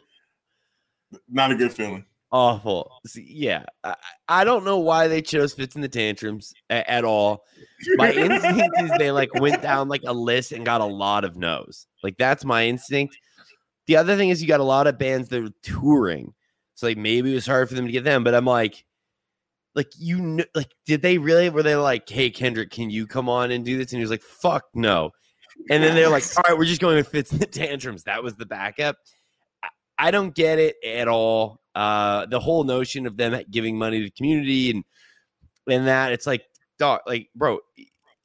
Not 1.30 1.52
a 1.52 1.56
good 1.56 1.72
feeling. 1.72 2.06
Awful. 2.32 2.92
See, 3.06 3.28
yeah. 3.30 3.64
I, 3.84 3.96
I 4.28 4.44
don't 4.44 4.66
know 4.66 4.80
why 4.80 5.08
they 5.08 5.22
chose 5.22 5.54
Fitz 5.54 5.76
in 5.76 5.82
the 5.82 5.88
Tantrums 5.88 6.52
a- 6.72 6.90
at 6.90 7.06
all. 7.06 7.44
My 7.98 8.12
instinct 8.12 8.76
is 8.82 8.92
they 8.98 9.12
like 9.12 9.32
went 9.36 9.62
down 9.62 9.88
like 9.88 10.02
a 10.08 10.14
list 10.14 10.52
and 10.52 10.66
got 10.66 10.82
a 10.82 10.86
lot 10.86 11.24
of 11.24 11.38
no's. 11.38 11.86
Like 12.02 12.18
that's 12.18 12.44
my 12.44 12.66
instinct. 12.66 13.16
The 13.88 13.98
other 13.98 14.16
thing 14.16 14.30
is 14.30 14.42
you 14.42 14.48
got 14.48 14.60
a 14.60 14.64
lot 14.64 14.88
of 14.88 14.98
bands 14.98 15.30
that 15.30 15.44
are 15.44 15.50
touring. 15.62 16.34
So 16.76 16.88
like 16.88 16.98
maybe 16.98 17.32
it 17.32 17.36
was 17.36 17.46
hard 17.46 17.70
for 17.70 17.76
them 17.76 17.86
to 17.86 17.92
get 17.92 18.04
them, 18.04 18.24
but 18.24 18.34
I'm 18.34 18.46
like, 18.46 18.86
like 19.76 19.92
you 19.98 20.18
kn- 20.18 20.46
like 20.56 20.72
did 20.86 21.02
they 21.02 21.18
really 21.18 21.50
were 21.50 21.64
they 21.64 21.76
like, 21.76 22.08
hey 22.08 22.30
Kendrick, 22.30 22.72
can 22.72 22.90
you 22.90 23.06
come 23.08 23.30
on 23.30 23.52
and 23.52 23.66
do 23.66 23.78
this? 23.78 23.92
And 23.92 24.00
he 24.00 24.04
was 24.04 24.12
like, 24.12 24.22
fuck 24.22 24.64
no. 24.74 25.12
And 25.70 25.84
then 25.84 25.96
they're 25.96 26.10
like, 26.10 26.24
all 26.36 26.44
right, 26.48 26.58
we're 26.58 26.66
just 26.66 26.82
going 26.82 26.96
with 26.96 27.08
Fitz 27.10 27.32
in 27.32 27.40
the 27.40 27.46
Tantrums. 27.48 28.04
That 28.04 28.24
was 28.24 28.36
the 28.36 28.46
backup. 28.46 28.98
I- 29.64 29.70
I 30.00 30.12
don't 30.12 30.34
get 30.34 30.58
it 30.60 30.76
at 30.84 31.08
all. 31.08 31.60
Uh, 31.76 32.26
the 32.26 32.40
whole 32.40 32.64
notion 32.64 33.06
of 33.06 33.18
them 33.18 33.40
giving 33.52 33.78
money 33.78 34.00
to 34.00 34.06
the 34.06 34.12
community 34.12 34.72
and 34.72 34.84
and 35.70 35.88
that 35.88 36.12
it's 36.12 36.28
like, 36.28 36.44
dog, 36.78 37.02
like, 37.08 37.30
bro, 37.36 37.60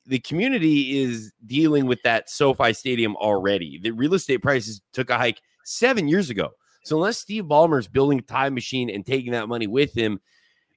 the 0.09 0.19
community 0.21 0.99
is 1.01 1.33
dealing 1.45 1.87
with 1.87 2.03
that 2.03 2.31
SoFi 2.31 2.73
Stadium 2.73 3.15
already. 3.17 3.79
The 3.81 3.91
real 3.91 4.15
estate 4.15 4.39
prices 4.39 4.81
took 4.93 5.11
a 5.11 5.19
hike 5.19 5.41
seven 5.65 6.09
years 6.09 6.31
ago. 6.31 6.51
So 6.83 6.97
unless 6.97 7.19
Steve 7.19 7.45
Ballmer's 7.45 7.87
building 7.87 8.19
a 8.21 8.23
time 8.23 8.55
machine 8.55 8.89
and 8.89 9.05
taking 9.05 9.33
that 9.33 9.49
money 9.49 9.67
with 9.67 9.93
him, 9.93 10.19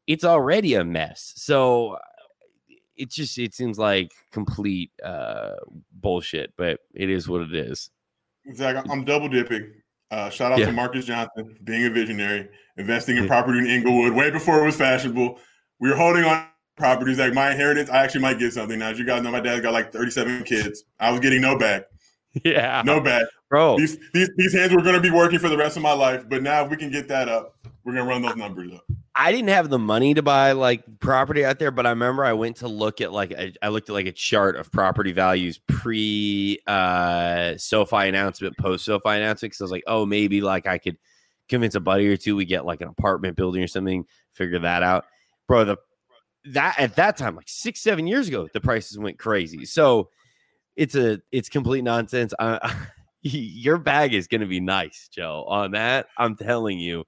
it's 0.06 0.26
already 0.26 0.76
a 0.76 0.84
mess. 0.84 1.32
So 1.38 1.98
it 2.98 3.10
just 3.10 3.38
it 3.38 3.56
seems 3.56 3.80
like 3.80 4.12
complete 4.34 4.92
uh 5.04 5.52
bullshit, 5.94 6.54
but 6.58 6.82
it 6.94 7.10
is 7.10 7.30
what 7.30 7.42
it 7.42 7.56
is. 7.56 7.90
Zach, 8.54 8.84
I'm 8.90 9.06
double 9.06 9.30
dipping. 9.30 9.72
Uh, 10.10 10.30
shout 10.30 10.52
out 10.52 10.60
Yeah. 10.60 10.66
to 10.66 10.72
Marcus 10.74 11.06
Johnson, 11.06 11.58
being 11.64 11.86
a 11.86 11.90
visionary, 11.90 12.50
investing 12.76 13.16
in 13.16 13.28
property 13.30 13.60
in 13.60 13.68
Inglewood 13.68 14.12
way 14.14 14.30
before 14.30 14.62
it 14.62 14.66
was 14.66 14.76
fashionable. 14.76 15.40
We 15.80 15.90
were 15.90 15.96
holding 15.96 16.26
on 16.26 16.48
properties 16.78 17.20
like 17.20 17.34
my 17.34 17.52
inheritance. 17.52 17.90
I 17.90 18.04
actually 18.04 18.22
might 18.22 18.40
get 18.40 18.54
something 18.54 18.80
now. 18.80 18.90
As 18.90 19.00
you 19.00 19.06
guys 19.06 19.22
know, 19.24 19.32
my 19.32 19.40
dad's 19.42 19.62
got 19.62 19.74
like 19.74 19.92
37 19.92 20.44
kids. 20.44 20.84
I 21.00 21.12
was 21.12 21.20
getting 21.20 21.42
no 21.42 21.58
back, 21.58 21.84
Yeah. 22.44 22.82
no 22.86 23.00
back. 23.00 23.26
bro. 23.50 23.78
These 23.78 23.98
these 24.14 24.30
these 24.38 24.54
hands 24.54 24.74
were 24.74 24.82
going 24.82 24.96
to 24.96 25.02
be 25.02 25.12
working 25.12 25.40
for 25.40 25.50
the 25.50 25.58
rest 25.58 25.78
of 25.78 25.84
my 25.84 25.94
life. 25.94 26.28
But 26.30 26.44
now, 26.44 26.64
if 26.66 26.72
we 26.72 26.78
can 26.78 26.90
get 26.92 27.08
that 27.10 27.28
up, 27.30 27.56
we're 27.84 27.94
going 27.94 28.06
to 28.06 28.10
run 28.10 28.22
those 28.22 28.36
numbers 28.36 28.72
up. 28.74 28.84
I 29.14 29.34
didn't 29.34 29.50
have 29.50 29.70
the 29.70 29.78
money 29.78 30.14
to 30.14 30.22
buy 30.22 30.54
like 30.54 30.84
property 31.02 31.44
out 31.44 31.60
there, 31.60 31.70
but 31.70 31.86
I 31.86 31.90
remember 31.90 32.24
I 32.24 32.32
went 32.32 32.56
to 32.58 32.70
look 32.70 33.02
at 33.02 33.12
like 33.12 33.34
I 33.62 33.68
looked 33.68 33.90
at 33.90 33.94
like 33.94 34.06
a 34.08 34.12
chart 34.14 34.56
of 34.56 34.72
property 34.72 35.12
values 35.12 35.60
pre 35.68 36.60
uh 36.66 37.58
SoFi 37.58 38.08
announcement, 38.08 38.58
post 38.58 38.86
SoFi 38.86 39.10
announcement. 39.10 39.52
Because 39.52 39.62
I 39.62 39.64
was 39.66 39.72
like, 39.72 39.84
oh, 39.86 40.06
maybe 40.06 40.40
like 40.40 40.66
I 40.66 40.78
could 40.78 40.98
convince 41.50 41.76
a 41.76 41.82
buddy 41.82 42.08
or 42.08 42.16
two 42.16 42.38
we 42.38 42.46
get 42.46 42.66
like 42.66 42.80
an 42.80 42.88
apartment 42.88 43.36
building 43.36 43.62
or 43.62 43.68
something, 43.68 44.06
figure 44.32 44.60
that 44.60 44.82
out, 44.84 45.04
bro. 45.46 45.66
The 45.66 45.78
that 46.46 46.80
at 46.80 46.96
that 46.96 47.18
time, 47.18 47.36
like 47.36 47.50
six 47.50 47.82
seven 47.82 48.08
years 48.08 48.28
ago, 48.28 48.48
the 48.54 48.62
prices 48.62 48.98
went 48.98 49.20
crazy. 49.20 49.66
So 49.66 50.10
it's 50.76 50.96
a 50.96 51.20
it's 51.32 51.50
complete 51.50 51.84
nonsense. 51.84 52.34
I, 52.40 52.76
your 53.22 53.78
bag 53.78 54.14
is 54.14 54.28
gonna 54.28 54.48
be 54.48 54.60
nice, 54.60 55.10
Joe. 55.12 55.46
On 55.48 55.72
that, 55.72 56.08
I'm 56.18 56.36
telling 56.36 56.80
you. 56.80 57.06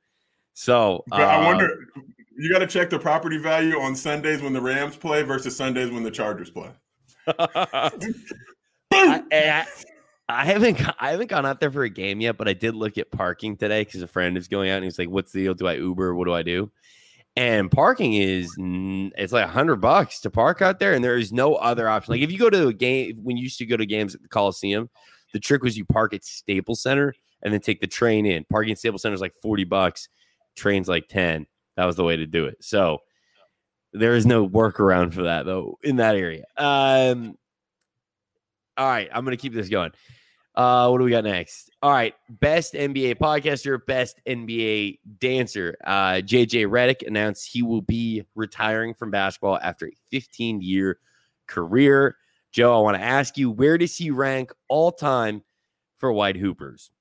So 0.53 1.03
But 1.07 1.21
I 1.21 1.41
uh, 1.41 1.45
wonder, 1.45 1.69
you 2.37 2.51
got 2.51 2.59
to 2.59 2.67
check 2.67 2.89
the 2.89 2.99
property 2.99 3.37
value 3.37 3.79
on 3.79 3.95
Sundays 3.95 4.41
when 4.41 4.53
the 4.53 4.61
Rams 4.61 4.95
play 4.95 5.23
versus 5.23 5.55
Sundays 5.55 5.89
when 5.89 6.03
the 6.03 6.11
Chargers 6.11 6.49
play. 6.49 6.69
I, 7.27 7.91
I, 8.91 9.65
I 10.29 10.45
haven't 10.45 10.79
I 11.01 11.11
haven't 11.11 11.29
gone 11.29 11.45
out 11.45 11.59
there 11.59 11.71
for 11.71 11.83
a 11.83 11.89
game 11.89 12.21
yet, 12.21 12.37
but 12.37 12.47
I 12.47 12.53
did 12.53 12.75
look 12.75 12.97
at 12.97 13.11
parking 13.11 13.57
today 13.57 13.83
because 13.83 14.01
a 14.01 14.07
friend 14.07 14.37
is 14.37 14.47
going 14.47 14.69
out 14.69 14.77
and 14.77 14.85
he's 14.85 14.99
like, 14.99 15.09
"What's 15.09 15.31
the 15.31 15.43
deal? 15.43 15.53
Do 15.53 15.67
I 15.67 15.73
Uber? 15.73 16.15
What 16.15 16.25
do 16.25 16.33
I 16.33 16.43
do?" 16.43 16.71
And 17.35 17.71
parking 17.71 18.13
is 18.13 18.55
it's 18.59 19.33
like 19.33 19.45
a 19.45 19.49
hundred 19.49 19.77
bucks 19.77 20.19
to 20.21 20.29
park 20.29 20.61
out 20.61 20.79
there, 20.79 20.93
and 20.93 21.03
there 21.03 21.17
is 21.17 21.33
no 21.33 21.55
other 21.55 21.89
option. 21.89 22.13
Like 22.13 22.21
if 22.21 22.31
you 22.31 22.37
go 22.37 22.49
to 22.49 22.67
a 22.67 22.73
game 22.73 23.17
when 23.23 23.37
you 23.37 23.43
used 23.43 23.57
to 23.57 23.65
go 23.65 23.75
to 23.75 23.85
games 23.87 24.13
at 24.13 24.21
the 24.21 24.27
Coliseum, 24.27 24.89
the 25.33 25.39
trick 25.39 25.63
was 25.63 25.75
you 25.75 25.83
park 25.83 26.13
at 26.13 26.23
Staples 26.23 26.83
Center 26.83 27.13
and 27.41 27.51
then 27.51 27.59
take 27.59 27.81
the 27.81 27.87
train 27.87 28.27
in. 28.27 28.45
Parking 28.51 28.73
at 28.73 28.77
Staples 28.77 29.01
Center 29.01 29.15
is 29.15 29.21
like 29.21 29.33
forty 29.41 29.63
bucks, 29.63 30.09
trains 30.55 30.87
like 30.87 31.07
ten. 31.07 31.47
That 31.75 31.85
was 31.85 31.95
the 31.95 32.03
way 32.03 32.15
to 32.17 32.27
do 32.27 32.45
it. 32.45 32.57
So 32.61 32.99
there 33.93 34.15
is 34.15 34.27
no 34.27 34.47
workaround 34.47 35.13
for 35.13 35.23
that 35.23 35.47
though 35.47 35.79
in 35.83 35.95
that 35.95 36.15
area. 36.15 36.45
Um, 36.55 37.35
all 38.77 38.87
right, 38.87 39.09
I'm 39.11 39.23
gonna 39.23 39.37
keep 39.37 39.53
this 39.53 39.69
going. 39.69 39.91
Uh, 40.55 40.87
what 40.89 40.99
do 40.99 41.03
we 41.03 41.11
got 41.11 41.23
next? 41.23 41.71
All 41.81 41.91
right, 41.91 42.13
best 42.29 42.73
NBA 42.73 43.15
podcaster, 43.15 43.83
best 43.85 44.21
NBA 44.27 44.99
dancer. 45.19 45.75
Uh, 45.83 46.21
JJ 46.23 46.67
Redick 46.67 47.05
announced 47.07 47.51
he 47.51 47.63
will 47.63 47.81
be 47.81 48.23
retiring 48.35 48.93
from 48.93 49.09
basketball 49.09 49.57
after 49.63 49.87
a 49.87 49.91
15 50.11 50.61
year 50.61 50.99
career. 51.47 52.17
Joe, 52.51 52.77
I 52.77 52.81
want 52.81 52.97
to 52.97 53.03
ask 53.03 53.35
you, 53.37 53.49
where 53.49 53.79
does 53.79 53.97
he 53.97 54.11
rank 54.11 54.51
all 54.67 54.91
time 54.91 55.43
for 55.97 56.13
white 56.13 56.37
hoopers? 56.37 56.91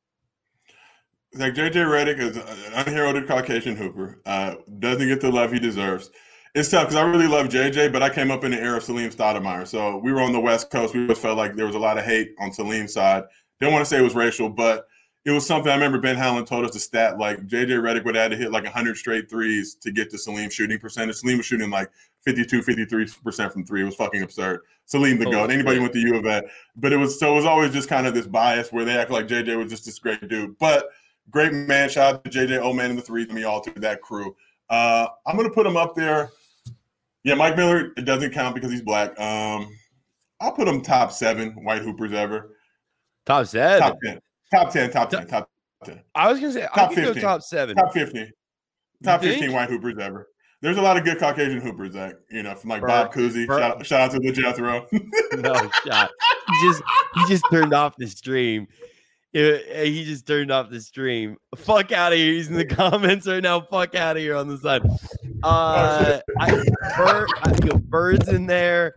Like 1.35 1.55
JJ 1.55 1.75
Redick 1.75 2.19
is 2.19 2.37
an 2.37 2.73
unheralded 2.75 3.27
Caucasian 3.27 3.77
hooper. 3.77 4.21
Uh, 4.25 4.57
doesn't 4.79 5.09
get 5.09 5.21
the 5.21 5.31
love 5.31 5.53
he 5.53 5.59
deserves 5.59 6.11
it's 6.55 6.69
tough 6.69 6.89
because 6.89 6.97
I 6.97 7.05
really 7.05 7.27
love 7.27 7.49
JJ, 7.49 7.93
but 7.93 8.03
I 8.03 8.11
came 8.11 8.31
up 8.31 8.45
in 8.45 8.51
the 8.51 8.59
era 8.59 8.77
of 8.77 8.85
Salim 8.85 9.11
Stoudemire. 9.11 9.67
So 9.67 9.97
we 9.99 10.13
were 10.13 10.21
on 10.21 10.33
the 10.33 10.41
West 10.41 10.71
Coast. 10.71 10.95
We 10.95 11.07
just 11.07 11.23
felt 11.23 11.39
like 11.39 11.57
there 11.57 11.67
was 11.67 11.75
a 11.75 11.79
lot 11.79 11.97
of 11.97 12.05
hate 12.05 12.35
on 12.39 12.53
Salim's 12.53 12.93
side. 12.93 13.25
Didn't 13.63 13.75
want 13.75 13.85
to 13.85 13.89
say 13.89 13.99
it 13.99 14.03
was 14.03 14.15
racial, 14.15 14.49
but 14.49 14.87
it 15.25 15.31
was 15.31 15.47
something 15.47 15.71
I 15.71 15.75
remember 15.75 15.99
Ben 15.99 16.17
Howland 16.17 16.47
told 16.47 16.65
us 16.65 16.75
a 16.75 16.81
stat 16.81 17.19
like 17.19 17.47
JJ 17.47 17.69
Redick 17.69 18.05
would 18.05 18.17
have 18.17 18.33
to 18.33 18.37
hit 18.37 18.51
like 18.51 18.65
100 18.65 18.97
straight 18.97 19.31
threes 19.31 19.77
to 19.77 19.93
get 19.93 20.11
to 20.11 20.19
Salim's 20.19 20.53
shooting 20.53 20.79
percentage. 20.79 21.17
Salim 21.17 21.39
was 21.39 21.47
shooting 21.47 21.71
like 21.71 21.91
52, 22.25 22.61
53% 22.61 23.53
from 23.53 23.65
three. 23.65 23.83
It 23.83 23.85
was 23.85 23.95
fucking 23.95 24.23
absurd. 24.23 24.61
Salim 24.85 25.19
the 25.19 25.29
oh, 25.29 25.31
GOAT. 25.31 25.51
Anybody 25.51 25.79
went 25.79 25.93
to 25.93 26.01
U 26.01 26.17
of 26.17 26.27
A. 26.27 26.43
But 26.77 26.93
it 26.93 26.97
was 26.97 27.19
so 27.19 27.33
it 27.33 27.37
was 27.37 27.45
always 27.45 27.73
just 27.73 27.89
kind 27.89 28.07
of 28.07 28.15
this 28.15 28.27
bias 28.27 28.73
where 28.73 28.85
they 28.85 28.99
act 28.99 29.11
like 29.11 29.29
JJ 29.29 29.57
was 29.57 29.71
just 29.71 29.87
this 29.87 29.99
great 29.99 30.29
dude. 30.29 30.59
But 30.59 30.91
great 31.31 31.53
man. 31.53 31.89
Shout 31.89 32.15
out 32.15 32.25
to 32.25 32.31
JJ, 32.31 32.61
old 32.61 32.77
man 32.77 32.91
in 32.91 32.97
the 32.97 33.03
three, 33.03 33.27
me 33.27 33.45
all 33.45 33.61
to 33.61 33.71
that 33.81 34.03
crew. 34.03 34.35
Uh, 34.69 35.07
I'm 35.25 35.37
gonna 35.37 35.51
put 35.51 35.67
him 35.67 35.77
up 35.77 35.95
there 35.95 36.31
yeah, 37.25 37.35
Mike 37.35 37.57
Miller, 37.57 37.93
it 37.97 38.05
doesn't 38.05 38.33
count 38.33 38.55
because 38.55 38.71
he's 38.71 38.83
black. 38.83 39.19
Um, 39.21 39.77
I'll 40.41 40.53
put 40.53 40.67
him 40.67 40.81
top 40.81 41.13
seven 41.13 41.53
white 41.65 41.83
hoopers 41.83 42.13
ever. 42.13 42.52
Top 43.27 43.47
seven. 43.47 43.81
Top 43.81 43.99
ten. 44.03 44.21
Top 44.51 44.71
ten. 44.71 44.91
Top 44.91 45.11
ten. 45.11 45.27
Top 45.27 45.49
ten. 45.85 46.01
I 46.15 46.31
was 46.31 46.41
gonna 46.41 46.53
say 46.53 46.67
top 46.75 46.93
fifteen. 46.93 47.23
top 47.23 47.43
seven. 47.43 47.77
Top 47.77 47.93
fifteen. 47.93 48.33
Top 49.03 49.23
fifteen 49.23 49.53
white 49.53 49.69
hoopers 49.69 49.99
ever. 49.99 50.29
There's 50.63 50.77
a 50.77 50.83
lot 50.83 50.97
of 50.97 51.03
good 51.03 51.19
Caucasian 51.19 51.61
hoopers 51.61 51.93
that 51.95 52.21
you 52.31 52.45
know, 52.45 52.55
from 52.55 52.71
like 52.71 52.83
Burr, 52.83 52.87
Bob 52.87 53.13
Cousy. 53.13 53.47
Shout, 53.47 53.85
shout, 53.85 54.01
out 54.01 54.11
to 54.13 54.21
the 54.21 54.31
Jethro. 54.31 54.87
no 55.39 55.55
shot. 55.85 56.11
He 56.49 56.69
just 56.69 56.83
he 57.15 57.27
just 57.27 57.45
turned 57.51 57.75
off 57.75 57.97
the 57.97 58.07
stream. 58.07 58.69
It, 59.33 59.87
he 59.89 60.05
just 60.05 60.25
turned 60.25 60.53
off 60.53 60.71
the 60.71 60.81
stream. 60.81 61.37
Fuck 61.57 61.91
out 61.91 62.13
of 62.13 62.19
here. 62.19 62.33
He's 62.33 62.49
in 62.49 62.55
the 62.55 62.65
comments 62.67 63.27
right 63.27 63.43
now. 63.43 63.63
Fuck 63.63 63.97
out 63.97 64.17
of 64.17 64.23
here 64.23 64.37
on 64.37 64.47
the 64.47 64.59
side. 64.59 64.83
Uh, 65.43 66.21
I, 66.39 66.51
bird, 66.97 67.29
I 67.43 67.53
feel 67.61 67.79
birds 67.79 68.29
in 68.29 68.47
there. 68.47 68.95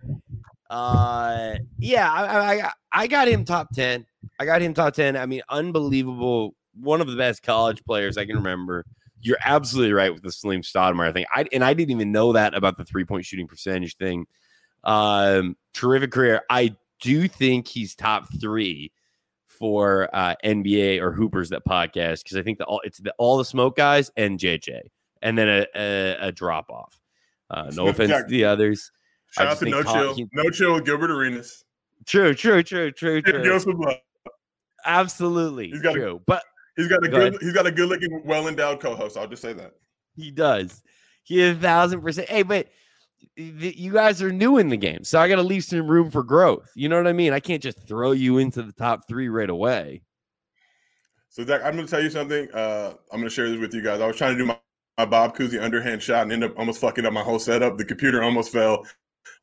Uh, 0.70 1.56
yeah, 1.80 2.12
I, 2.12 2.66
I 2.66 2.72
I 2.92 3.08
got 3.08 3.28
him 3.28 3.44
top 3.44 3.70
ten. 3.74 4.06
I 4.40 4.46
got 4.46 4.62
him 4.62 4.74
top 4.74 4.94
ten. 4.94 5.16
I 5.16 5.26
mean, 5.26 5.42
unbelievable. 5.50 6.56
One 6.80 7.02
of 7.02 7.08
the 7.08 7.16
best 7.16 7.44
college 7.44 7.84
players 7.86 8.18
I 8.18 8.26
can 8.26 8.36
remember. 8.36 8.86
You're 9.22 9.38
absolutely 9.44 9.94
right 9.94 10.14
with 10.14 10.24
the 10.24 10.32
Salim 10.32 10.62
Stoudemire 10.62 11.14
thing. 11.14 11.26
I 11.34 11.46
and 11.52 11.64
I 11.64 11.74
didn't 11.74 11.92
even 11.92 12.12
know 12.12 12.34
that 12.34 12.54
about 12.54 12.78
the 12.78 12.86
three 12.86 13.06
point 13.06 13.26
shooting 13.26 13.48
percentage 13.48 13.98
thing. 13.98 14.26
Um, 14.84 15.56
terrific 15.74 16.12
career. 16.12 16.42
I 16.50 16.76
do 17.02 17.28
think 17.28 17.68
he's 17.68 17.96
top 17.96 18.28
three 18.40 18.92
for 19.48 20.10
uh, 20.14 20.36
NBA 20.44 21.02
or 21.02 21.12
Hoopers 21.12 21.50
that 21.50 21.66
podcast 21.66 22.24
because 22.24 22.38
I 22.38 22.42
think 22.42 22.58
the 22.58 22.66
all 22.66 22.82
it's 22.84 23.00
the 23.00 23.14
all 23.18 23.38
the 23.38 23.46
smoke 23.46 23.78
guys 23.78 24.12
and 24.18 24.40
JJ 24.40 24.82
and 25.22 25.38
then 25.38 25.48
a, 25.48 25.66
a, 25.76 26.28
a 26.28 26.32
drop 26.32 26.70
off. 26.70 27.00
Uh, 27.50 27.72
no 27.74 27.88
offense 27.88 28.12
to 28.12 28.26
the 28.28 28.46
others. 28.46 28.92
Shout 29.32 29.48
out 29.48 29.58
to 29.60 29.66
No 29.66 29.84
Chill. 29.84 30.16
No 30.34 30.50
Chill 30.50 30.74
with 30.74 30.86
Gilbert 30.86 31.12
Arenas. 31.12 31.64
True, 32.06 32.34
true, 32.34 32.64
true, 32.64 32.92
true, 32.92 33.22
true. 33.22 33.42
Absolutely. 34.86 35.70
He's 35.70 35.82
got 35.82 35.94
true. 35.94 36.16
A, 36.16 36.20
but 36.26 36.44
he's 36.76 36.88
got 36.88 37.04
a 37.04 37.10
go 37.10 37.18
good 37.18 37.28
ahead. 37.34 37.42
he's 37.42 37.54
got 37.54 37.68
a 37.68 37.72
good 37.72 37.90
looking, 37.90 38.22
well 38.26 38.48
endowed 38.48 38.80
co-host. 38.80 39.18
I'll 39.18 39.28
just 39.28 39.42
say 39.42 39.54
that. 39.54 39.74
He 40.16 40.32
does. 40.32 40.82
He 41.24 41.42
is 41.42 41.58
a 41.58 41.60
thousand 41.60 42.02
percent. 42.02 42.30
Hey, 42.30 42.44
but 42.44 42.68
you 43.36 43.92
guys 43.92 44.22
are 44.22 44.32
new 44.32 44.58
in 44.58 44.70
the 44.70 44.78
game, 44.78 45.04
so 45.04 45.20
I 45.20 45.28
got 45.28 45.38
to 45.38 45.44
leave 45.44 45.64
some 45.64 45.88
room 45.88 46.12
for 46.12 46.24
growth. 46.24 46.72
You 46.76 46.88
know 46.90 46.98
what 46.98 47.08
I 47.08 47.14
mean? 47.14 47.34
I 47.34 47.40
can't 47.40 47.62
just 47.62 47.88
throw 47.88 48.12
you 48.12 48.38
into 48.38 48.62
the 48.62 48.72
top 48.72 49.08
three 49.08 49.30
right 49.30 49.50
away. 49.50 50.04
So, 51.30 51.44
Zach, 51.44 51.62
I'm 51.66 51.76
going 51.76 51.86
to 51.86 51.92
tell 51.92 52.02
you 52.02 52.10
something. 52.10 52.50
Uh, 52.54 52.94
I'm 53.12 53.20
going 53.20 53.30
to 53.30 53.34
share 53.34 53.50
this 53.50 53.60
with 53.60 53.74
you 53.74 53.82
guys. 53.82 54.00
I 54.00 54.08
was 54.08 54.16
trying 54.16 54.34
to 54.34 54.38
do 54.38 54.46
my 54.46 54.58
my 54.98 55.06
Bob 55.06 55.36
Cousy 55.36 55.62
underhand 55.62 56.02
shot 56.02 56.24
and 56.24 56.32
end 56.32 56.44
up 56.44 56.58
almost 56.58 56.80
fucking 56.80 57.06
up 57.06 57.14
my 57.14 57.24
whole 57.24 57.40
setup. 57.40 57.78
The 57.78 57.86
computer 57.86 58.24
almost 58.24 58.52
fell. 58.52 58.86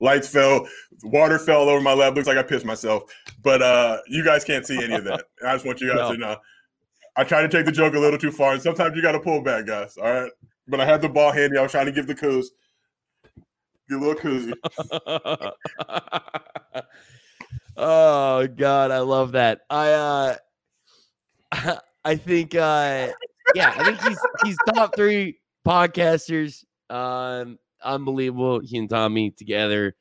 Lights 0.01 0.29
fell, 0.29 0.67
water 1.03 1.39
fell 1.39 1.69
over 1.69 1.81
my 1.81 1.93
lap. 1.93 2.15
Looks 2.15 2.29
like 2.29 2.39
I 2.39 2.43
pissed 2.43 2.65
myself. 2.65 3.05
But 3.43 3.63
uh, 3.63 3.99
you 4.09 4.25
guys 4.25 4.45
can't 4.45 4.67
see 4.67 4.83
any 4.83 4.95
of 4.95 5.05
that. 5.05 5.25
I 5.47 5.53
just 5.53 5.67
want 5.67 5.81
you 5.81 5.89
guys 5.89 5.99
no. 5.99 6.13
to 6.13 6.19
know. 6.19 6.37
I 7.17 7.25
tried 7.25 7.43
to 7.43 7.49
take 7.49 7.67
the 7.67 7.73
joke 7.73 7.95
a 7.95 7.99
little 7.99 8.19
too 8.19 8.33
far, 8.33 8.55
and 8.55 8.63
sometimes 8.63 8.97
you 8.97 9.03
got 9.03 9.13
to 9.13 9.21
pull 9.21 9.43
back, 9.43 9.67
guys. 9.67 9.99
All 9.99 10.11
right. 10.11 10.31
But 10.69 10.81
I 10.81 10.87
had 10.87 11.03
the 11.03 11.09
ball 11.09 11.33
handy. 11.33 11.59
I 11.59 11.63
was 11.63 11.73
trying 11.73 11.87
to 11.87 11.93
give 11.93 12.07
the 12.07 12.15
coos. 12.15 12.53
A 13.91 13.95
little 13.95 14.15
koozie. 14.15 14.55
oh 17.77 18.47
God, 18.47 18.91
I 18.91 19.01
love 19.01 19.33
that. 19.33 19.61
I 19.69 19.91
uh 19.91 20.37
I 22.05 22.17
think 22.17 22.55
uh 22.55 23.09
yeah, 23.55 23.75
I 23.77 23.85
think 23.85 24.03
he's 24.03 24.19
he's 24.45 24.57
top 24.75 24.97
three 24.97 25.41
podcasters. 25.67 26.65
Um, 26.89 27.59
unbelievable. 27.85 28.61
He 28.61 28.79
and 28.79 28.89
Tommy 28.89 29.31
together. 29.31 29.95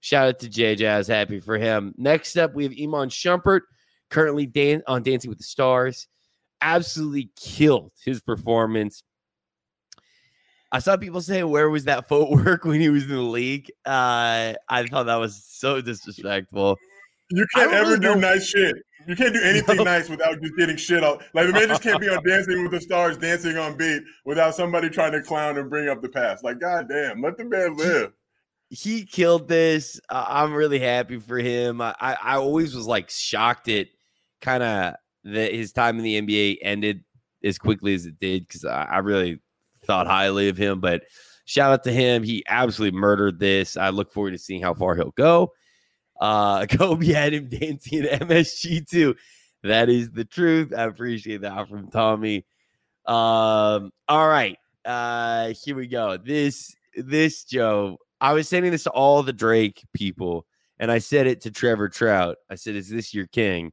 Shout 0.00 0.28
out 0.28 0.38
to 0.40 0.48
JJ. 0.48 0.88
I 0.88 0.98
was 0.98 1.08
happy 1.08 1.40
for 1.40 1.58
him. 1.58 1.94
Next 1.96 2.36
up, 2.36 2.54
we 2.54 2.64
have 2.64 2.72
Iman 2.72 3.08
Shumpert, 3.08 3.62
currently 4.10 4.46
dan- 4.46 4.82
on 4.86 5.02
Dancing 5.02 5.28
with 5.30 5.38
the 5.38 5.44
Stars. 5.44 6.06
Absolutely 6.60 7.30
killed 7.36 7.92
his 8.04 8.20
performance. 8.20 9.02
I 10.72 10.78
saw 10.80 10.96
people 10.96 11.20
say, 11.20 11.42
"Where 11.42 11.70
was 11.70 11.84
that 11.84 12.08
footwork 12.08 12.64
when 12.64 12.80
he 12.80 12.88
was 12.88 13.04
in 13.04 13.10
the 13.10 13.20
league?" 13.20 13.70
Uh, 13.84 14.54
I 14.68 14.86
thought 14.86 15.04
that 15.04 15.16
was 15.16 15.44
so 15.44 15.80
disrespectful. 15.80 16.76
You 17.30 17.46
can't 17.54 17.72
ever 17.72 17.90
really 17.90 18.00
do 18.00 18.14
know. 18.14 18.32
nice 18.32 18.46
shit. 18.46 18.76
You 19.06 19.14
can't 19.16 19.34
do 19.34 19.40
anything 19.42 19.76
no. 19.76 19.84
nice 19.84 20.08
without 20.08 20.40
just 20.40 20.56
getting 20.56 20.76
shit 20.76 21.04
up. 21.04 21.22
Like 21.32 21.46
the 21.46 21.52
man 21.52 21.68
just 21.68 21.82
can't 21.82 22.00
be 22.00 22.08
on 22.08 22.22
Dancing 22.26 22.62
with 22.62 22.72
the 22.72 22.80
Stars, 22.80 23.16
dancing 23.16 23.56
on 23.56 23.76
beat 23.76 24.02
without 24.24 24.54
somebody 24.54 24.88
trying 24.88 25.12
to 25.12 25.22
clown 25.22 25.58
and 25.58 25.70
bring 25.70 25.88
up 25.88 26.02
the 26.02 26.08
past. 26.08 26.44
Like, 26.44 26.58
goddamn, 26.60 27.22
let 27.22 27.36
the 27.36 27.44
man 27.44 27.76
live. 27.76 28.12
He, 28.68 28.76
he 28.76 29.04
killed 29.04 29.48
this. 29.48 30.00
Uh, 30.08 30.24
I'm 30.28 30.52
really 30.52 30.80
happy 30.80 31.18
for 31.18 31.38
him. 31.38 31.80
I, 31.80 31.94
I, 32.00 32.14
I 32.14 32.36
always 32.36 32.74
was 32.74 32.86
like 32.86 33.10
shocked 33.10 33.68
at 33.68 33.86
kind 34.40 34.62
of 34.62 34.94
that 35.24 35.54
his 35.54 35.72
time 35.72 35.98
in 35.98 36.04
the 36.04 36.22
NBA 36.22 36.58
ended 36.62 37.04
as 37.44 37.58
quickly 37.58 37.94
as 37.94 38.06
it 38.06 38.18
did 38.18 38.46
because 38.46 38.64
I, 38.64 38.84
I 38.84 38.98
really 38.98 39.40
thought 39.84 40.06
highly 40.06 40.48
of 40.48 40.56
him. 40.56 40.80
But 40.80 41.02
shout 41.44 41.72
out 41.72 41.84
to 41.84 41.92
him. 41.92 42.22
He 42.22 42.44
absolutely 42.48 42.98
murdered 42.98 43.38
this. 43.38 43.76
I 43.76 43.90
look 43.90 44.12
forward 44.12 44.32
to 44.32 44.38
seeing 44.38 44.62
how 44.62 44.74
far 44.74 44.96
he'll 44.96 45.12
go. 45.12 45.52
Uh, 46.20 46.66
Kobe 46.66 47.06
had 47.06 47.34
him 47.34 47.48
dancing 47.48 48.04
at 48.04 48.22
MSG 48.22 48.88
too. 48.88 49.14
That 49.62 49.88
is 49.88 50.10
the 50.10 50.24
truth. 50.24 50.72
I 50.76 50.84
appreciate 50.84 51.40
that 51.42 51.68
from 51.68 51.88
Tommy. 51.90 52.44
Um, 53.06 53.90
all 54.08 54.28
right. 54.28 54.58
Uh, 54.84 55.52
here 55.64 55.76
we 55.76 55.86
go. 55.86 56.16
This 56.16 56.74
this 56.94 57.44
Joe. 57.44 57.98
I 58.20 58.32
was 58.32 58.48
sending 58.48 58.70
this 58.72 58.84
to 58.84 58.90
all 58.90 59.22
the 59.22 59.32
Drake 59.32 59.84
people, 59.92 60.46
and 60.78 60.90
I 60.90 60.98
said 60.98 61.26
it 61.26 61.42
to 61.42 61.50
Trevor 61.50 61.88
Trout. 61.88 62.36
I 62.50 62.54
said, 62.54 62.76
"Is 62.76 62.88
this 62.88 63.12
your 63.12 63.26
king?" 63.26 63.72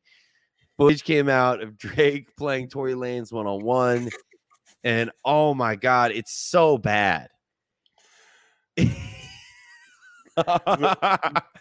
Footage 0.78 1.04
came 1.04 1.30
out 1.30 1.62
of 1.62 1.78
Drake 1.78 2.36
playing 2.36 2.70
Tory 2.70 2.94
Lanez 2.94 3.32
one 3.32 3.46
on 3.48 3.64
one, 3.64 4.10
and 4.84 5.12
oh 5.24 5.54
my 5.54 5.76
god, 5.76 6.12
it's 6.12 6.34
so 6.34 6.78
bad. 6.78 7.30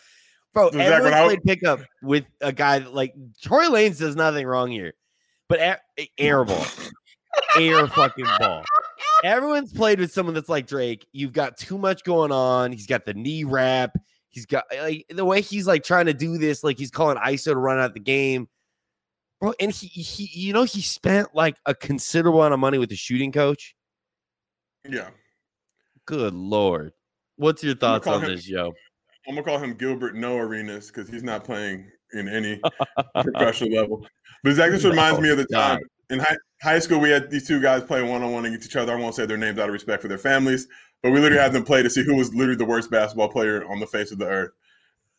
Bro, 0.55 0.73
so 0.73 0.79
everyone 0.79 1.13
Zach, 1.13 1.25
played 1.25 1.45
pickup 1.45 1.81
with 2.03 2.25
a 2.41 2.53
guy 2.53 2.81
that, 2.81 2.93
like 2.93 3.15
Tory 3.43 3.69
Lanez 3.69 3.99
does 3.99 4.17
nothing 4.17 4.47
wrong 4.47 4.71
here, 4.71 4.93
but 5.49 5.59
air, 5.61 5.81
air 6.19 6.45
ball, 6.45 6.67
air 7.59 7.87
fucking 7.89 8.27
ball. 8.39 8.63
everyone's 9.25 9.73
played 9.73 9.99
with 9.99 10.13
someone 10.13 10.35
that's 10.35 10.49
like 10.49 10.67
Drake. 10.67 11.07
You've 11.13 11.33
got 11.33 11.57
too 11.57 11.79
much 11.79 12.05
going 12.05 12.33
on. 12.33 12.73
He's 12.73 12.87
got 12.87 13.07
the 13.07 13.15
knee 13.15 13.45
wrap. 13.45 13.97
He's 14.29 14.47
got 14.47 14.65
like 14.75 15.07
the 15.09 15.25
way 15.25 15.41
he's 15.41 15.67
like 15.67 15.85
trying 15.85 16.07
to 16.07 16.15
do 16.15 16.39
this, 16.39 16.65
like 16.65 16.79
he's 16.79 16.91
calling 16.91 17.17
ISO 17.19 17.53
to 17.53 17.57
run 17.57 17.79
out 17.79 17.95
the 17.95 18.01
game. 18.01 18.49
Bro, 19.41 19.55
and 19.59 19.73
he, 19.73 19.89
he 19.89 20.31
you 20.39 20.53
know, 20.53 20.65
he 20.65 20.83
spent 20.83 21.35
like 21.35 21.57
a 21.67 21.75
considerable 21.75 22.41
amount 22.41 22.55
of 22.55 22.61
money 22.61 22.79
with 22.79 22.91
the 22.91 22.97
shooting 22.97 23.33
coach. 23.33 23.75
Yeah. 24.89 25.11
Good 26.07 26.35
lord. 26.35 26.93
What's 27.37 27.63
your 27.63 27.75
thoughts 27.75 28.07
on 28.07 28.23
him, 28.23 28.31
this, 28.31 28.45
Joe? 28.45 28.73
I'm 29.29 29.35
gonna 29.35 29.43
call 29.43 29.59
him 29.59 29.75
Gilbert 29.75 30.15
No 30.15 30.37
Arenas 30.39 30.89
because 30.89 31.09
he's 31.09 31.23
not 31.23 31.45
playing 31.45 31.91
in 32.13 32.29
any 32.29 32.61
professional 33.15 33.71
level. 33.71 34.07
But 34.43 34.55
Zach, 34.55 34.71
this 34.71 34.85
reminds 34.85 35.19
No, 35.19 35.23
me 35.23 35.31
of 35.31 35.39
the 35.39 35.47
time 35.47 35.81
in 36.13 36.19
high, 36.19 36.37
high 36.63 36.79
school 36.79 37.01
we 37.01 37.11
had 37.11 37.31
these 37.31 37.49
two 37.49 37.61
guys 37.61 37.83
play 37.83 38.03
one 38.03 38.23
on 38.23 38.33
one 38.33 38.45
against 38.45 38.67
each 38.67 38.77
other. 38.77 38.93
I 38.93 39.01
won't 39.01 39.15
say 39.15 39.27
their 39.27 39.39
names 39.39 39.59
out 39.59 39.69
of 39.69 39.73
respect 39.73 40.03
for 40.03 40.09
their 40.09 40.19
families, 40.19 40.69
but 41.03 41.11
we 41.11 41.19
literally 41.19 41.43
had 41.43 41.53
them 41.53 41.65
play 41.65 41.83
to 41.83 41.91
see 41.91 42.05
who 42.05 42.15
was 42.15 42.35
literally 42.35 42.57
the 42.57 42.65
worst 42.65 42.91
basketball 42.91 43.29
player 43.29 43.65
on 43.69 43.81
the 43.81 43.87
face 43.87 44.13
of 44.13 44.19
the 44.19 44.27
earth. 44.27 44.53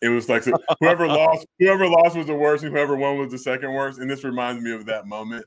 It 0.01 0.09
was 0.09 0.29
like 0.29 0.43
so 0.43 0.53
whoever 0.79 1.07
lost, 1.07 1.47
whoever 1.59 1.87
lost 1.87 2.15
was 2.15 2.27
the 2.27 2.35
worst, 2.35 2.63
and 2.63 2.71
whoever 2.71 2.95
won 2.95 3.17
was 3.17 3.31
the 3.31 3.37
second 3.37 3.73
worst. 3.73 3.99
And 3.99 4.09
this 4.09 4.23
reminds 4.23 4.63
me 4.63 4.71
of 4.71 4.85
that 4.85 5.07
moment 5.07 5.45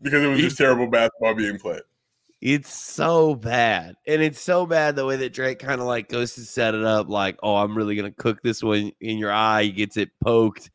because 0.00 0.22
it 0.22 0.28
was 0.28 0.40
just 0.40 0.56
terrible 0.56 0.86
basketball 0.86 1.34
being 1.34 1.58
played. 1.58 1.82
It's 2.40 2.72
so 2.72 3.34
bad. 3.34 3.96
And 4.06 4.22
it's 4.22 4.40
so 4.40 4.66
bad 4.66 4.94
the 4.94 5.06
way 5.06 5.16
that 5.16 5.32
Drake 5.32 5.58
kind 5.58 5.80
of 5.80 5.86
like 5.86 6.08
goes 6.08 6.34
to 6.34 6.42
set 6.42 6.74
it 6.74 6.84
up 6.84 7.08
like, 7.08 7.38
oh, 7.42 7.56
I'm 7.56 7.76
really 7.76 7.96
going 7.96 8.10
to 8.10 8.16
cook 8.22 8.42
this 8.42 8.62
one 8.62 8.92
in 9.00 9.18
your 9.18 9.32
eye. 9.32 9.64
He 9.64 9.72
gets 9.72 9.96
it 9.96 10.10
poked, 10.22 10.70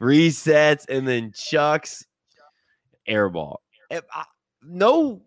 resets, 0.00 0.84
and 0.88 1.08
then 1.08 1.32
chucks 1.34 2.04
airball. 3.08 3.56
Eh, 3.90 4.00
I- 4.14 4.24
no, 4.64 5.20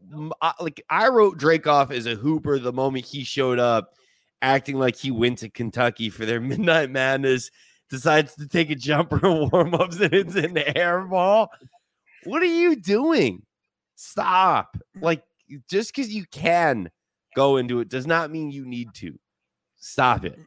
like 0.61 0.81
I 0.89 1.09
wrote 1.09 1.37
Drake 1.37 1.67
off 1.67 1.91
as 1.91 2.05
a 2.05 2.15
hooper 2.15 2.57
the 2.57 2.71
moment 2.71 3.05
he 3.05 3.25
showed 3.25 3.59
up, 3.59 3.93
acting 4.41 4.77
like 4.77 4.95
he 4.95 5.11
went 5.11 5.39
to 5.39 5.49
Kentucky 5.49 6.09
for 6.09 6.25
their 6.25 6.39
Midnight 6.41 6.89
Madness, 6.89 7.51
decides 7.89 8.33
to 8.35 8.47
take 8.47 8.69
a 8.69 8.75
jumper 8.75 9.19
and 9.23 9.51
warm 9.51 9.73
ups, 9.73 9.99
and 9.99 10.13
it's 10.13 10.35
an 10.35 10.55
airball. 10.55 11.49
What 12.23 12.41
are 12.41 12.45
you 12.45 12.77
doing? 12.77 13.43
Stop. 13.97 14.77
Like, 15.01 15.21
just 15.69 15.95
because 15.95 16.13
you 16.13 16.25
can 16.31 16.89
go 17.35 17.57
into 17.57 17.79
it 17.79 17.89
does 17.89 18.07
not 18.07 18.31
mean 18.31 18.51
you 18.51 18.65
need 18.65 18.89
to. 18.95 19.17
Stop 19.77 20.25
it. 20.25 20.39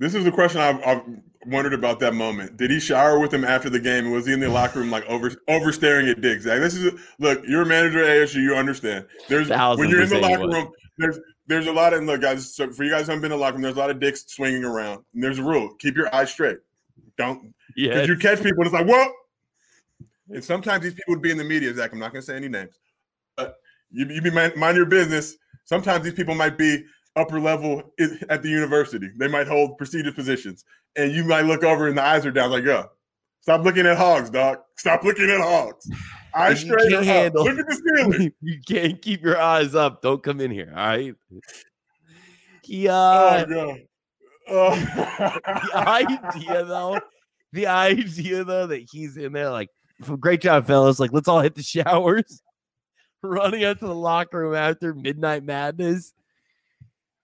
This 0.00 0.14
is 0.14 0.24
the 0.24 0.32
question 0.32 0.60
I've, 0.62 0.82
I've 0.82 1.02
wondered 1.46 1.74
about 1.74 2.00
that 2.00 2.14
moment. 2.14 2.56
Did 2.56 2.70
he 2.70 2.80
shower 2.80 3.20
with 3.20 3.32
him 3.32 3.44
after 3.44 3.68
the 3.68 3.78
game? 3.78 4.10
Was 4.10 4.26
he 4.26 4.32
in 4.32 4.40
the 4.40 4.48
locker 4.48 4.78
room 4.80 4.90
like 4.90 5.04
over 5.06 5.30
over 5.46 5.72
staring 5.72 6.08
at 6.08 6.22
Dick? 6.22 6.40
Zach, 6.40 6.58
this 6.58 6.74
is 6.74 6.98
look. 7.18 7.42
You're 7.46 7.62
a 7.62 7.66
manager 7.66 8.02
at 8.02 8.08
ASU. 8.08 8.36
You 8.36 8.54
understand. 8.54 9.06
There's 9.28 9.50
when 9.50 9.90
you're 9.90 10.02
in 10.02 10.08
the 10.08 10.18
locker 10.18 10.48
room. 10.48 10.72
There's 10.96 11.20
there's 11.46 11.66
a 11.66 11.72
lot 11.72 11.92
of 11.92 12.02
look, 12.04 12.22
guys. 12.22 12.54
So 12.54 12.72
for 12.72 12.82
you 12.82 12.90
guys 12.90 13.06
who 13.06 13.12
haven't 13.12 13.22
been 13.22 13.32
in 13.32 13.38
the 13.38 13.42
locker 13.42 13.54
room, 13.54 13.62
there's 13.62 13.76
a 13.76 13.78
lot 13.78 13.90
of 13.90 14.00
dicks 14.00 14.24
swinging 14.26 14.64
around. 14.64 15.04
And 15.12 15.22
there's 15.22 15.38
a 15.38 15.42
rule: 15.42 15.74
keep 15.78 15.96
your 15.96 16.12
eyes 16.14 16.30
straight. 16.30 16.58
Don't 17.18 17.52
Yeah. 17.76 17.94
because 17.94 18.08
you 18.08 18.16
catch 18.16 18.42
people. 18.42 18.64
and 18.64 18.66
It's 18.66 18.74
like 18.74 18.86
whoa. 18.86 19.06
And 20.30 20.42
sometimes 20.42 20.82
these 20.82 20.94
people 20.94 21.14
would 21.14 21.22
be 21.22 21.30
in 21.30 21.36
the 21.36 21.44
media, 21.44 21.74
Zach. 21.74 21.92
I'm 21.92 21.98
not 21.98 22.12
going 22.12 22.22
to 22.22 22.26
say 22.26 22.36
any 22.36 22.48
names, 22.48 22.78
you, 23.92 24.06
you 24.08 24.20
be 24.22 24.30
mind, 24.30 24.56
mind 24.56 24.76
your 24.76 24.86
business. 24.86 25.36
Sometimes 25.64 26.04
these 26.04 26.14
people 26.14 26.34
might 26.34 26.56
be 26.58 26.84
upper 27.16 27.40
level 27.40 27.92
at 28.28 28.42
the 28.42 28.48
university. 28.48 29.08
They 29.18 29.28
might 29.28 29.46
hold 29.46 29.76
prestigious 29.78 30.14
positions, 30.14 30.64
and 30.96 31.12
you 31.12 31.24
might 31.24 31.44
look 31.44 31.62
over 31.64 31.86
and 31.88 31.96
the 31.98 32.02
eyes 32.04 32.24
are 32.26 32.30
down. 32.30 32.50
Like, 32.50 32.64
yo, 32.64 32.84
stop 33.40 33.64
looking 33.64 33.86
at 33.86 33.96
hogs, 33.96 34.30
doc. 34.30 34.64
Stop 34.76 35.04
looking 35.04 35.28
at 35.30 35.40
hogs. 35.40 35.88
I 36.34 36.54
straight. 36.54 36.90
can't 36.90 36.94
up. 36.94 37.04
handle- 37.04 37.44
Look 37.44 37.58
at 37.58 37.66
the 37.66 37.94
ceiling. 37.96 38.32
you 38.40 38.60
can't 38.66 39.02
keep 39.02 39.22
your 39.22 39.38
eyes 39.40 39.74
up. 39.74 40.00
Don't 40.02 40.22
come 40.22 40.40
in 40.40 40.50
here. 40.50 40.70
All 40.70 40.86
right. 40.86 41.14
Yeah. 42.64 43.44
Oh 44.48 44.66
uh, 44.72 44.78
the 45.38 45.70
Oh. 45.74 45.82
idea 45.86 46.64
though, 46.64 47.00
the 47.52 47.66
idea 47.66 48.44
though 48.44 48.66
that 48.66 48.82
he's 48.90 49.16
in 49.16 49.32
there 49.32 49.50
like, 49.50 49.68
great 50.18 50.40
job, 50.40 50.66
fellas. 50.66 50.98
Like, 50.98 51.12
let's 51.12 51.28
all 51.28 51.40
hit 51.40 51.54
the 51.54 51.62
showers. 51.62 52.42
Running 53.22 53.64
out 53.64 53.78
to 53.80 53.86
the 53.86 53.94
locker 53.94 54.38
room 54.40 54.54
after 54.54 54.94
midnight 54.94 55.44
madness. 55.44 56.12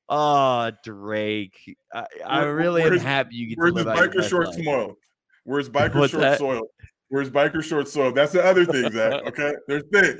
Oh, 0.08 0.70
Drake. 0.84 1.76
I, 1.92 2.06
I 2.24 2.42
really 2.44 2.82
am 2.82 2.98
happy 2.98 3.36
you 3.36 3.48
get 3.48 3.54
to 3.56 3.60
Where's 3.60 3.76
his 3.76 3.86
live 3.86 4.14
your 4.14 4.22
biker 4.22 4.28
shorts 4.28 4.56
life. 4.56 4.64
soiled? 4.64 4.96
Where's 5.44 5.68
biker 5.70 5.94
What's 5.94 6.10
shorts 6.12 6.24
that? 6.24 6.38
soiled? 6.38 6.68
Where's 7.08 7.30
biker 7.30 7.62
shorts 7.62 7.92
soiled? 7.92 8.14
That's 8.14 8.32
the 8.32 8.44
other 8.44 8.64
thing, 8.64 8.90
Zach. 8.92 9.22
Okay, 9.26 9.54
there's 9.68 9.84
thing. 9.92 10.18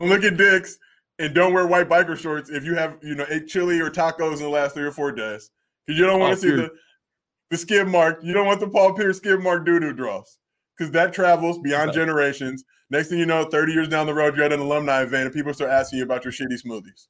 Look 0.00 0.22
at 0.24 0.36
dicks 0.36 0.76
and 1.18 1.34
don't 1.34 1.54
wear 1.54 1.66
white 1.66 1.88
biker 1.88 2.16
shorts 2.16 2.50
if 2.50 2.64
you 2.64 2.74
have 2.74 2.98
you 3.02 3.14
know 3.14 3.24
ate 3.30 3.46
chili 3.46 3.80
or 3.80 3.90
tacos 3.90 4.36
in 4.36 4.42
the 4.42 4.48
last 4.48 4.74
three 4.74 4.84
or 4.84 4.92
four 4.92 5.10
days 5.12 5.50
because 5.86 5.98
you 5.98 6.04
don't 6.04 6.20
want 6.20 6.32
Oh, 6.32 6.34
to 6.34 6.40
see 6.40 6.50
the 6.50 6.70
the 7.50 7.56
skid 7.56 7.86
mark. 7.88 8.18
You 8.22 8.34
don't 8.34 8.46
want 8.46 8.60
the 8.60 8.68
Paul 8.68 8.92
Pierce 8.92 9.16
skid 9.16 9.40
mark 9.40 9.64
doo 9.64 9.80
doo 9.80 9.92
draws 9.94 10.38
because 10.76 10.90
that 10.92 11.12
travels 11.14 11.58
beyond 11.60 11.88
Right. 11.88 11.94
generations. 11.94 12.64
Next 12.90 13.08
thing 13.08 13.18
you 13.18 13.26
know, 13.26 13.44
30 13.44 13.72
years 13.72 13.88
down 13.88 14.06
the 14.06 14.14
road, 14.14 14.36
you're 14.36 14.44
at 14.44 14.52
an 14.52 14.60
alumni 14.60 15.02
event 15.02 15.24
and 15.26 15.32
people 15.34 15.52
start 15.52 15.70
asking 15.70 15.98
you 15.98 16.04
about 16.04 16.24
your 16.24 16.32
shitty 16.32 16.60
smoothies. 16.64 17.08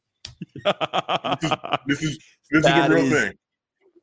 This 1.87 2.03
is 2.03 2.19
this 2.51 2.65
is 2.65 2.73
the 2.73 2.87
real 2.91 3.05
is- 3.05 3.13
thing. 3.13 3.33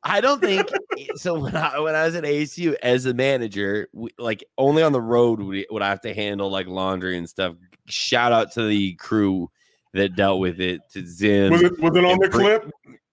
I 0.06 0.20
don't 0.20 0.42
think 0.42 0.68
so. 1.16 1.40
When 1.40 1.56
I 1.56 1.80
when 1.80 1.96
I 1.96 2.06
was 2.06 2.16
at 2.16 2.26
ASU 2.26 2.76
as 2.84 3.06
a 3.06 3.14
manager, 3.14 3.88
we, 3.94 4.10
like 4.18 4.44
only 4.58 4.84
on 4.84 4.92
the 4.92 5.00
road 5.02 5.40
would, 5.40 5.66
would 5.70 5.82
I 5.82 5.88
have 5.90 6.02
to 6.02 6.14
handle 6.14 6.50
like 6.50 6.68
laundry 6.68 7.18
and 7.18 7.28
stuff. 7.30 7.56
Shout 7.88 8.34
out 8.34 8.52
to 8.54 8.66
the 8.68 8.96
crew 8.96 9.50
that 9.94 10.16
dealt 10.16 10.40
with 10.42 10.60
it 10.60 10.82
to 10.92 11.06
Zim 11.06 11.52
Was 11.54 11.62
it 11.64 11.80
was 11.80 11.96
it 11.96 12.04
on 12.04 12.18
the 12.20 12.30
Bri- 12.30 12.44
clip? 12.44 12.72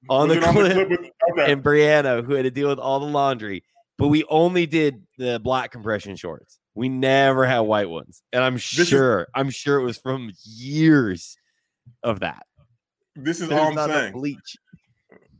on 0.08 0.28
the 0.28 0.44
on 0.44 0.52
clip, 0.52 0.68
the 0.68 0.74
clip 0.74 0.88
with, 0.90 1.00
okay. 1.38 1.52
and 1.52 1.62
Brianna 1.62 2.24
who 2.24 2.34
had 2.34 2.42
to 2.42 2.50
deal 2.50 2.68
with 2.68 2.80
all 2.80 2.98
the 2.98 3.06
laundry. 3.06 3.62
But 3.96 4.08
we 4.08 4.24
only 4.28 4.66
did 4.66 5.00
the 5.16 5.38
black 5.38 5.70
compression 5.70 6.16
shorts. 6.16 6.58
We 6.80 6.88
never 6.88 7.44
had 7.44 7.58
white 7.60 7.90
ones, 7.90 8.22
and 8.32 8.42
I'm 8.42 8.54
is- 8.56 8.62
sure 8.62 9.28
I'm 9.34 9.50
sure 9.50 9.78
it 9.78 9.84
was 9.84 9.98
from 9.98 10.30
years 10.46 11.36
of 12.02 12.20
that. 12.20 12.46
This 13.14 13.42
is 13.42 13.50
There's 13.50 13.60
all 13.60 13.78
I'm 13.78 13.90
saying. 13.90 14.12
bleach. 14.14 14.56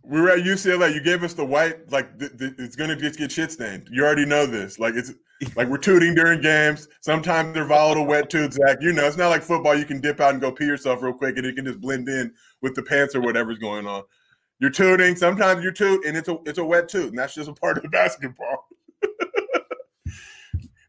We 0.04 0.20
were 0.20 0.28
at 0.28 0.40
UCLA. 0.40 0.92
You 0.92 1.00
gave 1.02 1.22
us 1.24 1.32
the 1.32 1.46
white, 1.46 1.90
like 1.90 2.18
th- 2.18 2.32
th- 2.38 2.52
it's 2.58 2.76
gonna 2.76 2.94
just 2.94 3.18
get 3.18 3.32
shit 3.32 3.50
stained. 3.52 3.88
You 3.90 4.04
already 4.04 4.26
know 4.26 4.44
this. 4.44 4.78
Like 4.78 4.92
it's 4.96 5.14
like 5.56 5.68
we're 5.68 5.78
tooting 5.78 6.14
during 6.14 6.42
games. 6.42 6.88
Sometimes 7.00 7.54
they're 7.54 7.64
volatile 7.64 8.04
wet 8.04 8.28
toots, 8.28 8.56
Zach. 8.56 8.76
You 8.82 8.92
know, 8.92 9.06
it's 9.06 9.16
not 9.16 9.30
like 9.30 9.42
football. 9.42 9.74
You 9.74 9.86
can 9.86 9.98
dip 10.02 10.20
out 10.20 10.32
and 10.34 10.42
go 10.42 10.52
pee 10.52 10.66
yourself 10.66 11.00
real 11.02 11.14
quick, 11.14 11.38
and 11.38 11.46
it 11.46 11.56
can 11.56 11.64
just 11.64 11.80
blend 11.80 12.06
in 12.10 12.34
with 12.60 12.74
the 12.74 12.82
pants 12.82 13.14
or 13.14 13.22
whatever's 13.22 13.56
going 13.58 13.86
on. 13.86 14.02
You're 14.58 14.68
tooting. 14.68 15.16
Sometimes 15.16 15.64
you 15.64 15.72
toot, 15.72 16.04
and 16.04 16.18
it's 16.18 16.28
a 16.28 16.36
it's 16.44 16.58
a 16.58 16.64
wet 16.64 16.90
toot, 16.90 17.08
and 17.08 17.18
that's 17.18 17.34
just 17.34 17.48
a 17.48 17.54
part 17.54 17.82
of 17.82 17.90
basketball. 17.90 18.66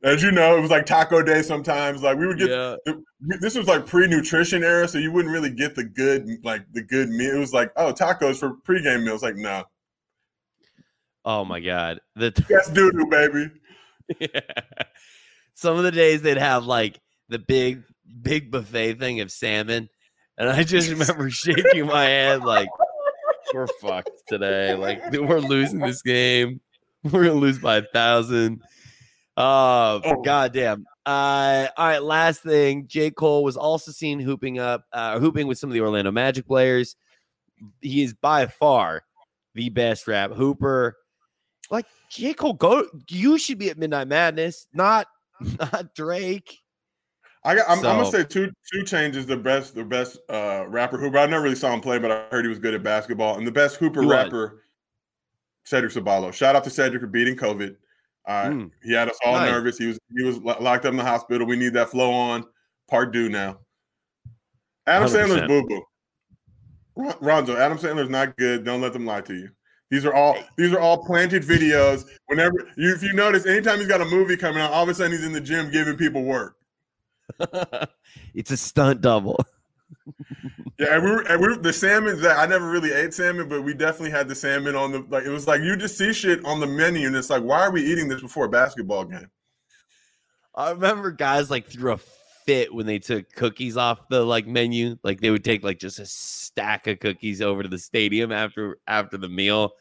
As 0.03 0.23
you 0.23 0.31
know, 0.31 0.57
it 0.57 0.61
was 0.61 0.71
like 0.71 0.85
taco 0.85 1.21
day. 1.21 1.41
Sometimes, 1.43 2.01
like 2.01 2.17
we 2.17 2.25
would 2.27 2.39
get 2.39 2.49
Yeah, 2.49 2.75
the- 2.85 3.03
this 3.39 3.55
was 3.55 3.67
like 3.67 3.85
pre-nutrition 3.85 4.63
era, 4.63 4.87
so 4.87 4.97
you 4.97 5.11
wouldn't 5.11 5.31
really 5.33 5.51
get 5.51 5.75
the 5.75 5.83
good 5.83 6.27
like 6.43 6.65
the 6.73 6.81
good 6.81 7.09
meal. 7.09 7.35
It 7.35 7.39
was 7.39 7.53
like, 7.53 7.71
oh, 7.75 7.93
tacos 7.93 8.37
for 8.37 8.55
pregame 8.67 9.03
meals. 9.05 9.21
Like, 9.21 9.35
no, 9.35 9.63
Oh 11.23 11.45
my 11.45 11.59
god. 11.59 11.99
The 12.15 12.31
that's 12.49 12.69
doo 12.71 12.91
doo, 12.91 13.05
baby. 13.07 13.51
Some 15.53 15.77
of 15.77 15.83
the 15.83 15.91
days 15.91 16.21
they'd 16.21 16.37
have 16.37 16.65
like 16.65 16.99
the 17.29 17.39
big, 17.39 17.83
big 18.21 18.49
buffet 18.51 18.95
thing 18.95 19.19
of 19.21 19.31
salmon. 19.31 19.87
And 20.37 20.49
I 20.49 20.63
just 20.63 20.89
remember 20.89 21.29
shaking 21.29 21.85
my 21.85 22.05
head 22.05 22.43
like, 22.43 22.67
we're 23.53 23.67
fucked 23.67 24.09
today. 24.27 24.73
Like, 24.73 25.11
we're 25.11 25.39
losing 25.39 25.79
this 25.79 26.01
game. 26.01 26.61
We're 27.03 27.23
going 27.25 27.33
to 27.33 27.33
lose 27.33 27.59
by 27.59 27.77
a 27.77 27.81
thousand. 27.83 28.61
Uh, 29.37 29.99
Oh. 30.03 30.21
goddamn. 30.23 30.85
Uh, 31.05 31.67
all 31.77 31.87
right. 31.87 32.03
Last 32.03 32.43
thing 32.43 32.85
J. 32.87 33.09
Cole 33.11 33.43
was 33.43 33.57
also 33.57 33.91
seen 33.91 34.19
hooping 34.19 34.59
up, 34.59 34.85
uh, 34.93 35.19
hooping 35.19 35.47
with 35.47 35.57
some 35.57 35.69
of 35.69 35.73
the 35.73 35.81
Orlando 35.81 36.11
Magic 36.11 36.45
players. 36.45 36.95
He 37.81 38.03
is 38.03 38.13
by 38.13 38.47
far 38.47 39.03
the 39.55 39.69
best 39.69 40.07
rap 40.07 40.31
hooper. 40.31 40.97
Like, 41.69 41.85
J. 42.09 42.33
Cole, 42.33 42.53
go. 42.53 42.85
You 43.09 43.37
should 43.37 43.57
be 43.57 43.69
at 43.69 43.77
Midnight 43.77 44.07
Madness, 44.09 44.67
not 44.73 45.07
not 45.59 45.95
Drake. 45.95 46.57
I 47.43 47.55
got. 47.55 47.67
I'm, 47.67 47.77
I'm 47.79 47.83
gonna 47.97 48.05
say 48.11 48.23
two 48.23 48.51
two 48.71 48.83
changes. 48.83 49.25
The 49.25 49.37
best 49.37 49.73
the 49.73 49.83
best 49.83 50.19
uh, 50.29 50.65
rapper 50.67 50.99
hooper. 50.99 51.17
I 51.17 51.25
never 51.25 51.41
really 51.43 51.55
saw 51.55 51.73
him 51.73 51.81
play, 51.81 51.97
but 51.97 52.11
I 52.11 52.25
heard 52.29 52.45
he 52.45 52.49
was 52.49 52.59
good 52.59 52.75
at 52.75 52.83
basketball. 52.83 53.37
And 53.37 53.47
the 53.47 53.51
best 53.51 53.77
hooper 53.77 54.01
He 54.01 54.07
was. 54.07 54.15
rapper, 54.15 54.63
Cedric 55.63 55.91
Ceballos. 55.93 56.33
Shout 56.33 56.55
out 56.55 56.63
to 56.65 56.69
Cedric 56.69 57.01
for 57.01 57.07
beating 57.07 57.35
COVID. 57.35 57.75
Uh, 58.27 58.45
Mm. 58.45 58.71
He 58.83 58.93
had 58.93 59.09
us 59.09 59.17
all 59.25 59.33
Nice. 59.33 59.51
nervous. 59.51 59.77
He 59.77 59.87
was 59.87 59.99
he 60.15 60.23
was 60.23 60.37
locked 60.39 60.85
up 60.85 60.91
in 60.91 60.97
the 60.97 61.03
hospital. 61.03 61.47
We 61.47 61.55
need 61.55 61.73
that 61.73 61.89
flow 61.89 62.11
on 62.11 62.45
part 62.89 63.11
due 63.11 63.29
now. 63.29 63.59
Adam 64.87 65.07
100%. 65.09 65.27
Sandler's 65.27 65.47
boo 65.47 65.67
boo. 65.67 65.83
Ronzo, 67.21 67.55
Adam 67.57 67.77
Sandler's 67.77 68.09
not 68.09 68.35
good. 68.37 68.63
Don't 68.63 68.81
let 68.81 68.93
them 68.93 69.05
lie 69.05 69.21
to 69.21 69.33
you. 69.33 69.49
These 69.89 70.05
are 70.05 70.13
all 70.13 70.37
these 70.57 70.71
are 70.71 70.79
all 70.79 71.03
planted 71.03 71.43
videos. 71.43 72.05
Whenever 72.27 72.53
you 72.77 72.93
if 72.93 73.01
you 73.03 73.13
notice, 73.13 73.45
anytime 73.45 73.79
he's 73.79 73.87
got 73.87 74.01
a 74.01 74.05
movie 74.05 74.37
coming 74.37 74.61
out, 74.61 74.71
all 74.71 74.83
of 74.83 74.89
a 74.89 74.93
sudden 74.93 75.11
he's 75.11 75.25
in 75.25 75.33
the 75.33 75.41
gym 75.41 75.71
giving 75.71 75.97
people 75.97 76.23
work. 76.23 76.55
it's 78.33 78.51
a 78.51 78.57
stunt 78.57 79.01
double. 79.01 79.43
Yeah, 80.79 80.95
and 80.95 81.03
we 81.03 81.11
were, 81.11 81.21
and 81.21 81.41
we 81.41 81.47
were, 81.47 81.55
the 81.55 81.73
salmon 81.73 82.19
that 82.21 82.39
I 82.39 82.45
never 82.45 82.69
really 82.69 82.91
ate 82.91 83.13
salmon, 83.13 83.47
but 83.47 83.63
we 83.63 83.73
definitely 83.73 84.11
had 84.11 84.27
the 84.27 84.35
salmon 84.35 84.75
on 84.75 84.91
the 84.91 85.05
like. 85.09 85.25
It 85.25 85.29
was 85.29 85.47
like 85.47 85.61
you 85.61 85.75
just 85.75 85.97
see 85.97 86.11
shit 86.11 86.43
on 86.45 86.59
the 86.59 86.67
menu, 86.67 87.07
and 87.07 87.15
it's 87.15 87.29
like, 87.29 87.43
why 87.43 87.61
are 87.61 87.71
we 87.71 87.83
eating 87.83 88.07
this 88.07 88.21
before 88.21 88.45
a 88.45 88.49
basketball 88.49 89.05
game? 89.05 89.29
I 90.55 90.71
remember 90.71 91.11
guys 91.11 91.51
like 91.51 91.67
threw 91.67 91.93
a 91.93 91.99
fit 92.45 92.73
when 92.73 92.85
they 92.85 92.99
took 92.99 93.31
cookies 93.33 93.77
off 93.77 94.07
the 94.09 94.23
like 94.23 94.47
menu. 94.47 94.97
Like 95.03 95.21
they 95.21 95.29
would 95.29 95.43
take 95.43 95.63
like 95.63 95.79
just 95.79 95.99
a 95.99 96.05
stack 96.05 96.87
of 96.87 96.99
cookies 96.99 97.41
over 97.41 97.63
to 97.63 97.69
the 97.69 97.77
stadium 97.77 98.31
after 98.31 98.79
after 98.87 99.17
the 99.17 99.29
meal. 99.29 99.71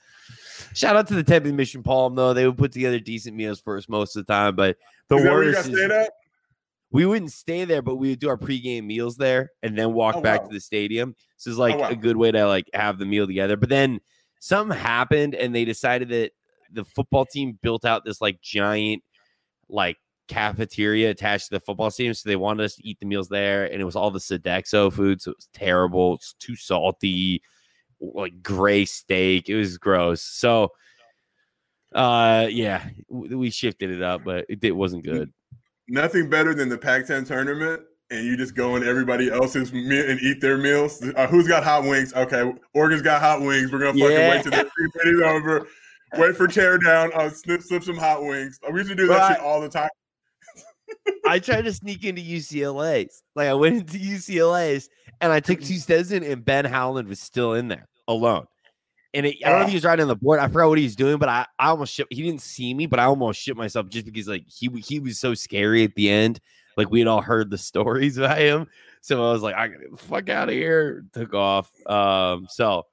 Shout 0.75 0.97
out 0.97 1.09
to 1.09 1.15
the 1.15 1.25
Tempe 1.25 1.53
Mission 1.53 1.83
Palm 1.83 2.15
though; 2.15 2.35
they 2.35 2.47
would 2.47 2.59
put 2.59 2.73
together 2.73 3.01
decent 3.01 3.37
meals 3.37 3.61
for 3.61 3.77
us 3.77 3.89
most 3.89 4.17
of 4.17 4.27
the 4.27 4.33
time. 4.33 4.55
But 4.55 4.77
the 5.09 5.17
Is 5.17 5.23
that 5.23 5.31
where 5.31 5.43
you 5.43 5.53
worst 5.53 5.73
got 5.73 6.03
is? 6.03 6.09
We 6.93 7.07
wouldn't 7.07 7.33
stay 7.33 7.65
there, 7.65 7.83
but 7.83 7.97
we 7.97 8.11
would 8.11 8.19
do 8.19 8.29
our 8.29 8.37
pregame 8.37 8.85
meals 8.85 9.17
there 9.17 9.51
and 9.63 9.79
then 9.79 9.93
walk 9.93 10.17
Oh, 10.17 10.21
back 10.21 10.43
wow. 10.43 10.49
to 10.49 10.55
the 10.55 10.61
stadium. 10.61 11.15
So 11.37 11.51
it's 11.51 11.59
like 11.59 11.79
wow. 11.79 11.89
a 11.91 11.95
good 11.97 12.17
way 12.17 12.33
to 12.33 12.47
like 12.47 12.69
have 12.75 12.99
the 12.99 13.07
meal 13.07 13.27
together. 13.27 13.57
But 13.57 13.69
then 13.69 14.01
something 14.41 14.77
happened 14.77 15.35
and 15.35 15.55
they 15.55 15.65
decided 15.65 16.09
that 16.09 16.33
the 16.73 16.85
football 16.85 17.25
team 17.27 17.59
built 17.63 17.85
out 17.85 18.05
this 18.05 18.21
like 18.21 18.41
giant 18.41 19.03
like 19.69 19.99
cafeteria 20.27 21.11
attached 21.11 21.47
to 21.47 21.55
the 21.55 21.61
football 21.61 21.91
stadium. 21.91 22.15
So 22.15 22.29
they 22.29 22.37
wanted 22.37 22.65
us 22.65 22.77
to 22.77 22.87
eat 22.87 22.99
the 22.99 23.07
meals 23.07 23.29
there. 23.29 23.67
And 23.67 23.81
it 23.81 23.85
was 23.85 23.97
all 23.97 24.11
the 24.11 24.19
Sodexo 24.19 24.93
food. 24.93 25.21
So 25.23 25.33
it 25.33 25.37
was 25.37 25.49
terrible. 25.53 26.15
It's 26.15 26.35
too 26.35 26.57
salty, 26.57 27.43
like 28.01 28.43
gray 28.43 28.85
steak. 28.85 29.49
It 29.49 29.57
was 29.57 29.79
gross. 29.79 30.23
So 30.23 30.73
uh 31.95 32.47
yeah, 32.51 32.89
we 33.09 33.51
shifted 33.51 33.91
it 33.91 34.03
up, 34.03 34.23
but 34.25 34.47
it, 34.49 34.63
it 34.63 34.73
wasn't 34.73 35.05
good. 35.05 35.33
Nothing 35.91 36.31
better 36.31 36.55
than 36.55 36.69
the 36.69 36.79
Pac-10 36.79 37.27
tournament, 37.27 37.83
and 38.11 38.25
you 38.25 38.37
just 38.37 38.55
go 38.55 38.77
in 38.77 38.87
everybody 38.87 39.29
else's 39.29 39.73
meal 39.73 40.09
and 40.09 40.21
eat 40.21 40.41
their 40.41 40.57
meals. 40.57 41.03
Uh, 41.17 41.27
who's 41.27 41.49
got 41.49 41.65
hot 41.65 41.83
wings? 41.83 42.15
Okay, 42.15 42.53
Oregon's 42.75 43.03
got 43.03 43.21
hot 43.21 43.41
wings. 43.41 43.73
We're 43.73 43.81
gonna 43.81 43.99
fucking 43.99 44.17
Yeah. 44.17 44.31
wait 44.31 44.43
till 44.45 44.53
the 44.53 44.71
is 45.05 45.21
over. 45.23 45.67
Wait 46.17 46.37
for 46.37 46.47
tear 46.47 46.79
down. 46.79 47.11
I'll 47.17 47.31
slip, 47.31 47.61
slip 47.63 47.83
some 47.83 47.97
hot 47.97 48.23
wings. 48.23 48.59
We 48.71 48.79
used 48.79 48.91
to 48.91 48.95
do 48.95 49.09
that 49.09 49.33
shit 49.37 49.45
all 49.45 49.61
the 49.61 49.69
time. 49.69 49.89
I 51.27 51.41
tried 51.41 51.63
to 51.63 51.73
sneak 51.73 52.05
into 52.05 52.23
UCLA's. 52.23 53.23
Like 53.35 53.49
I 53.49 53.55
went 53.55 53.77
into 53.77 53.99
UCLA's 53.99 54.89
and 55.21 55.33
I 55.33 55.41
took 55.41 55.61
two 55.61 55.77
steps 55.79 56.13
in, 56.13 56.23
and 56.23 56.45
Ben 56.45 56.65
Howland 56.65 57.09
was 57.09 57.19
still 57.21 57.55
in 57.55 57.67
there 57.69 57.89
alone. 58.07 58.47
And 59.13 59.27
it, 59.27 59.39
I 59.45 59.49
don't 59.49 59.59
know 59.59 59.65
if 59.65 59.71
he 59.71 59.77
was 59.77 59.85
riding 59.85 60.03
on 60.03 60.09
the 60.09 60.17
board. 60.17 60.39
I 60.39 60.47
forgot 60.49 60.69
what 60.69 60.79
he 60.79 60.85
was 60.85 60.95
doing, 60.95 61.19
but 61.19 61.29
I, 61.29 61.47
I 61.59 61.69
almost 61.69 61.93
shit. 61.93 62.07
He 62.11 62.23
didn't 62.23 62.43
see 62.43 62.73
me, 62.73 62.87
but 62.87 63.01
I 63.01 63.05
almost 63.05 63.41
shit 63.41 63.57
myself 63.57 63.89
just 63.89 64.07
because 64.07 64.29
like 64.29 64.45
he 64.47 64.69
he 64.87 65.01
was 65.01 65.19
so 65.19 65.35
scary 65.35 65.83
at 65.83 65.95
the 65.95 66.09
end. 66.09 66.41
Like 66.77 66.91
we 66.91 67.01
had 67.01 67.09
all 67.09 67.21
heard 67.21 67.51
the 67.51 67.59
stories 67.59 68.19
about 68.19 68.39
him, 68.39 68.67
so 69.01 69.29
I 69.29 69.33
was 69.33 69.43
like, 69.43 69.57
I 69.57 69.69
gotta 69.69 69.81
get 69.81 69.91
the 69.91 70.05
fuck 70.05 70.29
out 70.29 70.49
of 70.49 70.55
here. 70.55 71.05
Took 71.13 71.35
off. 71.35 71.73
Um. 71.87 72.47
So 72.49 72.87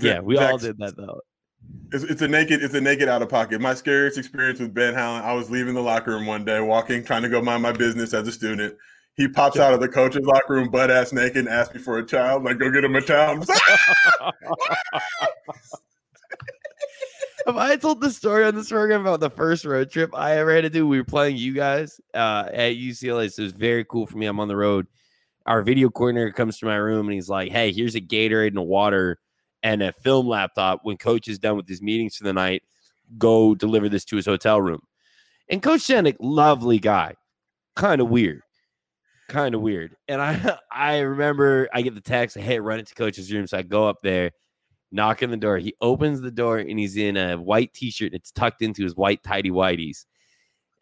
yeah, 0.00 0.20
we 0.20 0.38
all 0.38 0.56
did 0.56 0.78
that 0.78 0.96
though. 0.96 1.20
It's, 1.92 2.04
it's 2.04 2.22
a 2.22 2.28
naked, 2.28 2.62
it's 2.62 2.74
a 2.74 2.80
naked 2.80 3.08
out 3.08 3.22
of 3.22 3.28
pocket. 3.28 3.60
My 3.60 3.74
scariest 3.74 4.18
experience 4.18 4.58
with 4.58 4.74
Ben 4.74 4.94
Howland. 4.94 5.24
I 5.24 5.34
was 5.34 5.50
leaving 5.50 5.74
the 5.74 5.82
locker 5.82 6.12
room 6.12 6.26
one 6.26 6.44
day, 6.44 6.60
walking, 6.60 7.04
trying 7.04 7.22
to 7.22 7.28
go 7.28 7.42
mind 7.42 7.62
my 7.62 7.72
business 7.72 8.14
as 8.14 8.26
a 8.26 8.32
student. 8.32 8.74
He 9.14 9.28
pops 9.28 9.58
out 9.58 9.74
of 9.74 9.80
the 9.80 9.88
coach's 9.88 10.24
locker 10.24 10.54
room, 10.54 10.70
butt 10.70 10.90
ass 10.90 11.12
naked, 11.12 11.36
and 11.36 11.48
asks 11.48 11.74
me 11.74 11.80
for 11.80 11.98
a 11.98 12.06
child. 12.06 12.44
Like, 12.44 12.58
go 12.58 12.70
get 12.70 12.84
him 12.84 12.96
a 12.96 13.02
child. 13.02 13.46
Have 17.46 17.56
I 17.56 17.76
told 17.76 18.00
the 18.00 18.10
story 18.10 18.44
on 18.44 18.54
this 18.54 18.68
program 18.68 19.00
about 19.00 19.20
the 19.20 19.28
first 19.28 19.64
road 19.64 19.90
trip 19.90 20.14
I 20.14 20.38
ever 20.38 20.54
had 20.54 20.60
to 20.62 20.70
do? 20.70 20.86
We 20.86 20.98
were 20.98 21.04
playing 21.04 21.36
you 21.36 21.52
guys 21.52 22.00
uh, 22.14 22.48
at 22.52 22.76
UCLA, 22.76 23.32
so 23.32 23.42
it 23.42 23.46
was 23.46 23.52
very 23.52 23.84
cool 23.84 24.06
for 24.06 24.16
me. 24.16 24.26
I'm 24.26 24.38
on 24.38 24.48
the 24.48 24.56
road. 24.56 24.86
Our 25.44 25.62
video 25.62 25.90
coordinator 25.90 26.30
comes 26.30 26.58
to 26.58 26.66
my 26.66 26.76
room 26.76 27.06
and 27.06 27.14
he's 27.14 27.28
like, 27.28 27.50
"Hey, 27.50 27.72
here's 27.72 27.96
a 27.96 28.00
Gatorade 28.00 28.48
and 28.48 28.58
a 28.58 28.62
water 28.62 29.18
and 29.64 29.82
a 29.82 29.92
film 29.92 30.28
laptop. 30.28 30.80
When 30.84 30.96
coach 30.96 31.26
is 31.26 31.40
done 31.40 31.56
with 31.56 31.68
his 31.68 31.82
meetings 31.82 32.16
for 32.16 32.22
the 32.24 32.32
night, 32.32 32.62
go 33.18 33.56
deliver 33.56 33.88
this 33.88 34.04
to 34.06 34.16
his 34.16 34.26
hotel 34.26 34.60
room." 34.60 34.82
And 35.48 35.60
Coach 35.60 35.80
Sendek, 35.80 36.16
lovely 36.20 36.78
guy, 36.78 37.16
kind 37.74 38.00
of 38.00 38.08
weird, 38.08 38.42
kind 39.32 39.54
of 39.54 39.60
weird. 39.60 39.96
And 40.08 40.20
I 40.20 40.58
I 40.72 40.98
remember 41.00 41.68
I 41.72 41.82
get 41.82 41.94
the 41.94 42.00
text, 42.00 42.36
"Hey, 42.36 42.60
run 42.60 42.78
it 42.78 42.86
to 42.88 42.94
coach's 42.94 43.32
room." 43.32 43.46
So 43.46 43.58
I 43.58 43.62
go 43.62 43.88
up 43.88 43.98
there 44.02 44.30
knock 44.92 45.22
on 45.22 45.30
the 45.30 45.36
door. 45.36 45.58
He 45.58 45.74
opens 45.80 46.20
the 46.20 46.30
door 46.30 46.58
and 46.58 46.78
he's 46.78 46.96
in 46.96 47.16
a 47.16 47.36
white 47.36 47.72
t-shirt. 47.72 48.12
And 48.12 48.20
it's 48.20 48.30
tucked 48.30 48.62
into 48.62 48.82
his 48.82 48.94
white 48.94 49.22
tidy 49.22 49.50
whities. 49.50 50.04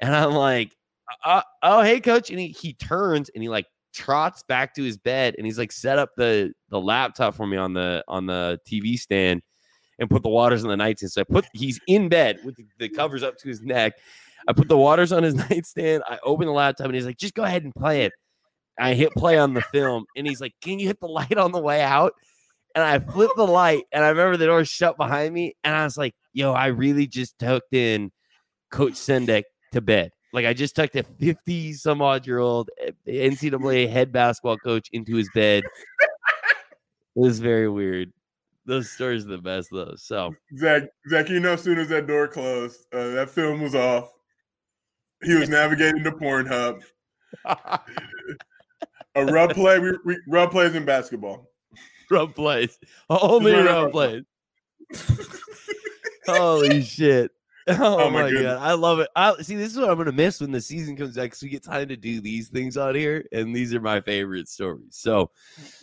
And 0.00 0.14
I'm 0.14 0.32
like, 0.32 0.76
uh, 1.24 1.42
oh, 1.62 1.82
hey, 1.82 2.00
coach. 2.00 2.30
And 2.30 2.38
he, 2.38 2.48
he 2.48 2.74
turns 2.74 3.30
and 3.30 3.42
he 3.42 3.48
like 3.48 3.66
trots 3.92 4.42
back 4.42 4.74
to 4.74 4.82
his 4.82 4.98
bed 4.98 5.34
and 5.36 5.44
he's 5.44 5.58
like 5.58 5.72
set 5.72 5.98
up 5.98 6.10
the 6.16 6.52
the 6.68 6.80
laptop 6.80 7.34
for 7.34 7.44
me 7.44 7.56
on 7.56 7.72
the 7.72 8.04
on 8.06 8.24
the 8.24 8.60
TV 8.64 8.96
stand 8.96 9.42
and 9.98 10.08
put 10.08 10.22
the 10.22 10.28
waters 10.28 10.64
on 10.64 10.70
the 10.70 10.76
nightstand. 10.76 11.12
So 11.12 11.20
I 11.22 11.24
put 11.24 11.46
he's 11.52 11.80
in 11.86 12.08
bed 12.08 12.38
with 12.44 12.56
the 12.78 12.88
covers 12.88 13.22
up 13.22 13.36
to 13.38 13.48
his 13.48 13.62
neck. 13.62 13.94
I 14.48 14.52
put 14.52 14.68
the 14.68 14.78
waters 14.78 15.12
on 15.12 15.22
his 15.22 15.34
nightstand. 15.50 16.02
I 16.08 16.18
open 16.24 16.46
the 16.46 16.52
laptop 16.52 16.86
and 16.86 16.94
he's 16.94 17.06
like, 17.06 17.18
just 17.18 17.34
go 17.34 17.42
ahead 17.42 17.64
and 17.64 17.74
play 17.74 18.04
it. 18.04 18.12
I 18.80 18.94
hit 18.94 19.12
play 19.12 19.38
on 19.38 19.54
the 19.54 19.60
film 19.60 20.06
and 20.16 20.26
he's 20.26 20.40
like, 20.40 20.54
Can 20.60 20.78
you 20.78 20.86
hit 20.86 21.00
the 21.00 21.08
light 21.08 21.36
on 21.36 21.52
the 21.52 21.60
way 21.60 21.82
out? 21.82 22.14
And 22.74 22.84
I 22.84 22.98
flipped 22.98 23.36
the 23.36 23.46
light 23.46 23.84
and 23.92 24.04
I 24.04 24.08
remember 24.08 24.36
the 24.36 24.46
door 24.46 24.64
shut 24.64 24.96
behind 24.96 25.34
me. 25.34 25.56
And 25.64 25.74
I 25.74 25.84
was 25.84 25.96
like, 25.96 26.14
Yo, 26.32 26.52
I 26.52 26.66
really 26.66 27.06
just 27.06 27.38
tucked 27.38 27.74
in 27.74 28.10
Coach 28.70 28.92
Sendek 28.92 29.44
to 29.72 29.80
bed. 29.80 30.12
Like 30.32 30.46
I 30.46 30.52
just 30.52 30.76
tucked 30.76 30.96
a 30.96 31.02
50 31.02 31.72
some 31.74 32.00
odd 32.00 32.26
year 32.26 32.38
old 32.38 32.70
NCAA 33.06 33.90
head 33.90 34.12
basketball 34.12 34.56
coach 34.58 34.88
into 34.92 35.16
his 35.16 35.28
bed. 35.34 35.64
It 37.16 37.20
was 37.20 37.40
very 37.40 37.68
weird. 37.68 38.12
Those 38.66 38.88
stories 38.88 39.24
are 39.24 39.30
the 39.30 39.38
best 39.38 39.68
though. 39.72 39.94
So 39.96 40.32
Zach, 40.56 40.84
Zach, 41.08 41.28
you 41.28 41.40
know, 41.40 41.54
as 41.54 41.62
soon 41.62 41.78
as 41.78 41.88
that 41.88 42.06
door 42.06 42.28
closed, 42.28 42.86
uh, 42.92 43.08
that 43.10 43.30
film 43.30 43.60
was 43.60 43.74
off. 43.74 44.12
He 45.22 45.34
was 45.34 45.48
navigating 45.48 46.04
to 46.04 46.12
Pornhub. 46.12 46.82
A 49.14 49.24
rub 49.32 49.54
play, 49.54 49.78
we, 49.78 49.92
we 50.04 50.16
rub 50.28 50.50
plays 50.50 50.74
in 50.74 50.84
basketball. 50.84 51.50
rub 52.10 52.34
plays. 52.34 52.78
Only 53.08 53.52
rub 53.52 53.66
rub 53.66 53.92
plays. 53.92 54.24
Holy 56.26 56.82
shit. 56.82 57.30
Oh, 57.68 58.04
Oh, 58.06 58.10
my 58.10 58.22
my, 58.22 58.32
god, 58.32 58.58
I 58.60 58.72
love 58.72 58.98
it. 59.00 59.08
I 59.14 59.34
see. 59.42 59.54
This 59.54 59.72
is 59.72 59.78
what 59.78 59.90
I'm 59.90 59.98
gonna 59.98 60.10
miss 60.12 60.40
when 60.40 60.50
the 60.50 60.60
season 60.60 60.96
comes 60.96 61.14
back, 61.14 61.24
because 61.26 61.42
we 61.42 61.50
get 61.50 61.62
time 61.62 61.86
to 61.88 61.96
do 61.96 62.20
these 62.20 62.48
things 62.48 62.76
on 62.76 62.94
here, 62.96 63.24
and 63.32 63.54
these 63.54 63.72
are 63.74 63.80
my 63.80 64.00
favorite 64.00 64.48
stories. 64.48 64.96
So, 64.96 65.30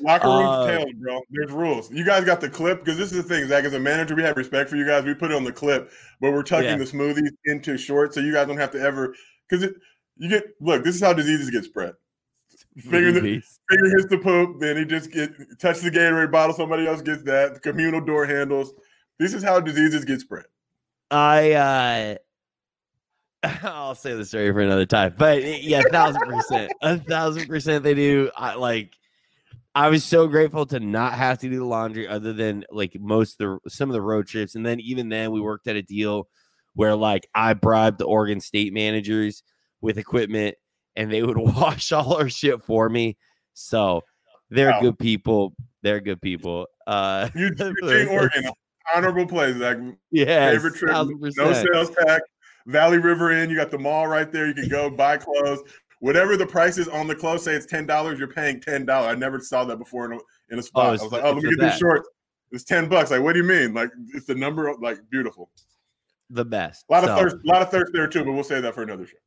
Locker 0.01 0.27
room's 0.27 0.49
Uh, 0.49 0.67
tailored, 0.67 0.99
bro. 0.99 1.21
There's 1.29 1.51
rules. 1.51 1.89
You 1.91 2.03
guys 2.03 2.25
got 2.25 2.41
the 2.41 2.49
clip 2.49 2.79
because 2.83 2.97
this 2.97 3.11
is 3.13 3.17
the 3.17 3.23
thing, 3.23 3.47
Zach. 3.47 3.63
As 3.63 3.73
a 3.73 3.79
manager, 3.79 4.15
we 4.15 4.23
have 4.23 4.35
respect 4.35 4.69
for 4.69 4.75
you 4.75 4.85
guys. 4.85 5.05
We 5.05 5.13
put 5.13 5.31
it 5.31 5.35
on 5.35 5.43
the 5.45 5.51
clip, 5.51 5.89
but 6.19 6.33
we're 6.33 6.43
tucking 6.43 6.65
Yeah. 6.71 6.77
the 6.77 6.83
smoothies 6.85 7.29
into 7.45 7.77
shorts 7.77 8.15
so 8.15 8.21
you 8.21 8.33
guys 8.33 8.47
don't 8.47 8.57
have 8.57 8.71
to 8.71 8.81
ever 8.81 9.15
because 9.47 9.69
you 10.17 10.29
get 10.29 10.45
look. 10.59 10.83
This 10.83 10.95
is 10.95 11.01
how 11.01 11.13
diseases 11.13 11.49
get 11.51 11.63
spread. 11.63 11.93
Finger, 12.79 13.11
the, 13.11 13.19
finger 13.69 13.89
hits 13.89 14.05
the 14.07 14.19
poop, 14.19 14.59
then 14.59 14.77
he 14.77 14.85
just 14.85 15.11
get 15.11 15.31
touch 15.59 15.79
the 15.79 15.89
Gatorade 15.89 16.31
bottle. 16.31 16.55
Somebody 16.55 16.85
else 16.85 17.01
gets 17.01 17.23
that. 17.23 17.55
The 17.55 17.59
communal 17.59 18.01
door 18.01 18.25
handles. 18.25 18.73
This 19.17 19.33
is 19.33 19.43
how 19.43 19.59
diseases 19.59 20.05
get 20.05 20.19
spread. 20.21 20.45
I 21.09 21.51
uh 21.53 22.15
I'll 23.63 23.95
say 23.95 24.13
the 24.13 24.25
story 24.25 24.51
for 24.51 24.61
another 24.61 24.85
time. 24.85 25.15
But 25.17 25.43
yeah, 25.63 25.79
a 25.79 25.89
thousand 25.89 26.21
percent. 26.21 26.71
A 26.81 26.97
thousand 26.99 27.47
percent 27.47 27.83
they 27.83 27.95
do. 27.95 28.29
I 28.35 28.55
like 28.55 28.93
I 29.73 29.89
was 29.89 30.03
so 30.03 30.27
grateful 30.27 30.65
to 30.67 30.79
not 30.79 31.13
have 31.13 31.39
to 31.39 31.49
do 31.49 31.57
the 31.57 31.65
laundry 31.65 32.07
other 32.07 32.33
than 32.33 32.65
like 32.71 32.95
most 32.99 33.39
of 33.39 33.59
the 33.63 33.69
some 33.69 33.89
of 33.89 33.93
the 33.93 34.01
road 34.01 34.27
trips. 34.27 34.55
And 34.55 34.65
then 34.65 34.79
even 34.81 35.09
then 35.09 35.31
we 35.31 35.41
worked 35.41 35.67
at 35.67 35.75
a 35.75 35.81
deal 35.81 36.27
where 36.73 36.95
like 36.95 37.27
I 37.33 37.53
bribed 37.53 37.97
the 37.97 38.05
Oregon 38.05 38.39
State 38.39 38.73
managers 38.73 39.43
with 39.81 39.97
equipment 39.97 40.55
and 40.97 41.09
they 41.11 41.23
would 41.23 41.37
wash 41.55 41.91
all 41.93 42.15
our 42.15 42.27
shit 42.29 42.61
for 42.63 42.89
me. 42.89 43.15
So 43.53 44.01
they're 44.49 44.71
Wow. 44.71 44.81
good 44.81 44.99
people. 44.99 45.53
They're 45.83 46.01
good 46.01 46.21
people. 46.21 46.67
Uh 46.85 47.29
You, 47.35 47.51
Eugene, 47.57 48.07
Oregon, 48.11 48.49
honorable 48.93 49.25
place, 49.27 49.55
Zach. 49.57 49.77
yes, 50.11 50.53
favorite 50.55 50.75
trip. 50.75 50.91
thousand 50.91 51.19
No 51.37 51.53
sales 51.53 51.89
tax. 51.91 52.21
Valley 52.65 52.97
River 52.97 53.31
Inn. 53.31 53.49
You 53.49 53.55
got 53.55 53.71
the 53.71 53.77
mall 53.77 54.07
right 54.07 54.29
there. 54.31 54.47
You 54.47 54.53
can 54.53 54.67
go 54.67 54.89
buy 54.89 55.15
clothes. 55.17 55.61
Whatever 55.99 56.35
the 56.37 56.45
price 56.45 56.77
is 56.77 56.87
on 56.89 57.07
the 57.07 57.15
clothes, 57.15 57.43
say 57.43 57.53
it's 57.55 57.65
ten 57.65 57.85
dollars. 57.85 58.19
You're 58.19 58.27
paying 58.27 58.59
ten 58.59 58.85
dollars. 58.85 59.15
I 59.15 59.15
never 59.15 59.39
saw 59.39 59.63
that 59.65 59.77
before 59.77 60.05
in 60.05 60.13
a, 60.13 60.19
in 60.51 60.59
a 60.59 60.61
spot. 60.63 60.93
it's 60.93 61.01
I 61.01 61.05
was 61.05 61.13
like, 61.13 61.23
oh, 61.23 61.31
let 61.31 61.43
me 61.43 61.49
get 61.49 61.59
these 61.59 61.77
shorts. 61.77 62.07
It's 62.51 62.63
ten 62.63 62.87
bucks. 62.87 63.09
Like, 63.11 63.21
what 63.21 63.33
do 63.33 63.39
you 63.39 63.45
mean? 63.45 63.73
Like, 63.73 63.89
it's 64.13 64.25
the 64.27 64.35
number. 64.35 64.67
Of, 64.67 64.81
like, 64.81 64.97
beautiful. 65.09 65.49
The 66.29 66.45
best. 66.45 66.85
A 66.89 66.93
lot 66.93 67.03
of 67.03 67.09
So- 67.09 67.15
thirst. 67.17 67.35
A 67.43 67.47
lot 67.47 67.61
of 67.61 67.71
thirst 67.71 67.91
there 67.93 68.07
too. 68.07 68.23
But 68.25 68.33
we'll 68.33 68.43
save 68.43 68.61
that 68.63 68.75
for 68.75 68.83
another 68.83 69.05
show. 69.07 69.17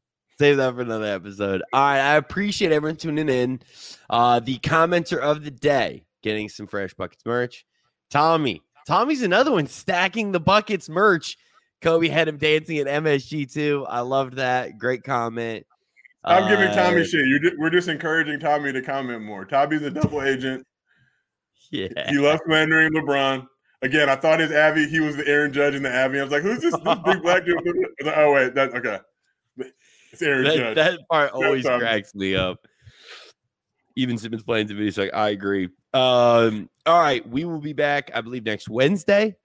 Save 0.40 0.56
that 0.56 0.74
for 0.74 0.80
another 0.80 1.04
episode. 1.04 1.62
All 1.70 1.82
right. 1.82 2.00
I 2.00 2.16
appreciate 2.16 2.72
everyone 2.72 2.96
tuning 2.96 3.28
in. 3.28 3.60
Uh, 4.08 4.40
the 4.40 4.56
commenter 4.60 5.18
of 5.18 5.44
the 5.44 5.50
day 5.50 6.06
getting 6.22 6.48
some 6.48 6.66
fresh 6.66 6.94
buckets 6.94 7.26
merch. 7.26 7.66
Tommy. 8.08 8.62
Tommy's 8.86 9.20
another 9.20 9.52
one 9.52 9.66
stacking 9.66 10.32
the 10.32 10.40
buckets 10.40 10.88
merch. 10.88 11.36
Kobe 11.82 12.08
had 12.08 12.26
him 12.26 12.38
dancing 12.38 12.78
at 12.78 12.86
MSG 12.86 13.52
too. 13.52 13.84
I 13.86 14.00
loved 14.00 14.36
that. 14.36 14.78
Great 14.78 15.04
comment. 15.04 15.66
I'm 16.24 16.48
giving 16.48 16.74
Tommy 16.74 17.02
Uh, 17.02 17.04
shit. 17.04 17.26
You, 17.26 17.56
we're 17.58 17.68
just 17.68 17.88
encouraging 17.88 18.40
Tommy 18.40 18.72
to 18.72 18.80
comment 18.80 19.20
more. 19.20 19.44
Tommy's 19.44 19.82
a 19.82 19.90
double 19.90 20.22
agent. 20.22 20.66
Yeah. 21.70 22.08
He 22.08 22.16
loves 22.16 22.40
slandering 22.46 22.94
LeBron. 22.94 23.46
Again, 23.82 24.08
I 24.08 24.16
thought 24.16 24.40
his 24.40 24.52
Abby, 24.52 24.88
he 24.88 25.00
was 25.00 25.16
the 25.16 25.28
Aaron 25.28 25.52
Judge 25.52 25.74
in 25.74 25.82
the 25.82 25.92
Abby. 25.92 26.18
I 26.18 26.22
was 26.22 26.32
like, 26.32 26.40
who's 26.40 26.62
this, 26.62 26.72
this 26.72 26.98
big 27.04 27.20
black 27.20 27.44
dude? 27.44 27.56
Like, 28.02 28.14
oh, 28.16 28.32
wait, 28.32 28.54
that 28.54 28.74
okay. 28.74 29.00
It's 30.20 30.28
Aaron 30.28 30.44
That, 30.44 30.56
Judge. 30.56 30.76
that 30.76 31.00
part 31.10 31.32
always 31.32 31.64
time. 31.64 31.80
cracks 31.80 32.14
me 32.14 32.34
up. 32.36 32.66
Even 33.96 34.18
Simmons 34.18 34.42
playing 34.42 34.68
to 34.68 34.74
me, 34.74 34.84
he's 34.84 34.98
like, 34.98 35.12
I 35.14 35.30
agree. 35.30 35.68
Um, 35.92 36.68
all 36.86 37.00
right, 37.00 37.26
we 37.28 37.44
will 37.44 37.60
be 37.60 37.72
back, 37.72 38.10
I 38.14 38.20
believe, 38.20 38.44
next 38.44 38.68
Wednesday. 38.68 39.36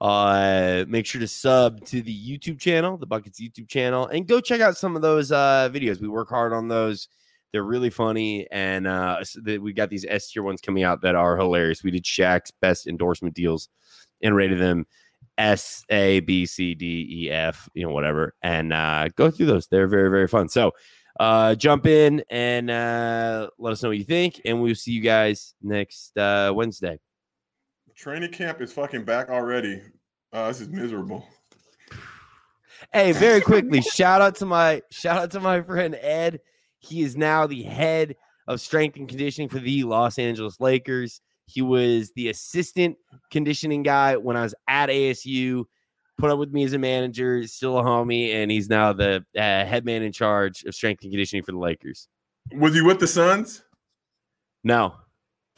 Uh, 0.00 0.84
make 0.86 1.06
sure 1.06 1.20
to 1.20 1.26
sub 1.26 1.84
to 1.86 2.02
the 2.02 2.14
YouTube 2.14 2.60
channel, 2.60 2.96
the 2.96 3.06
Buckets 3.06 3.40
YouTube 3.40 3.68
channel, 3.68 4.06
and 4.06 4.28
go 4.28 4.40
check 4.40 4.60
out 4.60 4.76
some 4.76 4.94
of 4.94 5.02
those 5.02 5.32
uh 5.32 5.68
videos. 5.72 6.00
We 6.00 6.08
work 6.08 6.28
hard 6.28 6.52
on 6.52 6.68
those. 6.68 7.08
They're 7.52 7.64
really 7.64 7.90
funny, 7.90 8.46
and 8.52 8.86
uh, 8.86 9.20
we 9.60 9.72
got 9.72 9.88
these 9.88 10.04
S 10.06 10.30
tier 10.30 10.42
ones 10.42 10.60
coming 10.60 10.84
out 10.84 11.00
that 11.02 11.14
are 11.14 11.36
hilarious. 11.36 11.82
We 11.82 11.90
did 11.90 12.04
Shaq's 12.04 12.52
best 12.60 12.86
endorsement 12.86 13.34
deals 13.34 13.68
and 14.22 14.36
rated 14.36 14.58
them 14.58 14.86
S 15.38 15.84
A 15.88 16.20
B 16.20 16.44
C 16.44 16.74
D 16.74 17.06
E 17.10 17.30
F, 17.30 17.68
you 17.72 17.86
know, 17.86 17.92
whatever, 17.92 18.34
and 18.42 18.72
uh, 18.72 19.08
go 19.16 19.30
through 19.30 19.46
those. 19.46 19.68
They're 19.68 19.86
very 19.86 20.10
very 20.10 20.26
fun. 20.26 20.48
So 20.48 20.72
uh, 21.18 21.54
jump 21.54 21.86
in 21.86 22.22
and 22.28 22.70
uh, 22.70 23.48
let 23.58 23.72
us 23.72 23.82
know 23.82 23.90
what 23.90 23.98
you 23.98 24.04
think, 24.04 24.40
and 24.44 24.60
we'll 24.60 24.74
see 24.74 24.92
you 24.92 25.00
guys 25.00 25.54
next 25.62 26.16
uh, 26.18 26.52
Wednesday. 26.54 26.98
Training 27.96 28.32
camp 28.32 28.60
is 28.60 28.72
fucking 28.72 29.04
back 29.04 29.28
already. 29.28 29.80
Uh, 30.32 30.48
this 30.48 30.60
is 30.60 30.68
miserable. 30.68 31.26
Hey, 32.92 33.12
very 33.12 33.40
quickly, 33.40 33.80
shout 33.80 34.20
out 34.20 34.36
to 34.36 34.46
my 34.46 34.82
shout 34.90 35.16
out 35.16 35.30
to 35.32 35.40
my 35.40 35.62
friend 35.62 35.96
Ed. 36.00 36.40
He 36.80 37.02
is 37.02 37.16
now 37.16 37.46
the 37.46 37.62
head 37.62 38.14
of 38.46 38.60
strength 38.60 38.96
and 38.96 39.08
conditioning 39.08 39.48
for 39.48 39.58
the 39.58 39.84
Los 39.84 40.18
Angeles 40.18 40.60
Lakers. 40.60 41.20
He 41.48 41.62
was 41.62 42.12
the 42.14 42.28
assistant 42.28 42.96
conditioning 43.30 43.82
guy 43.82 44.16
when 44.16 44.36
I 44.36 44.42
was 44.42 44.54
at 44.68 44.88
ASU. 44.88 45.64
Put 46.18 46.30
up 46.30 46.38
with 46.38 46.52
me 46.52 46.64
as 46.64 46.72
a 46.72 46.78
manager, 46.78 47.46
still 47.46 47.78
a 47.78 47.82
homie, 47.82 48.34
and 48.34 48.50
he's 48.50 48.68
now 48.68 48.92
the 48.92 49.24
uh, 49.36 49.40
head 49.40 49.84
man 49.84 50.02
in 50.02 50.12
charge 50.12 50.64
of 50.64 50.74
strength 50.74 51.02
and 51.04 51.12
conditioning 51.12 51.44
for 51.44 51.52
the 51.52 51.58
Lakers. 51.58 52.08
Was 52.52 52.74
he 52.74 52.82
with 52.82 52.98
the 52.98 53.06
Suns? 53.06 53.62
No, 54.64 54.94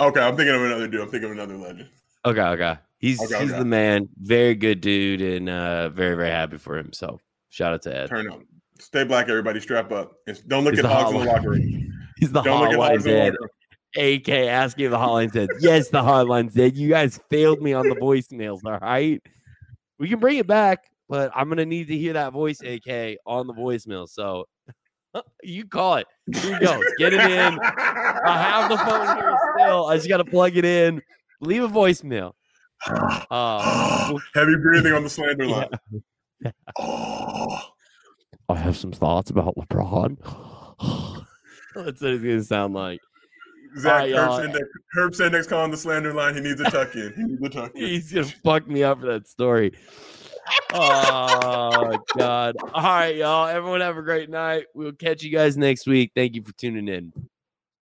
Okay, 0.01 0.21
I'm 0.21 0.35
thinking 0.35 0.55
of 0.55 0.63
another 0.63 0.89
dude. 0.89 1.03
I'm 1.03 1.11
thinking 1.11 1.31
of 1.31 1.37
another 1.37 1.57
legend. 1.57 1.89
okay, 2.25 2.41
okay. 2.41 2.79
He's 2.99 3.21
Okay, 3.23 3.41
he's 3.41 3.51
okay. 3.51 3.59
the 3.59 3.65
man. 3.65 4.09
Very 4.19 4.55
good 4.55 4.81
dude, 4.81 5.21
and 5.21 5.49
uh, 5.49 5.91
very 5.91 6.17
very 6.17 6.31
happy 6.31 6.57
for 6.57 6.79
him. 6.79 6.93
So 6.93 7.21
shout 7.51 7.75
out 7.75 7.83
to 7.83 7.95
Ed. 7.95 8.09
Turn 8.09 8.31
up. 8.31 8.41
Stay 8.79 9.05
black, 9.05 9.29
everybody. 9.29 9.61
Strap 9.61 9.93
up. 9.93 10.13
Don't 10.49 10.65
look 10.65 10.75
He's 10.75 10.81
at 10.85 10.89
the 10.89 10.95
hogs 10.95 11.15
in 11.15 11.21
the 11.21 11.27
locker 11.27 11.51
room. 11.51 11.93
He's 12.19 12.33
the 12.33 12.41
Don't 12.43 12.61
look 12.61 12.73
at 12.73 12.79
hogs 12.79 13.07
in 13.07 13.13
the 13.13 13.19
locker 13.25 13.37
room. 13.41 13.49
AK 13.97 14.29
asking 14.29 14.87
if 14.87 14.91
the 14.91 14.99
hotline 14.99 15.33
said, 15.33 15.49
yes, 15.61 15.89
the 15.89 16.01
hotline 16.01 16.53
said, 16.53 16.77
you 16.77 16.89
guys 16.89 17.21
failed 17.29 17.61
me 17.61 17.73
on 17.73 17.89
the 17.89 17.95
voicemails. 18.01 18.61
All 18.65 18.79
right. 18.79 19.21
We 19.99 20.09
can 20.09 20.21
bring 20.21 20.39
it 20.39 20.47
back, 20.47 20.85
but 21.09 21.31
I'm 21.35 21.49
going 21.49 21.59
to 21.59 21.67
need 21.67 21.89
to 21.89 21.97
hear 21.97 22.15
that 22.15 22.33
voice, 22.33 22.61
AK, 22.63 23.19
on 23.27 23.47
the 23.47 23.53
voicemail. 23.55 24.09
So 24.09 24.47
you 25.43 25.67
call 25.67 25.97
it. 25.97 26.07
Here 26.35 26.53
you 26.53 26.61
go. 26.61 26.83
Get 26.99 27.13
it 27.13 27.21
in. 27.21 27.59
I 27.61 28.43
have 28.43 28.71
the 28.71 28.79
phone 28.79 29.17
here 29.17 29.37
still. 29.57 29.87
I 29.87 29.97
just 29.97 30.09
got 30.09 30.19
to 30.19 30.25
plug 30.25 30.57
it 30.57 30.65
in. 30.65 31.03
Leave 31.41 31.63
a 31.63 31.69
voicemail. 31.69 32.33
Uh, 33.31 34.15
Heavy 34.35 34.57
breathing 34.57 34.93
on 34.95 35.05
the 35.05 35.11
slander 35.11 35.45
yeah. 35.47 35.67
line. 36.45 36.53
Oh. 36.79 37.61
I 38.49 38.57
have 38.57 38.77
some 38.77 38.91
thoughts 38.91 39.31
about 39.31 39.55
LeBron. 39.55 40.17
That's 41.75 41.75
what 41.75 41.87
it's 41.87 42.01
going 42.01 42.39
to 42.39 42.43
sound 42.43 42.75
like. 42.75 43.01
Zach 43.79 44.09
y'all. 44.09 44.39
Herb 44.39 44.51
Sendex, 44.51 44.65
Herb 44.95 45.13
Sendex 45.13 45.49
calling 45.49 45.71
the 45.71 45.77
slander 45.77 46.13
line. 46.13 46.35
He 46.35 46.41
needs 46.41 46.61
a 46.61 46.71
tuck 46.71 46.95
in. 46.95 47.13
He 47.17 47.23
needs 47.25 47.43
a 47.43 47.49
tuck 47.51 47.75
in. 47.75 47.87
He's 47.87 48.13
gonna 48.13 48.27
fuck 48.45 48.67
me 48.69 48.83
up 48.83 49.01
for 49.01 49.07
that 49.07 49.29
story. 49.29 49.73
Oh 50.73 51.99
God! 52.17 52.57
All 52.75 52.83
right, 52.83 53.17
y'all. 53.17 53.47
Everyone 53.47 53.81
have 53.81 53.97
a 53.97 54.03
great 54.03 54.29
night. 54.31 54.67
We'll 54.75 54.93
catch 54.93 55.23
you 55.23 55.31
guys 55.31 55.57
next 55.57 55.87
week. 55.87 56.13
Thank 56.15 56.35
you 56.35 56.43
for 56.43 56.53
tuning 56.53 56.89
in. 56.89 57.13